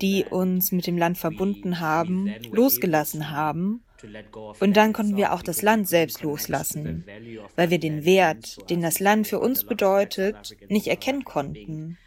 die 0.00 0.24
uns 0.24 0.70
mit 0.70 0.86
dem 0.86 0.98
Land 0.98 1.18
verbunden 1.18 1.80
haben, 1.80 2.34
losgelassen 2.52 3.30
haben 3.30 3.82
und 4.60 4.76
dann 4.76 4.92
konnten 4.92 5.16
wir 5.16 5.32
auch 5.32 5.42
das 5.42 5.62
Land 5.62 5.88
selbst 5.88 6.22
loslassen, 6.22 7.04
weil 7.56 7.70
wir 7.70 7.78
den 7.78 8.04
Wert, 8.04 8.70
den 8.70 8.82
das 8.82 9.00
Land 9.00 9.26
für 9.26 9.40
uns 9.40 9.64
bedeutet, 9.64 10.56
nicht 10.68 10.86
erkennen 10.86 11.24
konnten. 11.24 11.98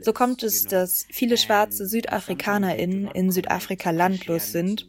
So 0.00 0.12
kommt 0.12 0.42
es, 0.42 0.64
dass 0.66 1.06
viele 1.10 1.36
schwarze 1.36 1.86
SüdafrikanerInnen 1.86 3.08
in 3.08 3.30
Südafrika 3.30 3.90
landlos 3.90 4.50
sind 4.52 4.88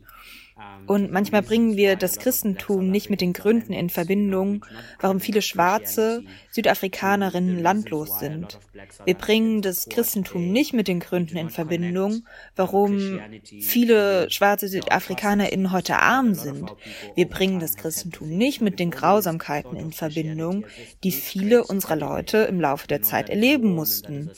und 0.85 1.11
manchmal 1.11 1.41
bringen 1.41 1.77
wir 1.77 1.95
das 1.95 2.19
Christentum 2.19 2.89
nicht 2.89 3.09
mit 3.09 3.21
den 3.21 3.33
Gründen 3.33 3.73
in 3.73 3.89
Verbindung, 3.89 4.65
warum 4.99 5.19
viele 5.19 5.41
schwarze 5.41 6.23
Südafrikanerinnen 6.51 7.59
landlos 7.59 8.19
sind. 8.19 8.59
Wir 9.05 9.13
bringen 9.13 9.61
das 9.61 9.87
Christentum 9.87 10.51
nicht 10.51 10.73
mit 10.73 10.87
den 10.87 10.99
Gründen 10.99 11.37
in 11.37 11.49
Verbindung, 11.49 12.25
warum 12.55 13.19
viele 13.61 14.29
schwarze 14.29 14.67
Südafrikanerinnen 14.67 15.71
heute 15.71 15.97
arm 15.97 16.33
sind. 16.33 16.73
Wir 17.15 17.27
bringen 17.27 17.59
das 17.59 17.75
Christentum 17.75 18.29
nicht 18.29 18.61
mit 18.61 18.79
den 18.79 18.91
Grausamkeiten 18.91 19.77
in 19.77 19.93
Verbindung, 19.93 20.65
die 21.03 21.11
viele 21.11 21.63
unserer 21.63 21.95
Leute 21.95 22.39
im 22.39 22.59
Laufe 22.59 22.87
der 22.87 23.01
Zeit 23.01 23.29
erleben 23.29 23.73
mussten. 23.73 24.31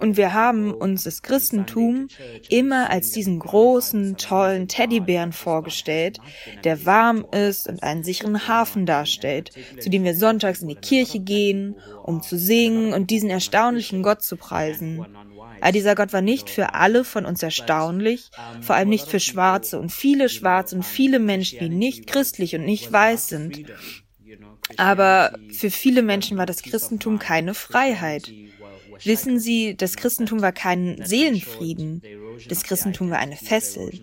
Und 0.00 0.16
wir 0.16 0.34
haben 0.34 0.74
uns 0.74 1.04
das 1.04 1.22
Christentum 1.22 2.08
immer 2.50 2.90
als 2.90 3.10
diesen 3.12 3.38
großen, 3.38 4.16
tollen 4.16 4.68
Teddybären 4.68 5.32
vorgestellt, 5.56 6.18
der 6.64 6.84
warm 6.84 7.24
ist 7.32 7.66
und 7.66 7.82
einen 7.82 8.04
sicheren 8.04 8.46
Hafen 8.46 8.84
darstellt, 8.84 9.52
zu 9.80 9.88
dem 9.88 10.04
wir 10.04 10.14
sonntags 10.14 10.60
in 10.60 10.68
die 10.68 10.74
Kirche 10.74 11.18
gehen, 11.18 11.76
um 12.02 12.22
zu 12.22 12.38
singen 12.38 12.92
und 12.92 13.10
diesen 13.10 13.30
erstaunlichen 13.30 14.02
Gott 14.02 14.22
zu 14.22 14.36
preisen. 14.36 15.06
Aber 15.62 15.72
dieser 15.72 15.94
Gott 15.94 16.12
war 16.12 16.20
nicht 16.20 16.50
für 16.50 16.74
alle 16.74 17.04
von 17.04 17.24
uns 17.24 17.42
erstaunlich, 17.42 18.30
vor 18.60 18.76
allem 18.76 18.90
nicht 18.90 19.08
für 19.08 19.20
Schwarze 19.20 19.78
und 19.80 19.90
viele 19.90 20.28
Schwarze 20.28 20.76
und 20.76 20.82
viele 20.82 21.18
Menschen, 21.18 21.58
die 21.60 21.70
nicht 21.70 22.06
christlich 22.06 22.54
und 22.54 22.66
nicht 22.66 22.92
weiß 22.92 23.28
sind. 23.28 23.64
Aber 24.76 25.38
für 25.50 25.70
viele 25.70 26.02
Menschen 26.02 26.36
war 26.36 26.44
das 26.44 26.62
Christentum 26.62 27.18
keine 27.18 27.54
Freiheit. 27.54 28.30
Wissen 29.04 29.38
Sie, 29.38 29.74
das 29.74 29.96
Christentum 29.96 30.42
war 30.42 30.52
kein 30.52 31.00
Seelenfrieden. 31.02 32.02
Das 32.48 32.62
Christentum 32.62 33.10
war 33.10 33.18
eine 33.18 33.36
Fessel. 33.36 34.00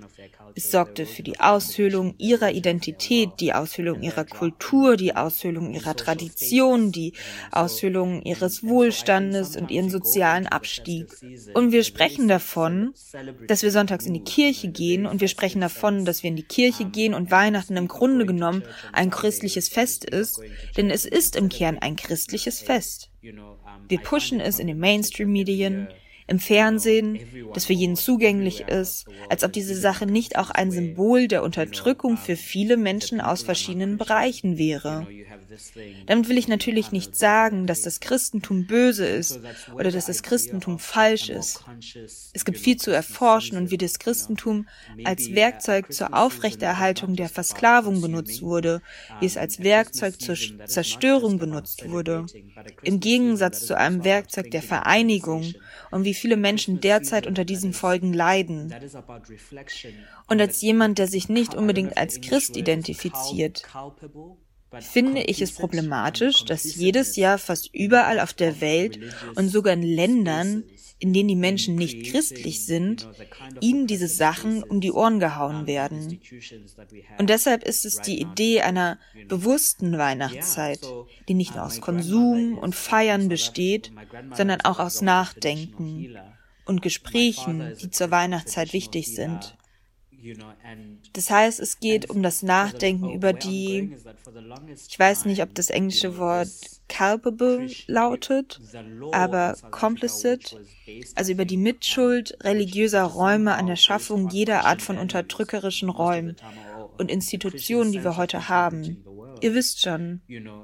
Es 0.55 0.71
sorgte 0.71 1.05
für 1.05 1.23
die 1.23 1.39
Aushöhlung 1.39 2.15
ihrer 2.17 2.51
Identität, 2.51 3.29
die 3.39 3.53
Aushöhlung 3.53 4.01
ihrer 4.01 4.25
Kultur, 4.25 4.97
die 4.97 5.15
Aushöhlung 5.15 5.73
ihrer 5.73 5.95
Tradition, 5.95 6.91
die 6.91 7.13
Aushöhlung 7.51 8.21
ihres 8.21 8.63
Wohlstandes 8.63 9.55
und 9.55 9.71
ihren 9.71 9.89
sozialen 9.89 10.47
Abstieg. 10.47 11.07
Und 11.53 11.71
wir 11.71 11.83
sprechen 11.83 12.27
davon, 12.27 12.93
dass 13.47 13.63
wir 13.63 13.71
sonntags 13.71 14.05
in 14.05 14.13
die 14.13 14.23
Kirche 14.23 14.69
gehen 14.69 15.05
und 15.05 15.21
wir 15.21 15.27
sprechen 15.27 15.61
davon, 15.61 16.05
dass 16.05 16.23
wir 16.23 16.29
in 16.29 16.35
die 16.35 16.43
Kirche 16.43 16.85
gehen 16.85 17.13
und 17.13 17.31
Weihnachten 17.31 17.77
im 17.77 17.87
Grunde 17.87 18.25
genommen 18.25 18.63
ein 18.91 19.09
christliches 19.09 19.69
Fest 19.69 20.05
ist, 20.05 20.39
denn 20.77 20.89
es 20.89 21.05
ist 21.05 21.35
im 21.35 21.49
Kern 21.49 21.77
ein 21.79 21.95
christliches 21.95 22.59
Fest. 22.59 23.09
Wir 23.87 23.99
pushen 23.99 24.39
es 24.39 24.59
in 24.59 24.67
den 24.67 24.79
Mainstream-Medien, 24.79 25.87
im 26.27 26.39
Fernsehen, 26.39 27.19
das 27.53 27.65
für 27.65 27.73
jeden 27.73 27.95
zugänglich 27.95 28.61
ist, 28.61 29.05
als 29.29 29.43
ob 29.43 29.53
diese 29.53 29.75
Sache 29.75 30.05
nicht 30.05 30.37
auch 30.37 30.49
ein 30.49 30.71
Symbol 30.71 31.27
der 31.27 31.43
Unterdrückung 31.43 32.17
für 32.17 32.35
viele 32.35 32.77
Menschen 32.77 33.21
aus 33.21 33.43
verschiedenen 33.43 33.97
Bereichen 33.97 34.57
wäre. 34.57 35.07
Damit 36.07 36.29
will 36.29 36.37
ich 36.37 36.47
natürlich 36.47 36.91
nicht 36.91 37.15
sagen, 37.15 37.67
dass 37.67 37.81
das 37.81 37.99
Christentum 37.99 38.65
böse 38.65 39.05
ist 39.05 39.39
oder 39.73 39.91
dass 39.91 40.05
das 40.05 40.23
Christentum 40.23 40.79
falsch 40.79 41.29
ist. 41.29 41.63
Es 42.33 42.45
gibt 42.45 42.57
viel 42.57 42.77
zu 42.77 42.91
erforschen 42.91 43.57
und 43.57 43.71
wie 43.71 43.77
das 43.77 43.99
Christentum 43.99 44.67
als 45.03 45.31
Werkzeug 45.33 45.93
zur 45.93 46.13
Aufrechterhaltung 46.13 47.15
der 47.15 47.29
Versklavung 47.29 48.01
benutzt 48.01 48.41
wurde, 48.41 48.81
wie 49.19 49.25
es 49.25 49.37
als 49.37 49.61
Werkzeug 49.63 50.19
zur 50.19 50.35
Zerstörung 50.65 51.37
benutzt 51.37 51.89
wurde, 51.89 52.25
im 52.83 52.99
Gegensatz 52.99 53.65
zu 53.65 53.77
einem 53.77 54.03
Werkzeug 54.03 54.51
der 54.51 54.61
Vereinigung 54.61 55.53
und 55.93 56.03
wie 56.05 56.13
viele 56.13 56.37
Menschen 56.37 56.81
derzeit 56.81 57.27
unter 57.27 57.45
diesen 57.45 57.71
Folgen 57.73 58.13
leiden. 58.13 58.73
Und 60.27 60.41
als 60.41 60.61
jemand, 60.61 60.97
der 60.97 61.07
sich 61.07 61.29
nicht 61.29 61.53
unbedingt 61.53 61.97
als 61.97 62.19
Christ 62.21 62.57
identifiziert, 62.57 63.63
finde 64.81 65.21
ich 65.21 65.41
es 65.41 65.51
problematisch, 65.53 66.45
dass 66.45 66.75
jedes 66.75 67.15
Jahr 67.15 67.37
fast 67.37 67.73
überall 67.73 68.19
auf 68.19 68.33
der 68.33 68.59
Welt 68.59 68.99
und 69.35 69.49
sogar 69.49 69.73
in 69.73 69.83
Ländern, 69.83 70.63
in 70.99 71.13
denen 71.13 71.29
die 71.29 71.35
Menschen 71.35 71.75
nicht 71.75 72.11
christlich 72.11 72.65
sind, 72.65 73.09
ihnen 73.59 73.87
diese 73.87 74.07
Sachen 74.07 74.63
um 74.63 74.79
die 74.79 74.91
Ohren 74.91 75.19
gehauen 75.19 75.67
werden. 75.67 76.19
Und 77.17 77.29
deshalb 77.29 77.63
ist 77.63 77.85
es 77.85 78.01
die 78.01 78.21
Idee 78.21 78.61
einer 78.61 78.99
bewussten 79.27 79.97
Weihnachtszeit, 79.97 80.79
die 81.27 81.33
nicht 81.33 81.55
nur 81.55 81.65
aus 81.65 81.81
Konsum 81.81 82.57
und 82.57 82.75
Feiern 82.75 83.27
besteht, 83.27 83.91
sondern 84.33 84.61
auch 84.61 84.79
aus 84.79 85.01
Nachdenken 85.01 86.17
und 86.65 86.81
Gesprächen, 86.81 87.73
die 87.81 87.89
zur 87.89 88.11
Weihnachtszeit 88.11 88.73
wichtig 88.73 89.13
sind. 89.13 89.57
Das 91.13 91.29
heißt, 91.29 91.59
es 91.59 91.79
geht 91.79 92.09
um 92.09 92.23
das 92.23 92.43
Nachdenken 92.43 93.11
über 93.11 93.33
die, 93.33 93.95
ich 94.87 94.99
weiß 94.99 95.25
nicht, 95.25 95.41
ob 95.41 95.53
das 95.55 95.69
englische 95.69 96.17
Wort 96.17 96.49
culpable 96.89 97.69
lautet, 97.87 98.61
aber 99.11 99.55
complicit, 99.71 100.57
also 101.15 101.31
über 101.31 101.45
die 101.45 101.57
Mitschuld 101.57 102.37
religiöser 102.43 103.03
Räume 103.03 103.55
an 103.55 103.67
der 103.67 103.75
Schaffung 103.75 104.29
jeder 104.29 104.65
Art 104.65 104.81
von 104.81 104.97
unterdrückerischen 104.97 105.89
Räumen 105.89 106.35
und 106.97 107.09
Institutionen, 107.09 107.91
die 107.91 108.03
wir 108.03 108.17
heute 108.17 108.49
haben. 108.49 109.03
Ihr 109.41 109.53
wisst 109.55 109.81
schon, 109.81 110.21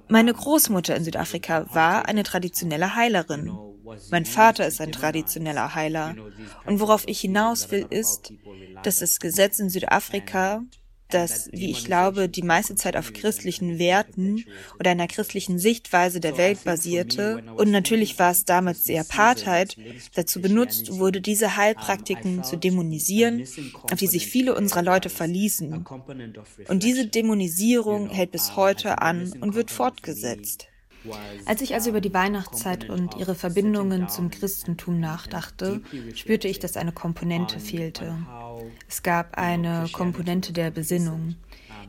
meine 0.08 0.34
Großmutter 0.34 0.96
in 0.96 1.04
Südafrika 1.04 1.66
war 1.74 2.08
eine 2.08 2.24
traditionelle 2.24 2.96
Heilerin. 2.96 3.58
Mein 4.12 4.26
Vater 4.26 4.68
ist 4.68 4.82
ein 4.82 4.92
traditioneller 4.92 5.76
Heiler. 5.76 6.16
Und 6.66 6.80
worauf 6.80 7.08
ich 7.08 7.20
hinaus 7.22 7.72
will, 7.72 7.86
ist, 7.90 8.34
dass 8.84 9.00
das 9.00 9.20
Gesetz 9.20 9.60
in 9.60 9.70
Südafrika, 9.70 10.64
das, 11.10 11.50
wie 11.52 11.72
ich 11.72 11.86
glaube, 11.86 12.30
die 12.30 12.44
meiste 12.44 12.76
Zeit 12.76 12.96
auf 12.96 13.14
christlichen 13.14 13.80
Werten 13.80 14.46
oder 14.80 14.92
einer 14.92 15.08
christlichen 15.08 15.58
Sichtweise 15.58 16.20
der 16.20 16.38
Welt 16.38 16.64
basierte, 16.64 17.44
und 17.56 17.72
natürlich 17.72 18.20
war 18.20 18.30
es 18.32 18.46
damals 18.46 18.84
die 18.84 19.00
Apartheid, 19.00 19.76
dazu 20.14 20.40
benutzt 20.40 21.00
wurde, 21.00 21.20
diese 21.20 21.58
Heilpraktiken 21.58 22.44
zu 22.44 22.58
dämonisieren, 22.58 23.48
auf 23.92 23.98
die 23.98 24.08
sich 24.08 24.28
viele 24.28 24.56
unserer 24.56 24.84
Leute 24.84 25.10
verließen. 25.10 25.84
Und 26.68 26.84
diese 26.84 27.08
Dämonisierung 27.08 28.10
hält 28.10 28.32
bis 28.32 28.56
heute 28.56 29.02
an 29.02 29.34
und 29.42 29.56
wird 29.56 29.72
fortgesetzt. 29.72 30.69
Als 31.46 31.62
ich 31.62 31.74
also 31.74 31.90
über 31.90 32.02
die 32.02 32.14
Weihnachtszeit 32.14 32.90
und 32.90 33.16
ihre 33.18 33.36
Verbindungen 33.36 34.10
zum 34.10 34.32
Christentum 34.32 35.00
nachdachte, 35.00 35.82
spürte 36.14 36.48
ich, 36.48 36.60
dass 36.60 36.78
eine 36.78 36.92
Komponente 36.92 37.60
fehlte. 37.60 38.16
Es 38.88 39.04
gab 39.04 39.38
eine 39.38 39.88
Komponente 39.92 40.54
der 40.54 40.72
Besinnung. 40.72 41.36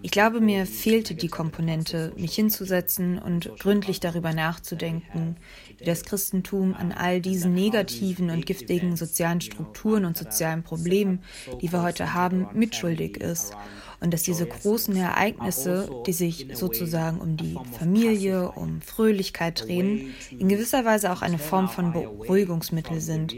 Ich 0.02 0.12
glaube, 0.12 0.40
mir 0.40 0.64
fehlte 0.64 1.14
die 1.14 1.28
Komponente, 1.28 2.12
mich 2.16 2.34
hinzusetzen 2.34 3.18
und 3.18 3.50
gründlich 3.58 4.00
darüber 4.00 4.32
nachzudenken, 4.32 5.36
wie 5.76 5.84
das 5.84 6.04
Christentum 6.04 6.74
an 6.74 6.92
all 6.92 7.20
diesen 7.20 7.52
negativen 7.52 8.30
und 8.30 8.46
giftigen 8.46 8.96
sozialen 8.96 9.42
Strukturen 9.42 10.06
und 10.06 10.16
sozialen 10.16 10.62
Problemen, 10.62 11.22
die 11.60 11.70
wir 11.70 11.82
heute 11.82 12.14
haben, 12.14 12.48
mitschuldig 12.54 13.18
ist 13.18 13.54
und 14.00 14.12
dass 14.12 14.22
diese 14.22 14.46
großen 14.46 14.96
Ereignisse, 14.96 15.88
die 16.06 16.12
sich 16.12 16.48
sozusagen 16.54 17.20
um 17.20 17.36
die 17.36 17.56
Familie, 17.78 18.50
um 18.52 18.80
Fröhlichkeit 18.80 19.66
drehen, 19.66 20.14
in 20.30 20.48
gewisser 20.48 20.84
Weise 20.84 21.12
auch 21.12 21.22
eine 21.22 21.38
Form 21.38 21.68
von 21.68 21.92
Beruhigungsmittel 21.92 23.00
sind. 23.00 23.36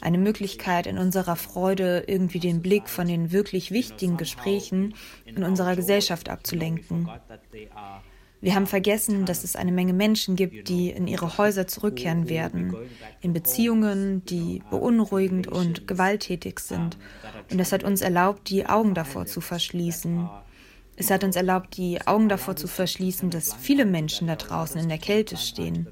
Eine 0.00 0.18
Möglichkeit, 0.18 0.86
in 0.86 0.98
unserer 0.98 1.36
Freude 1.36 2.04
irgendwie 2.06 2.40
den 2.40 2.62
Blick 2.62 2.88
von 2.88 3.08
den 3.08 3.32
wirklich 3.32 3.70
wichtigen 3.70 4.16
Gesprächen 4.16 4.94
in 5.24 5.42
unserer 5.42 5.76
Gesellschaft 5.76 6.28
abzulenken. 6.28 7.08
Wir 8.44 8.54
haben 8.54 8.66
vergessen, 8.66 9.24
dass 9.24 9.42
es 9.42 9.56
eine 9.56 9.72
Menge 9.72 9.94
Menschen 9.94 10.36
gibt, 10.36 10.68
die 10.68 10.90
in 10.90 11.06
ihre 11.06 11.38
Häuser 11.38 11.66
zurückkehren 11.66 12.28
werden, 12.28 12.76
in 13.22 13.32
Beziehungen, 13.32 14.22
die 14.26 14.62
beunruhigend 14.70 15.46
und 15.46 15.88
gewalttätig 15.88 16.60
sind. 16.60 16.98
Und 17.50 17.58
es 17.58 17.72
hat 17.72 17.84
uns 17.84 18.02
erlaubt, 18.02 18.50
die 18.50 18.66
Augen 18.66 18.92
davor 18.92 19.24
zu 19.24 19.40
verschließen. 19.40 20.28
Es 20.94 21.10
hat 21.10 21.24
uns 21.24 21.36
erlaubt, 21.36 21.78
die 21.78 22.06
Augen 22.06 22.28
davor 22.28 22.54
zu 22.54 22.68
verschließen, 22.68 23.30
dass 23.30 23.54
viele 23.54 23.86
Menschen 23.86 24.26
da 24.26 24.36
draußen 24.36 24.78
in 24.78 24.90
der 24.90 24.98
Kälte 24.98 25.38
stehen. 25.38 25.88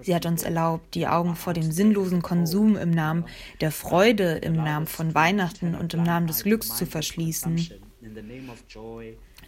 Sie 0.00 0.14
hat 0.14 0.24
uns 0.24 0.44
erlaubt, 0.44 0.94
die 0.94 1.08
Augen 1.08 1.34
vor 1.34 1.52
dem 1.52 1.72
sinnlosen 1.72 2.22
Konsum 2.22 2.76
im 2.76 2.92
Namen 2.92 3.24
der 3.60 3.72
Freude, 3.72 4.36
im 4.36 4.52
Namen 4.52 4.86
von 4.86 5.16
Weihnachten 5.16 5.74
und 5.74 5.94
im 5.94 6.04
Namen 6.04 6.28
des 6.28 6.44
Glücks 6.44 6.76
zu 6.76 6.86
verschließen. 6.86 7.68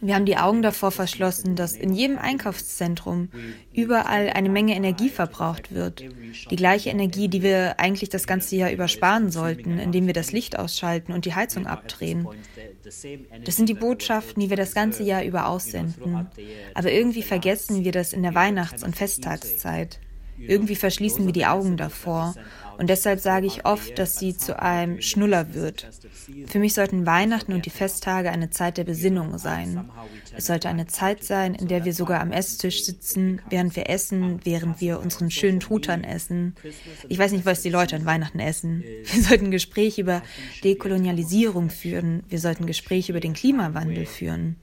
Wir 0.01 0.15
haben 0.15 0.25
die 0.25 0.37
Augen 0.37 0.63
davor 0.63 0.89
verschlossen, 0.91 1.55
dass 1.55 1.73
in 1.73 1.93
jedem 1.93 2.17
Einkaufszentrum 2.17 3.29
überall 3.71 4.31
eine 4.31 4.49
Menge 4.49 4.75
Energie 4.75 5.09
verbraucht 5.09 5.73
wird. 5.73 6.03
Die 6.49 6.55
gleiche 6.55 6.89
Energie, 6.89 7.27
die 7.27 7.43
wir 7.43 7.79
eigentlich 7.79 8.09
das 8.09 8.25
ganze 8.25 8.55
Jahr 8.55 8.71
übersparen 8.71 9.29
sollten, 9.29 9.77
indem 9.77 10.07
wir 10.07 10.13
das 10.13 10.31
Licht 10.31 10.57
ausschalten 10.57 11.13
und 11.13 11.25
die 11.25 11.35
Heizung 11.35 11.67
abdrehen. 11.67 12.27
Das 12.83 13.55
sind 13.55 13.69
die 13.69 13.75
Botschaften, 13.75 14.41
die 14.41 14.49
wir 14.49 14.57
das 14.57 14.73
ganze 14.73 15.03
Jahr 15.03 15.23
über 15.23 15.47
aussenden. 15.47 16.27
Aber 16.73 16.91
irgendwie 16.91 17.23
vergessen 17.23 17.83
wir 17.83 17.91
das 17.91 18.11
in 18.11 18.23
der 18.23 18.33
Weihnachts- 18.33 18.83
und 18.83 18.95
Festtagszeit. 18.95 19.99
Irgendwie 20.39 20.75
verschließen 20.75 21.25
wir 21.25 21.33
die 21.33 21.45
Augen 21.45 21.77
davor. 21.77 22.33
Und 22.77 22.89
deshalb 22.89 23.19
sage 23.19 23.45
ich 23.45 23.65
oft, 23.65 23.99
dass 23.99 24.17
sie 24.17 24.35
zu 24.35 24.59
einem 24.59 25.01
Schnuller 25.01 25.53
wird. 25.53 25.87
Für 26.47 26.59
mich 26.59 26.73
sollten 26.73 27.05
Weihnachten 27.05 27.53
und 27.53 27.65
die 27.65 27.71
Festtage 27.71 28.31
eine 28.31 28.49
Zeit 28.49 28.77
der 28.77 28.83
Besinnung 28.83 29.37
sein. 29.37 29.89
Es 30.35 30.45
sollte 30.45 30.69
eine 30.69 30.87
Zeit 30.87 31.23
sein, 31.23 31.55
in 31.55 31.67
der 31.67 31.85
wir 31.85 31.93
sogar 31.93 32.21
am 32.21 32.31
Esstisch 32.31 32.83
sitzen, 32.83 33.41
während 33.49 33.75
wir 33.75 33.89
essen, 33.89 34.39
während 34.43 34.81
wir 34.81 34.99
unseren 34.99 35.31
schönen 35.31 35.59
Truthahn 35.59 36.03
essen. 36.03 36.55
Ich 37.09 37.17
weiß 37.17 37.31
nicht, 37.31 37.45
was 37.45 37.61
die 37.61 37.69
Leute 37.69 37.95
an 37.95 38.05
Weihnachten 38.05 38.39
essen. 38.39 38.83
Wir 39.11 39.23
sollten 39.23 39.51
Gespräche 39.51 40.01
über 40.01 40.21
Dekolonialisierung 40.63 41.69
führen. 41.69 42.23
Wir 42.29 42.39
sollten 42.39 42.65
Gespräche 42.65 43.11
über 43.11 43.19
den 43.19 43.33
Klimawandel 43.33 44.05
führen. 44.05 44.57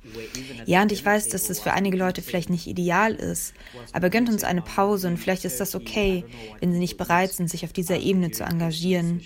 Ja, 0.67 0.83
und 0.83 0.93
ich 0.93 1.05
weiß, 1.05 1.29
dass 1.29 1.45
das 1.45 1.61
für 1.61 1.73
einige 1.73 1.97
Leute 1.97 2.23
vielleicht 2.23 2.51
nicht 2.51 2.67
ideal 2.67 3.15
ist, 3.15 3.55
aber 3.93 4.11
gönnt 4.11 4.29
uns 4.29 4.45
eine 4.45 4.63
Pause 4.63 5.09
und 5.09 5.17
vielleicht 5.19 5.45
ist 5.45 5.61
das 5.61 5.75
okay, 5.75 6.25
wenn 6.61 6.73
sie 6.73 6.79
nicht 6.79 6.97
bereit 6.97 7.33
sind, 7.33 7.51
sich 7.51 7.65
auf 7.65 7.73
dieser 7.73 7.99
Ebene 7.99 8.31
zu 8.31 8.45
engagieren. 8.45 9.23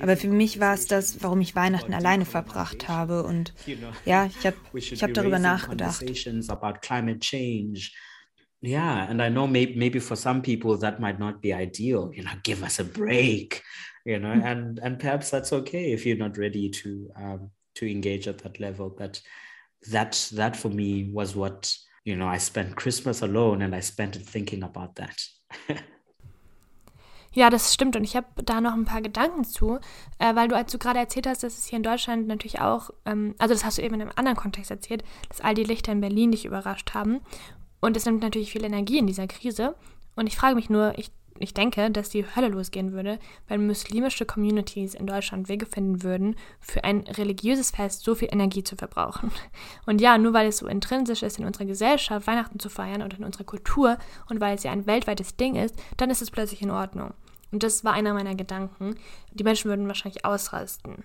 Aber 0.00 0.16
für 0.16 0.28
mich 0.28 0.60
war 0.60 0.74
es 0.74 0.86
das, 0.86 1.22
warum 1.22 1.40
ich 1.40 1.54
Weihnachten 1.54 1.65
alleine 1.74 2.24
verbracht 2.24 2.88
habe. 2.88 3.22
Und 3.22 3.52
ja, 4.04 4.26
ich 4.26 4.46
habe 4.46 4.56
ich 4.74 5.02
hab 5.02 5.12
darüber 5.14 5.38
nachgedacht. 5.38 6.04
Yeah, 8.62 9.06
and 9.08 9.20
I 9.20 9.28
know 9.28 9.46
maybe, 9.46 9.76
maybe 9.76 10.00
for 10.00 10.16
some 10.16 10.40
people 10.40 10.78
that 10.78 10.98
might 10.98 11.18
not 11.18 11.40
be 11.40 11.52
ideal. 11.52 12.10
You 12.14 12.24
know, 12.24 12.32
give 12.42 12.62
us 12.62 12.80
a 12.80 12.84
break. 12.84 13.62
You 14.04 14.18
know, 14.18 14.30
and 14.30 14.78
and 14.78 14.98
perhaps 14.98 15.30
that's 15.30 15.52
okay 15.52 15.92
if 15.92 16.06
you're 16.06 16.16
not 16.16 16.38
ready 16.38 16.70
to 16.70 17.10
um, 17.16 17.50
to 17.74 17.90
engage 17.90 18.26
at 18.26 18.38
that 18.38 18.58
level. 18.58 18.88
But 18.88 19.20
that 19.90 20.30
that 20.34 20.56
for 20.56 20.68
me 20.68 21.10
was 21.12 21.36
what 21.36 21.76
you 22.04 22.16
know. 22.16 22.26
I 22.26 22.38
spent 22.38 22.76
Christmas 22.76 23.22
alone, 23.22 23.62
and 23.62 23.74
I 23.74 23.80
spent 23.80 24.16
it 24.16 24.22
thinking 24.22 24.62
about 24.62 24.96
that. 24.96 25.22
Ja, 27.36 27.50
das 27.50 27.74
stimmt. 27.74 27.96
Und 27.96 28.04
ich 28.04 28.16
habe 28.16 28.26
da 28.36 28.62
noch 28.62 28.72
ein 28.72 28.86
paar 28.86 29.02
Gedanken 29.02 29.44
zu, 29.44 29.78
äh, 30.18 30.34
weil 30.34 30.48
du, 30.48 30.56
als 30.56 30.72
du 30.72 30.78
gerade 30.78 30.98
erzählt 30.98 31.26
hast, 31.26 31.42
dass 31.42 31.58
es 31.58 31.66
hier 31.66 31.76
in 31.76 31.82
Deutschland 31.82 32.26
natürlich 32.26 32.62
auch, 32.62 32.88
ähm, 33.04 33.34
also 33.36 33.52
das 33.52 33.62
hast 33.62 33.76
du 33.76 33.82
eben 33.82 33.94
in 33.96 34.00
einem 34.00 34.12
anderen 34.16 34.38
Kontext 34.38 34.70
erzählt, 34.70 35.04
dass 35.28 35.42
all 35.42 35.52
die 35.52 35.64
Lichter 35.64 35.92
in 35.92 36.00
Berlin 36.00 36.30
dich 36.30 36.46
überrascht 36.46 36.94
haben. 36.94 37.20
Und 37.80 37.94
es 37.94 38.06
nimmt 38.06 38.22
natürlich 38.22 38.52
viel 38.52 38.64
Energie 38.64 38.96
in 38.96 39.06
dieser 39.06 39.26
Krise. 39.26 39.74
Und 40.14 40.28
ich 40.28 40.34
frage 40.34 40.54
mich 40.54 40.70
nur, 40.70 40.98
ich, 40.98 41.10
ich 41.40 41.54
denke, 41.54 41.90
dass 41.90 42.08
die 42.08 42.24
Hölle 42.24 42.48
losgehen 42.48 42.92
würde, 42.92 43.18
wenn 43.48 43.66
muslimische 43.66 44.26
Communities 44.26 44.94
in 44.94 45.06
Deutschland 45.06 45.48
Wege 45.48 45.66
finden 45.66 46.02
würden, 46.02 46.36
für 46.60 46.84
ein 46.84 47.00
religiöses 47.00 47.70
Fest 47.70 48.04
so 48.04 48.14
viel 48.14 48.28
Energie 48.30 48.64
zu 48.64 48.76
verbrauchen. 48.76 49.30
Und 49.86 50.00
ja, 50.00 50.18
nur 50.18 50.32
weil 50.32 50.48
es 50.48 50.58
so 50.58 50.66
intrinsisch 50.66 51.22
ist 51.22 51.38
in 51.38 51.44
unserer 51.44 51.66
Gesellschaft, 51.66 52.26
Weihnachten 52.26 52.58
zu 52.58 52.68
feiern 52.68 53.02
oder 53.02 53.16
in 53.16 53.24
unserer 53.24 53.44
Kultur 53.44 53.98
und 54.28 54.40
weil 54.40 54.54
es 54.54 54.62
ja 54.62 54.72
ein 54.72 54.86
weltweites 54.86 55.36
Ding 55.36 55.56
ist, 55.56 55.74
dann 55.96 56.10
ist 56.10 56.22
es 56.22 56.30
plötzlich 56.30 56.62
in 56.62 56.70
Ordnung. 56.70 57.14
Und 57.52 57.62
das 57.62 57.84
war 57.84 57.92
einer 57.92 58.14
meiner 58.14 58.34
Gedanken. 58.34 58.96
Die 59.32 59.44
Menschen 59.44 59.68
würden 59.68 59.86
wahrscheinlich 59.86 60.24
ausrasten. 60.24 61.04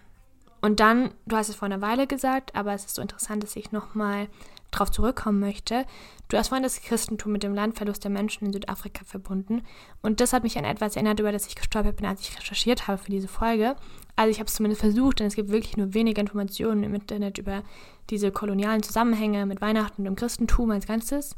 Und 0.62 0.80
dann, 0.80 1.12
du 1.26 1.36
hast 1.36 1.50
es 1.50 1.56
vor 1.56 1.66
einer 1.66 1.82
Weile 1.82 2.08
gesagt, 2.08 2.56
aber 2.56 2.74
es 2.74 2.86
ist 2.86 2.96
so 2.96 3.02
interessant, 3.02 3.44
dass 3.44 3.56
ich 3.56 3.72
nochmal 3.72 4.28
darauf 4.72 4.92
zurückkommen 4.92 5.40
möchte. 5.40 5.86
Du 6.30 6.38
hast 6.38 6.48
vorhin 6.48 6.64
das 6.64 6.82
Christentum 6.82 7.34
mit 7.34 7.44
dem 7.44 7.54
Landverlust 7.54 8.04
der 8.04 8.12
Menschen 8.12 8.46
in 8.46 8.54
Südafrika 8.54 9.04
verbunden. 9.06 9.62
Und 10.02 10.22
das 10.22 10.34
hat 10.34 10.44
mich 10.44 10.58
an 10.58 10.66
etwas 10.66 10.96
erinnert, 10.96 11.20
über 11.20 11.32
das 11.32 11.48
ich 11.48 11.56
gestolpert 11.56 11.98
bin, 11.98 12.06
als 12.06 12.22
ich 12.22 12.38
recherchiert 12.38 12.88
habe 12.88 12.98
für 12.98 13.12
diese 13.12 13.28
Folge. 13.28 13.76
Also 14.16 14.32
ich 14.32 14.40
habe 14.40 14.48
es 14.48 14.54
zumindest 14.54 14.82
versucht, 14.82 15.20
denn 15.20 15.28
es 15.28 15.36
gibt 15.36 15.52
wirklich 15.52 15.78
nur 15.78 15.94
wenige 15.94 16.22
Informationen 16.22 16.84
im 16.84 16.94
Internet 16.94 17.38
über 17.38 17.64
diese 18.10 18.32
kolonialen 18.32 18.84
Zusammenhänge 18.84 19.46
mit 19.46 19.62
Weihnachten 19.62 20.02
und 20.02 20.06
dem 20.06 20.16
Christentum 20.16 20.72
als 20.72 20.88
Ganzes. 20.88 21.36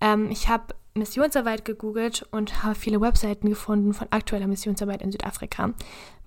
Ähm, 0.00 0.30
ich 0.30 0.48
habe 0.48 0.74
Missionsarbeit 0.94 1.64
gegoogelt 1.64 2.26
und 2.30 2.62
habe 2.62 2.74
viele 2.76 3.00
Webseiten 3.00 3.48
gefunden 3.48 3.94
von 3.94 4.06
aktueller 4.10 4.46
Missionsarbeit 4.46 5.02
in 5.02 5.10
Südafrika, 5.10 5.74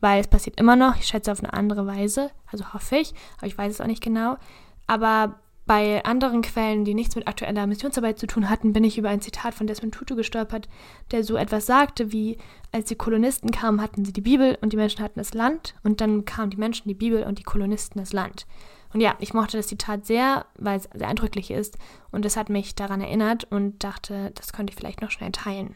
weil 0.01 0.20
es 0.20 0.28
passiert 0.28 0.60
immer 0.60 0.76
noch, 0.76 0.97
ich 0.97 1.08
schätze 1.08 1.32
auf 1.32 1.39
eine 1.39 1.53
andere 1.53 1.88
Weise, 1.88 2.32
also 2.51 2.74
hoffe 2.74 2.97
ich, 2.97 3.14
aber 3.38 3.47
ich 3.47 3.58
weiß 3.58 3.74
es 3.74 3.82
auch 3.82 3.88
nicht 3.88 4.03
genau. 4.03 4.38
Aber 4.86 5.39
bei 5.68 6.03
anderen 6.05 6.41
Quellen, 6.41 6.86
die 6.86 6.93
nichts 6.93 7.15
mit 7.15 7.28
aktueller 7.28 7.68
Missionsarbeit 7.68 8.18
zu 8.18 8.26
tun 8.26 8.49
hatten, 8.49 8.74
bin 8.74 8.86
ich 8.86 8.97
über 8.97 9.09
ein 9.09 9.22
Zitat 9.22 9.53
von 9.53 9.68
Desmond 9.68 9.93
Tutu 9.93 10.15
gestolpert, 10.15 10.68
der 11.11 11.24
so 11.24 11.36
etwas 11.36 11.65
sagte 11.65 12.11
wie, 12.11 12.38
als 12.72 12.86
die 12.86 12.95
Kolonisten 12.95 13.51
kamen, 13.51 13.82
hatten 13.82 14.05
sie 14.05 14.13
die 14.13 14.22
Bibel 14.22 14.57
und 14.61 14.74
die 14.74 14.78
Menschen 14.78 15.03
hatten 15.03 15.20
das 15.20 15.34
Land 15.34 15.76
und 15.84 16.01
dann 16.01 16.26
kamen 16.26 16.49
die 16.49 16.57
Menschen 16.57 16.88
die 16.88 16.95
Bibel 16.95 17.24
und 17.24 17.38
die 17.38 17.43
Kolonisten 17.43 17.99
das 17.99 18.13
Land. 18.13 18.47
Und 18.93 19.01
ja, 19.01 19.15
ich 19.20 19.34
mochte 19.34 19.57
das 19.57 19.68
Zitat 19.68 20.05
sehr, 20.05 20.45
weil 20.55 20.78
es 20.78 20.89
sehr 20.93 21.09
eindrücklich 21.09 21.51
ist 21.51 21.78
und 22.11 22.26
es 22.26 22.38
hat 22.38 22.49
mich 22.49 22.74
daran 22.74 23.01
erinnert 23.01 23.43
und 23.51 23.84
dachte, 23.84 24.32
das 24.36 24.53
könnte 24.53 24.72
ich 24.72 24.78
vielleicht 24.78 25.01
noch 25.01 25.11
schnell 25.11 25.32
teilen. 25.32 25.76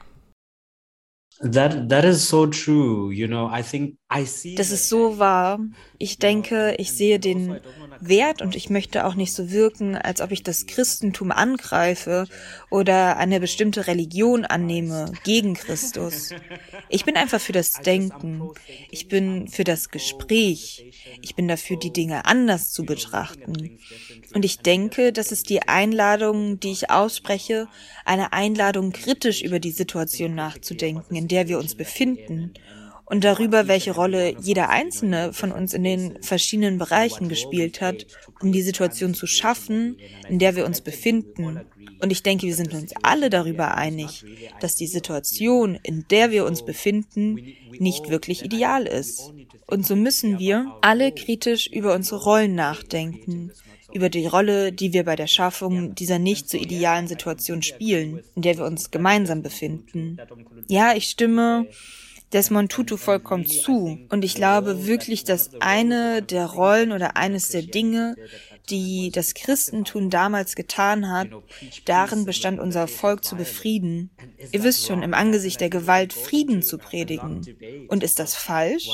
That, 1.39 1.89
that 1.89 2.05
is 2.05 2.27
so 2.27 2.45
true. 2.45 3.11
You 3.11 3.27
know, 3.27 3.47
I 3.47 3.63
think 3.63 3.97
I 4.13 4.25
see 4.25 4.55
das 4.55 4.71
ist 4.71 4.89
so 4.89 5.17
wahr. 5.17 5.59
Ich 5.97 6.19
denke, 6.19 6.75
ich 6.77 6.91
sehe 6.91 7.19
den 7.19 7.59
Wert 7.99 8.41
und 8.41 8.55
ich 8.55 8.69
möchte 8.69 9.05
auch 9.05 9.15
nicht 9.15 9.33
so 9.33 9.51
wirken, 9.51 9.95
als 9.95 10.21
ob 10.21 10.31
ich 10.31 10.43
das 10.43 10.65
Christentum 10.65 11.31
angreife 11.31 12.27
oder 12.69 13.17
eine 13.17 13.39
bestimmte 13.39 13.87
Religion 13.87 14.45
annehme 14.45 15.13
gegen 15.23 15.53
Christus. 15.53 16.31
Ich 16.89 17.05
bin 17.05 17.15
einfach 17.15 17.39
für 17.39 17.53
das 17.53 17.73
Denken. 17.73 18.49
Ich 18.89 19.07
bin 19.07 19.47
für 19.47 19.63
das 19.63 19.89
Gespräch. 19.89 20.91
Ich 21.21 21.35
bin 21.35 21.47
dafür, 21.47 21.77
die 21.77 21.93
Dinge 21.93 22.25
anders 22.25 22.71
zu 22.71 22.83
betrachten. 22.83 23.79
Und 24.33 24.45
ich 24.45 24.59
denke, 24.59 25.11
das 25.13 25.31
ist 25.31 25.49
die 25.49 25.61
Einladung, 25.61 26.59
die 26.59 26.71
ich 26.71 26.89
ausspreche, 26.89 27.67
eine 28.05 28.33
Einladung, 28.33 28.91
kritisch 28.91 29.41
über 29.41 29.59
die 29.59 29.71
Situation 29.71 30.35
nachzudenken, 30.35 31.15
in 31.21 31.27
der 31.27 31.47
wir 31.47 31.59
uns 31.59 31.75
befinden 31.75 32.53
und 33.05 33.23
darüber, 33.23 33.67
welche 33.67 33.91
Rolle 33.91 34.35
jeder 34.41 34.69
einzelne 34.69 35.33
von 35.33 35.51
uns 35.51 35.73
in 35.73 35.83
den 35.83 36.23
verschiedenen 36.23 36.77
Bereichen 36.77 37.29
gespielt 37.29 37.79
hat, 37.79 38.07
um 38.41 38.51
die 38.51 38.61
Situation 38.61 39.13
zu 39.13 39.27
schaffen, 39.27 39.97
in 40.27 40.39
der 40.39 40.55
wir 40.55 40.65
uns 40.65 40.81
befinden. 40.81 41.59
Und 42.01 42.11
ich 42.11 42.23
denke, 42.23 42.47
wir 42.47 42.55
sind 42.55 42.73
uns 42.73 42.93
alle 43.03 43.29
darüber 43.29 43.75
einig, 43.75 44.23
dass 44.61 44.75
die 44.75 44.87
Situation, 44.87 45.77
in 45.83 46.05
der 46.09 46.31
wir 46.31 46.45
uns 46.45 46.65
befinden, 46.65 47.53
nicht 47.77 48.09
wirklich 48.09 48.43
ideal 48.43 48.87
ist. 48.87 49.31
Und 49.67 49.85
so 49.85 49.95
müssen 49.95 50.39
wir 50.39 50.73
alle 50.81 51.11
kritisch 51.11 51.67
über 51.67 51.93
unsere 51.93 52.23
Rollen 52.23 52.55
nachdenken 52.55 53.51
über 53.93 54.09
die 54.09 54.25
Rolle, 54.25 54.71
die 54.71 54.93
wir 54.93 55.03
bei 55.03 55.15
der 55.15 55.27
Schaffung 55.27 55.95
dieser 55.95 56.19
nicht 56.19 56.49
so 56.49 56.57
idealen 56.57 57.07
Situation 57.07 57.61
spielen, 57.61 58.21
in 58.35 58.41
der 58.41 58.57
wir 58.57 58.65
uns 58.65 58.91
gemeinsam 58.91 59.41
befinden. 59.41 60.17
Ja, 60.67 60.93
ich 60.95 61.05
stimme 61.05 61.67
Desmond 62.33 62.71
Tutu 62.71 62.97
vollkommen 62.97 63.45
zu. 63.45 63.99
Und 64.09 64.23
ich 64.23 64.35
glaube 64.35 64.87
wirklich, 64.87 65.23
dass 65.23 65.51
eine 65.59 66.21
der 66.21 66.45
Rollen 66.45 66.91
oder 66.91 67.17
eines 67.17 67.49
der 67.49 67.63
Dinge, 67.63 68.15
die 68.69 69.11
das 69.11 69.33
Christentum 69.33 70.09
damals 70.09 70.55
getan 70.55 71.09
hat, 71.09 71.27
darin 71.85 72.25
bestand, 72.25 72.59
unser 72.59 72.87
Volk 72.87 73.23
zu 73.23 73.35
befrieden. 73.35 74.11
Ihr 74.51 74.63
wisst 74.63 74.85
schon, 74.85 75.03
im 75.03 75.13
Angesicht 75.13 75.59
der 75.61 75.69
Gewalt 75.69 76.13
Frieden 76.13 76.61
zu 76.61 76.77
predigen. 76.77 77.45
Und 77.87 78.03
ist 78.03 78.19
das 78.19 78.35
falsch? 78.35 78.89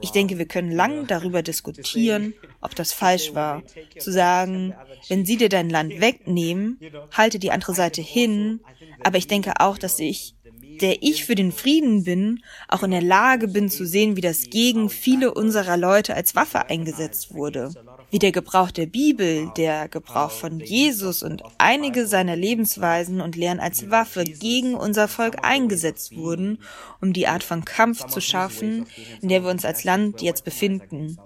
Ich 0.00 0.10
denke, 0.10 0.38
wir 0.38 0.46
können 0.46 0.70
lang 0.70 1.06
darüber 1.06 1.42
diskutieren, 1.42 2.34
ob 2.60 2.74
das 2.74 2.92
falsch 2.92 3.34
war. 3.34 3.62
Zu 3.98 4.12
sagen, 4.12 4.74
wenn 5.08 5.24
sie 5.24 5.36
dir 5.36 5.48
dein 5.48 5.70
Land 5.70 6.00
wegnehmen, 6.00 6.78
halte 7.12 7.38
die 7.38 7.50
andere 7.50 7.74
Seite 7.74 8.02
hin. 8.02 8.60
Aber 9.02 9.18
ich 9.18 9.26
denke 9.26 9.60
auch, 9.60 9.78
dass 9.78 9.98
ich 9.98 10.36
der 10.80 11.02
ich 11.02 11.24
für 11.24 11.34
den 11.34 11.52
Frieden 11.52 12.04
bin, 12.04 12.42
auch 12.68 12.82
in 12.82 12.90
der 12.90 13.02
Lage 13.02 13.48
bin 13.48 13.70
zu 13.70 13.86
sehen, 13.86 14.16
wie 14.16 14.20
das 14.20 14.50
gegen 14.50 14.88
viele 14.90 15.32
unserer 15.32 15.76
Leute 15.76 16.14
als 16.14 16.34
Waffe 16.34 16.66
eingesetzt 16.66 17.32
wurde. 17.34 17.70
Wie 18.10 18.18
der 18.20 18.30
Gebrauch 18.30 18.70
der 18.70 18.86
Bibel, 18.86 19.50
der 19.56 19.88
Gebrauch 19.88 20.30
von 20.30 20.60
Jesus 20.60 21.24
und 21.24 21.42
einige 21.58 22.06
seiner 22.06 22.36
Lebensweisen 22.36 23.20
und 23.20 23.34
Lehren 23.34 23.58
als 23.58 23.90
Waffe 23.90 24.22
gegen 24.24 24.74
unser 24.74 25.08
Volk 25.08 25.38
eingesetzt 25.42 26.16
wurden, 26.16 26.58
um 27.00 27.12
die 27.12 27.26
Art 27.26 27.42
von 27.42 27.64
Kampf 27.64 28.06
zu 28.06 28.20
schaffen, 28.20 28.86
in 29.20 29.28
der 29.28 29.42
wir 29.42 29.50
uns 29.50 29.64
als 29.64 29.82
Land 29.82 30.22
jetzt 30.22 30.44
befinden. 30.44 31.18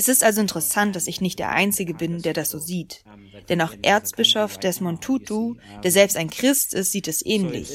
Es 0.00 0.06
ist 0.06 0.22
also 0.22 0.40
interessant, 0.40 0.94
dass 0.94 1.08
ich 1.08 1.20
nicht 1.20 1.40
der 1.40 1.50
Einzige 1.50 1.92
bin, 1.92 2.22
der 2.22 2.32
das 2.32 2.50
so 2.50 2.60
sieht. 2.60 3.02
Denn 3.48 3.60
auch 3.60 3.74
Erzbischof 3.82 4.56
Desmond 4.56 5.02
Tutu, 5.02 5.56
der 5.82 5.90
selbst 5.90 6.16
ein 6.16 6.30
Christ 6.30 6.72
ist, 6.72 6.92
sieht 6.92 7.08
es 7.08 7.26
ähnlich. 7.26 7.68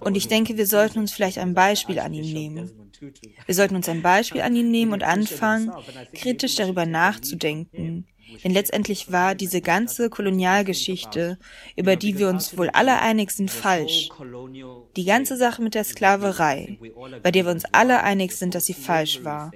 Und 0.00 0.18
ich 0.18 0.28
denke, 0.28 0.58
wir 0.58 0.66
sollten 0.66 0.98
uns 0.98 1.12
vielleicht 1.12 1.38
ein 1.38 1.54
Beispiel 1.54 1.98
an 1.98 2.12
ihm 2.12 2.30
nehmen. 2.30 2.92
Wir 3.46 3.54
sollten 3.54 3.74
uns 3.74 3.88
ein 3.88 4.02
Beispiel 4.02 4.42
an 4.42 4.54
ihm 4.54 4.70
nehmen 4.70 4.92
und 4.92 5.02
anfangen, 5.02 5.72
kritisch 6.12 6.56
darüber 6.56 6.84
nachzudenken. 6.84 8.06
Denn 8.44 8.52
letztendlich 8.52 9.10
war 9.10 9.34
diese 9.34 9.62
ganze 9.62 10.10
Kolonialgeschichte, 10.10 11.38
über 11.74 11.96
die 11.96 12.18
wir 12.18 12.28
uns 12.28 12.58
wohl 12.58 12.68
alle 12.68 13.00
einig 13.00 13.30
sind, 13.30 13.50
falsch. 13.50 14.10
Die 14.94 15.04
ganze 15.06 15.38
Sache 15.38 15.62
mit 15.62 15.74
der 15.74 15.84
Sklaverei, 15.84 16.78
bei 17.22 17.30
der 17.30 17.46
wir 17.46 17.52
uns 17.52 17.64
alle 17.72 18.02
einig 18.02 18.32
sind, 18.32 18.54
dass 18.54 18.66
sie 18.66 18.74
falsch 18.74 19.24
war 19.24 19.50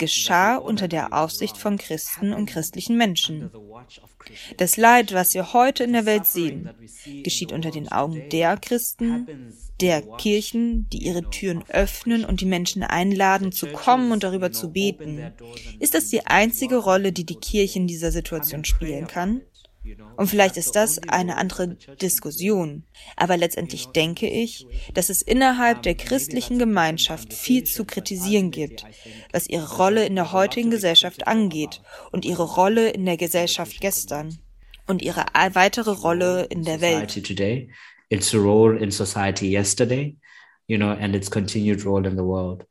geschah 0.00 0.56
unter 0.56 0.88
der 0.88 1.12
Aufsicht 1.12 1.56
von 1.56 1.78
Christen 1.78 2.32
und 2.32 2.46
christlichen 2.46 2.96
Menschen. 2.96 3.50
Das 4.56 4.76
Leid, 4.76 5.12
was 5.12 5.34
wir 5.34 5.52
heute 5.52 5.84
in 5.84 5.92
der 5.92 6.06
Welt 6.06 6.26
sehen, 6.26 6.70
geschieht 7.22 7.52
unter 7.52 7.70
den 7.70 7.92
Augen 7.92 8.28
der 8.30 8.56
Christen, 8.56 9.54
der 9.80 10.02
Kirchen, 10.02 10.88
die 10.90 11.04
ihre 11.04 11.28
Türen 11.30 11.64
öffnen 11.68 12.24
und 12.24 12.40
die 12.40 12.46
Menschen 12.46 12.82
einladen, 12.82 13.52
zu 13.52 13.66
kommen 13.68 14.10
und 14.10 14.24
darüber 14.24 14.50
zu 14.50 14.72
beten. 14.72 15.32
Ist 15.78 15.94
das 15.94 16.08
die 16.08 16.26
einzige 16.26 16.76
Rolle, 16.76 17.12
die 17.12 17.24
die 17.24 17.36
Kirche 17.36 17.78
in 17.78 17.86
dieser 17.86 18.10
Situation 18.10 18.64
spielen 18.64 19.06
kann? 19.06 19.42
Und 20.16 20.26
vielleicht 20.26 20.56
ist 20.56 20.76
das 20.76 20.98
eine 21.08 21.36
andere 21.36 21.76
Diskussion. 22.00 22.84
Aber 23.16 23.36
letztendlich 23.36 23.86
denke 23.86 24.28
ich, 24.28 24.66
dass 24.94 25.08
es 25.08 25.22
innerhalb 25.22 25.82
der 25.82 25.94
christlichen 25.94 26.58
Gemeinschaft 26.58 27.32
viel 27.32 27.64
zu 27.64 27.84
kritisieren 27.84 28.50
gibt, 28.50 28.84
was 29.32 29.48
ihre 29.48 29.76
Rolle 29.76 30.04
in 30.04 30.16
der 30.16 30.32
heutigen 30.32 30.70
Gesellschaft 30.70 31.26
angeht 31.26 31.80
und 32.12 32.24
ihre 32.24 32.44
Rolle 32.44 32.90
in 32.90 33.06
der 33.06 33.16
Gesellschaft 33.16 33.80
gestern 33.80 34.38
und 34.86 35.02
ihre 35.02 35.24
weitere 35.54 35.92
Rolle 35.92 36.44
in 36.44 36.64
der 36.64 36.80
Welt. 36.80 37.16
Its 38.12 38.34
role 38.34 38.76
in 38.76 38.90
society 38.90 39.52
yesterday, 39.52 40.16
you 40.66 40.76
know, 40.76 40.90
and 40.90 41.14
its 41.14 41.30
continued 41.30 41.86
role 41.86 42.04
in 42.08 42.16
the 42.16 42.24
world. 42.24 42.66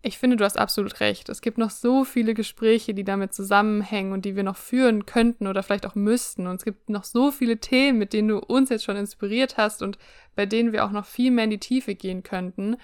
Ich 0.00 0.18
finde, 0.18 0.36
du 0.36 0.44
hast 0.44 0.56
absolut 0.56 1.00
recht. 1.00 1.28
Es 1.28 1.40
gibt 1.40 1.58
noch 1.58 1.70
so 1.70 2.04
viele 2.04 2.32
Gespräche, 2.32 2.94
die 2.94 3.02
damit 3.02 3.34
zusammenhängen 3.34 4.12
und 4.12 4.24
die 4.24 4.36
wir 4.36 4.44
noch 4.44 4.56
führen 4.56 5.06
könnten 5.06 5.48
oder 5.48 5.64
vielleicht 5.64 5.86
auch 5.86 5.96
müssten. 5.96 6.46
Und 6.46 6.56
es 6.56 6.64
gibt 6.64 6.88
noch 6.88 7.02
so 7.02 7.32
viele 7.32 7.58
Themen, 7.58 7.98
mit 7.98 8.12
denen 8.12 8.28
du 8.28 8.38
uns 8.38 8.70
jetzt 8.70 8.84
schon 8.84 8.96
inspiriert 8.96 9.56
hast 9.56 9.82
und 9.82 9.98
bei 10.36 10.46
denen 10.46 10.72
wir 10.72 10.84
auch 10.84 10.92
noch 10.92 11.04
viel 11.04 11.32
mehr 11.32 11.44
in 11.44 11.50
die 11.50 11.58
Tiefe 11.58 11.96
gehen 11.96 12.22
könnten. 12.22 12.76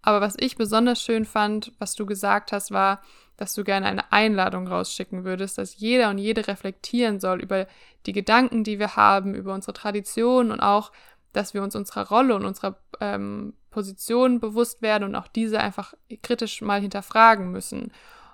Aber 0.00 0.22
was 0.22 0.34
ich 0.38 0.56
besonders 0.56 1.00
schön 1.02 1.26
fand, 1.26 1.72
was 1.78 1.94
du 1.94 2.06
gesagt 2.06 2.52
hast, 2.52 2.70
war, 2.70 3.02
dass 3.36 3.54
du 3.54 3.64
gerne 3.64 3.86
eine 3.86 4.10
Einladung 4.10 4.66
rausschicken 4.66 5.24
würdest, 5.24 5.58
dass 5.58 5.76
jeder 5.78 6.10
und 6.10 6.18
jede 6.18 6.46
reflektieren 6.46 7.20
soll 7.20 7.40
über 7.40 7.66
die 8.06 8.12
Gedanken, 8.12 8.64
die 8.64 8.78
wir 8.78 8.96
haben, 8.96 9.34
über 9.34 9.52
unsere 9.52 9.74
Tradition 9.74 10.50
und 10.50 10.60
auch, 10.60 10.90
dass 11.32 11.54
wir 11.54 11.62
uns 11.62 11.76
unserer 11.76 12.08
Rolle 12.08 12.34
und 12.34 12.44
unserer 12.44 12.78
ähm, 13.00 13.54
Position 13.72 14.38
bewusst 14.38 14.82
werden 14.82 15.04
und 15.04 15.16
auch 15.16 15.26
diese 15.26 15.58
einfach 15.58 15.94
kritisch 16.22 16.62
mal 16.62 16.80
hinterfragen 16.80 17.50
müssen. 17.50 17.90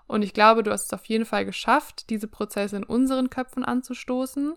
Und 0.07 0.23
ich 0.23 0.35
glaube, 0.35 0.63
du 0.63 0.71
hast 0.71 0.87
es 0.87 0.93
auf 0.93 1.05
jeden 1.07 1.27
Fall 1.27 1.45
geschafft, 1.45 2.11
diese 2.11 2.29
Prozesse 2.29 2.77
in 2.77 2.85
unseren 2.85 3.31
Köpfen 3.31 3.65
anzustoßen. 3.65 4.55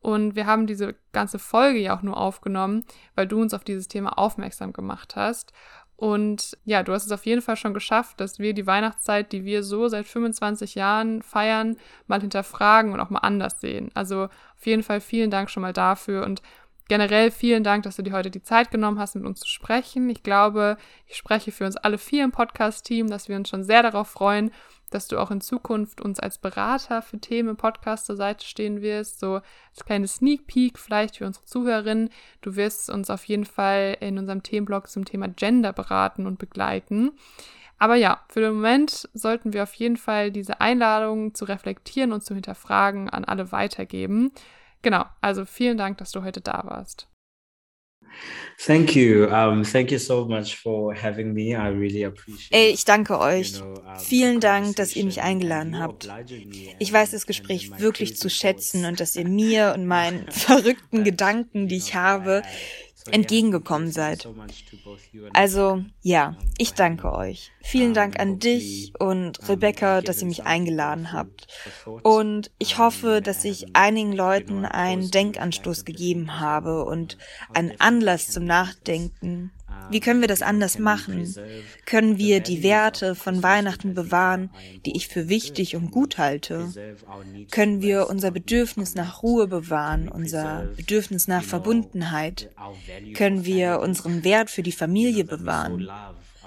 Und 0.00 0.34
wir 0.34 0.46
haben 0.46 0.66
diese 0.66 0.96
ganze 1.12 1.38
Folge 1.38 1.78
ja 1.78 1.96
auch 1.96 2.02
nur 2.02 2.16
aufgenommen, 2.16 2.84
weil 3.14 3.26
du 3.26 3.40
uns 3.40 3.54
auf 3.54 3.64
dieses 3.64 3.88
Thema 3.88 4.18
aufmerksam 4.18 4.72
gemacht 4.72 5.16
hast. 5.16 5.52
Und 5.96 6.58
ja, 6.64 6.82
du 6.82 6.92
hast 6.92 7.06
es 7.06 7.12
auf 7.12 7.24
jeden 7.24 7.40
Fall 7.40 7.56
schon 7.56 7.72
geschafft, 7.72 8.20
dass 8.20 8.38
wir 8.38 8.52
die 8.52 8.66
Weihnachtszeit, 8.66 9.30
die 9.32 9.44
wir 9.44 9.62
so 9.62 9.88
seit 9.88 10.06
25 10.06 10.74
Jahren 10.74 11.22
feiern, 11.22 11.76
mal 12.06 12.20
hinterfragen 12.20 12.92
und 12.92 13.00
auch 13.00 13.10
mal 13.10 13.20
anders 13.20 13.60
sehen. 13.60 13.90
Also 13.94 14.24
auf 14.24 14.66
jeden 14.66 14.82
Fall 14.82 15.00
vielen 15.00 15.30
Dank 15.30 15.50
schon 15.50 15.62
mal 15.62 15.72
dafür. 15.72 16.24
Und 16.24 16.42
generell 16.88 17.30
vielen 17.30 17.64
Dank, 17.64 17.84
dass 17.84 17.96
du 17.96 18.02
dir 18.02 18.12
heute 18.12 18.30
die 18.30 18.42
Zeit 18.42 18.70
genommen 18.70 18.98
hast, 18.98 19.14
mit 19.14 19.24
uns 19.24 19.40
zu 19.40 19.48
sprechen. 19.48 20.08
Ich 20.10 20.22
glaube, 20.22 20.76
ich 21.06 21.16
spreche 21.16 21.52
für 21.52 21.64
uns 21.64 21.76
alle 21.76 21.98
vier 21.98 22.24
im 22.24 22.32
Podcast-Team, 22.32 23.08
dass 23.08 23.28
wir 23.28 23.36
uns 23.36 23.48
schon 23.48 23.64
sehr 23.64 23.82
darauf 23.82 24.08
freuen, 24.08 24.50
dass 24.90 25.08
du 25.08 25.18
auch 25.18 25.30
in 25.30 25.40
Zukunft 25.40 26.00
uns 26.00 26.20
als 26.20 26.38
Berater 26.38 27.02
für 27.02 27.18
Themen 27.18 27.50
im 27.50 27.56
Podcast 27.56 28.06
zur 28.06 28.16
Seite 28.16 28.46
stehen 28.46 28.80
wirst. 28.80 29.18
So 29.18 29.40
als 29.70 29.84
kleine 29.84 30.06
Sneak 30.06 30.46
Peek 30.46 30.78
vielleicht 30.78 31.16
für 31.16 31.26
unsere 31.26 31.44
Zuhörerinnen. 31.46 32.10
Du 32.42 32.54
wirst 32.54 32.90
uns 32.90 33.10
auf 33.10 33.24
jeden 33.24 33.44
Fall 33.44 33.96
in 34.00 34.18
unserem 34.18 34.42
Themenblog 34.42 34.88
zum 34.88 35.04
Thema 35.04 35.28
Gender 35.28 35.72
beraten 35.72 36.26
und 36.26 36.38
begleiten. 36.38 37.12
Aber 37.78 37.96
ja, 37.96 38.20
für 38.28 38.40
den 38.40 38.54
Moment 38.54 39.08
sollten 39.14 39.52
wir 39.52 39.64
auf 39.64 39.74
jeden 39.74 39.96
Fall 39.96 40.30
diese 40.30 40.60
Einladung 40.60 41.34
zu 41.34 41.44
reflektieren 41.44 42.12
und 42.12 42.24
zu 42.24 42.34
hinterfragen 42.34 43.10
an 43.10 43.24
alle 43.24 43.50
weitergeben. 43.50 44.30
Genau, 44.84 45.06
also 45.22 45.46
vielen 45.46 45.78
Dank, 45.78 45.96
dass 45.96 46.12
du 46.12 46.22
heute 46.22 46.42
da 46.42 46.62
warst. 46.66 47.08
Thank 48.58 48.94
you. 48.94 49.26
Um, 49.26 49.64
thank 49.64 49.90
you 49.90 49.98
so 49.98 50.26
much 50.26 50.56
for 50.56 50.94
having 50.94 51.32
me. 51.32 51.54
I 51.54 51.68
really 51.68 52.04
appreciate. 52.04 52.52
Ey, 52.52 52.70
ich 52.70 52.84
danke 52.84 53.18
euch. 53.18 53.62
Vielen 53.98 54.40
Dank, 54.40 54.76
dass 54.76 54.94
ihr 54.94 55.06
mich 55.06 55.22
eingeladen 55.22 55.78
habt. 55.78 56.08
Ich 56.78 56.92
weiß 56.92 57.12
das 57.12 57.26
Gespräch 57.26 57.78
wirklich 57.78 58.16
zu 58.18 58.28
schätzen 58.28 58.84
und 58.84 59.00
dass 59.00 59.16
ihr 59.16 59.26
mir 59.28 59.72
und 59.74 59.86
meinen 59.86 60.26
verrückten 60.30 61.02
Gedanken, 61.02 61.66
die 61.66 61.76
ich 61.76 61.94
habe, 61.94 62.42
entgegengekommen 63.10 63.90
seid. 63.90 64.26
Also 65.34 65.84
ja, 66.00 66.36
ich 66.56 66.72
danke 66.72 67.12
euch. 67.12 67.52
Vielen 67.62 67.92
Dank 67.92 68.18
an 68.18 68.38
dich 68.38 68.92
und 68.98 69.46
Rebecca, 69.48 70.00
dass 70.00 70.22
ihr 70.22 70.28
mich 70.28 70.44
eingeladen 70.44 71.12
habt. 71.12 71.46
Und 72.02 72.50
ich 72.58 72.78
hoffe, 72.78 73.20
dass 73.22 73.44
ich 73.44 73.76
einigen 73.76 74.12
Leuten 74.12 74.64
einen 74.64 75.10
Denkanstoß 75.10 75.84
gegeben 75.84 76.40
habe 76.40 76.84
und 76.84 77.18
einen 77.52 77.78
Anlass 77.78 78.28
zum 78.28 78.44
Nachdenken 78.44 79.52
wie 79.90 80.00
können 80.00 80.20
wir 80.20 80.28
das 80.28 80.42
anders 80.42 80.78
machen? 80.78 81.34
Können 81.84 82.18
wir 82.18 82.40
die 82.40 82.62
Werte 82.62 83.14
von 83.14 83.42
Weihnachten 83.42 83.94
bewahren, 83.94 84.50
die 84.86 84.96
ich 84.96 85.08
für 85.08 85.28
wichtig 85.28 85.76
und 85.76 85.90
gut 85.90 86.18
halte? 86.18 86.72
Können 87.50 87.82
wir 87.82 88.08
unser 88.08 88.30
Bedürfnis 88.30 88.94
nach 88.94 89.22
Ruhe 89.22 89.46
bewahren, 89.46 90.08
unser 90.08 90.68
Bedürfnis 90.76 91.28
nach 91.28 91.42
Verbundenheit? 91.42 92.50
Können 93.14 93.44
wir 93.44 93.80
unseren 93.80 94.24
Wert 94.24 94.50
für 94.50 94.62
die 94.62 94.72
Familie 94.72 95.24
bewahren? 95.24 95.88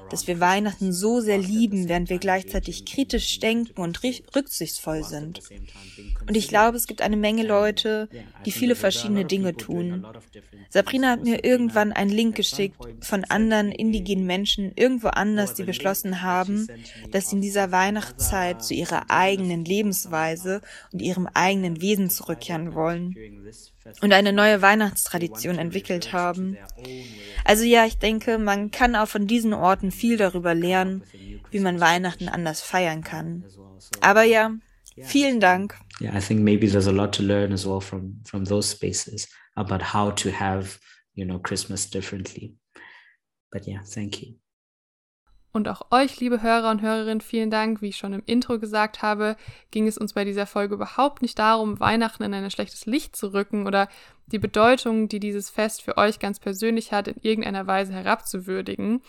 Dass 0.10 0.28
wir 0.28 0.39
Weihnachten 0.39 0.93
so 0.93 1.20
sehr 1.20 1.38
lieben, 1.38 1.89
während 1.89 2.10
wir 2.10 2.18
gleichzeitig 2.18 2.86
kritisch 2.86 3.39
denken 3.39 3.82
und 3.82 4.01
rücksichtsvoll 4.03 5.03
sind. 5.03 5.41
Und 6.28 6.36
ich 6.36 6.47
glaube, 6.47 6.78
es 6.78 6.88
gibt 6.88 7.01
eine 7.01 7.18
Menge 7.18 7.43
Leute, 7.43 8.10
die 8.45 8.51
viele 8.51 8.76
verschiedene 8.76 9.26
Dinge 9.26 9.55
tun. 9.55 10.05
Sabrina 10.70 11.12
hat 11.12 11.24
mir 11.24 11.43
irgendwann 11.43 11.93
einen 11.93 12.12
Link 12.12 12.36
geschickt 12.36 12.78
von 13.01 13.24
anderen 13.26 13.72
indigenen 13.72 14.26
Menschen 14.26 14.72
irgendwo 14.76 15.08
anders, 15.08 15.53
die 15.53 15.64
beschlossen 15.64 16.22
haben, 16.22 16.68
dass 17.12 17.30
sie 17.30 17.38
in 17.38 17.41
dieser 17.41 17.72
Weihnachtszeit 17.72 18.64
zu 18.64 18.74
ihrer 18.74 19.10
eigenen 19.10 19.66
Lebensweise 19.66 20.62
und 20.91 21.01
ihrem 21.01 21.28
eigenen 21.34 21.82
Wesen 21.82 22.10
zurückkehren 22.10 22.76
wollen 22.76 23.16
und 24.02 24.14
eine 24.14 24.34
neue 24.34 24.62
Weihnachtstradition 24.62 25.58
entwickelt 25.58 26.14
haben. 26.14 26.58
Also 27.44 27.64
ja, 27.64 27.86
ich 27.86 27.98
denke, 27.98 28.38
man 28.38 28.72
kann 28.72 28.96
auch 28.96 29.08
von 29.08 29.28
diesen 29.28 29.54
Orten 29.54 29.92
viel 29.92 30.18
darüber 30.18 30.54
lernen, 30.54 31.04
wie 31.52 31.60
man 31.60 31.80
Weihnachten 31.80 32.30
anders 32.30 32.62
feiern 32.62 33.04
kann. 33.04 33.44
Aber 34.02 34.24
ja, 34.24 34.52
vielen 35.02 35.40
Dank. 35.40 35.76
Yeah, 36.00 36.16
I 36.16 36.22
think 36.22 36.42
maybe 36.42 36.68
there's 36.68 36.88
a 36.88 36.92
lot 36.92 37.16
to 37.16 37.24
learn 37.24 37.52
as 37.52 37.66
well 37.66 37.82
from 37.82 38.22
from 38.26 38.46
those 38.46 38.70
spaces 38.70 39.28
about 39.56 39.94
how 39.94 40.12
to 40.12 40.30
have, 40.30 40.80
you 41.16 41.26
know, 41.26 41.40
Christmas 41.40 41.90
differently. 41.90 42.56
But 43.52 43.66
yeah, 43.66 43.82
thank 43.84 44.22
you. 44.22 44.36
Und 45.58 45.68
auch 45.70 45.88
euch, 45.89 46.20
liebe 46.20 46.43
Hörer 46.43 46.70
und 46.70 46.84
Hörerinnen, 46.84 47.20
vielen 47.20 47.49
Dank. 47.49 47.82
Wie 47.82 47.88
ich 47.88 47.97
schon 47.97 48.14
im 48.14 48.22
Intro 48.28 48.60
gesagt 48.60 49.01
habe, 49.01 49.36
ging 49.72 49.88
es 49.88 49.97
uns 49.97 50.14
bei 50.14 50.24
dieser 50.24 50.45
Folge 50.45 50.76
überhaupt 50.76 51.24
nicht 51.24 51.39
darum, 51.39 51.80
Weihnachten 51.80 52.22
in 52.22 52.32
ein 52.32 52.51
schlechtes 52.51 52.86
Licht 52.86 53.16
zu 53.16 53.34
rücken 53.34 53.66
oder 53.66 53.89
die 54.28 54.38
Bedeutung, 54.38 55.08
die 55.08 55.20
dieses 55.20 55.49
Fest 55.49 55.82
für 55.82 55.97
euch 55.97 56.20
ganz 56.20 56.39
persönlich 56.39 56.91
hat, 56.91 57.08
in 57.08 57.16
irgendeiner 57.24 57.66
Weise 57.66 57.91
herabzuwürdigen. 57.91 59.01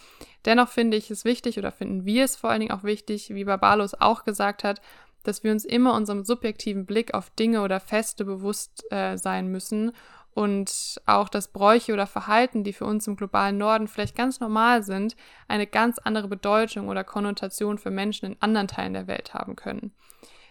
Dennoch 0.47 0.71
finde 0.71 0.97
ich 0.97 1.11
es 1.11 1.27
wichtig 1.27 1.59
oder 1.59 1.71
finden 1.71 2.07
wir 2.07 2.25
es 2.25 2.37
vor 2.37 2.49
allen 2.49 2.61
Dingen 2.61 2.73
auch 2.73 2.83
wichtig, 2.83 3.29
wie 3.29 3.45
Barbalos 3.45 3.93
auch 3.93 4.25
gesagt 4.25 4.65
hat, 4.65 4.81
dass 5.25 5.45
wir 5.45 5.53
uns 5.53 5.67
immer 5.67 5.93
unserem 5.93 6.25
subjektiven 6.25 6.87
Blick 6.87 7.13
auf 7.13 7.29
Dinge 7.29 7.61
oder 7.61 7.79
Feste 7.79 8.25
bewusst 8.25 8.91
äh, 8.91 9.19
sein 9.19 9.49
müssen 9.49 9.93
und 10.39 11.01
auch, 11.05 11.29
dass 11.29 11.49
Bräuche 11.49 11.93
oder 11.93 12.07
Verhalten, 12.07 12.63
die 12.63 12.73
für 12.73 12.85
uns 12.85 13.09
im 13.09 13.17
globalen 13.17 13.59
Norden 13.59 13.89
vielleicht 13.89 14.15
ganz 14.15 14.39
normal 14.39 14.85
sind, 14.85 15.17
eine 15.49 15.67
ganz 15.67 15.99
andere 15.99 16.29
Bedeutung 16.29 16.87
oder 16.87 17.03
Konnotation 17.03 17.77
für 17.77 17.91
Menschen 17.91 18.27
in 18.27 18.37
anderen 18.39 18.69
Teilen 18.69 18.93
der 18.93 19.09
Welt 19.09 19.35
haben 19.35 19.57
können. 19.57 19.91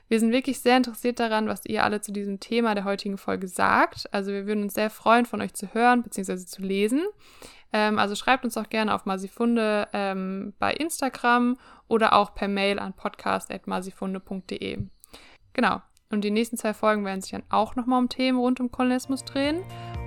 Wir 0.09 0.19
sind 0.19 0.33
wirklich 0.33 0.59
sehr 0.59 0.75
interessiert 0.75 1.21
daran, 1.21 1.47
was 1.47 1.65
ihr 1.65 1.85
alle 1.85 2.01
zu 2.01 2.11
diesem 2.11 2.41
Thema 2.41 2.75
der 2.75 2.83
heutigen 2.83 3.17
Folge 3.17 3.47
sagt. 3.47 4.13
Also 4.13 4.33
wir 4.33 4.45
würden 4.45 4.63
uns 4.63 4.73
sehr 4.73 4.89
freuen, 4.89 5.25
von 5.25 5.41
euch 5.41 5.53
zu 5.53 5.73
hören 5.73 6.03
bzw. 6.03 6.35
zu 6.35 6.61
lesen. 6.61 7.05
Ähm, 7.71 7.97
also 7.97 8.15
schreibt 8.15 8.43
uns 8.43 8.57
auch 8.57 8.67
gerne 8.67 8.93
auf 8.93 9.05
Masifunde 9.05 9.87
ähm, 9.93 10.53
bei 10.59 10.73
Instagram 10.73 11.57
oder 11.87 12.11
auch 12.11 12.33
per 12.35 12.49
Mail 12.49 12.79
an 12.79 12.91
podcast.masifunde.de. 12.91 14.79
Genau. 15.53 15.81
Und 16.09 16.23
die 16.23 16.31
nächsten 16.31 16.57
zwei 16.57 16.73
Folgen 16.73 17.05
werden 17.05 17.21
sich 17.21 17.31
dann 17.31 17.43
auch 17.49 17.75
nochmal 17.75 17.99
um 17.99 18.09
Themen 18.09 18.39
rund 18.39 18.59
um 18.59 18.71
Kolonialismus 18.71 19.25
drehen. 19.25 19.63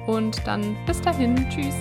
Und 0.07 0.46
dann 0.46 0.76
bis 0.86 1.01
dahin. 1.01 1.36
Tschüss. 1.51 1.74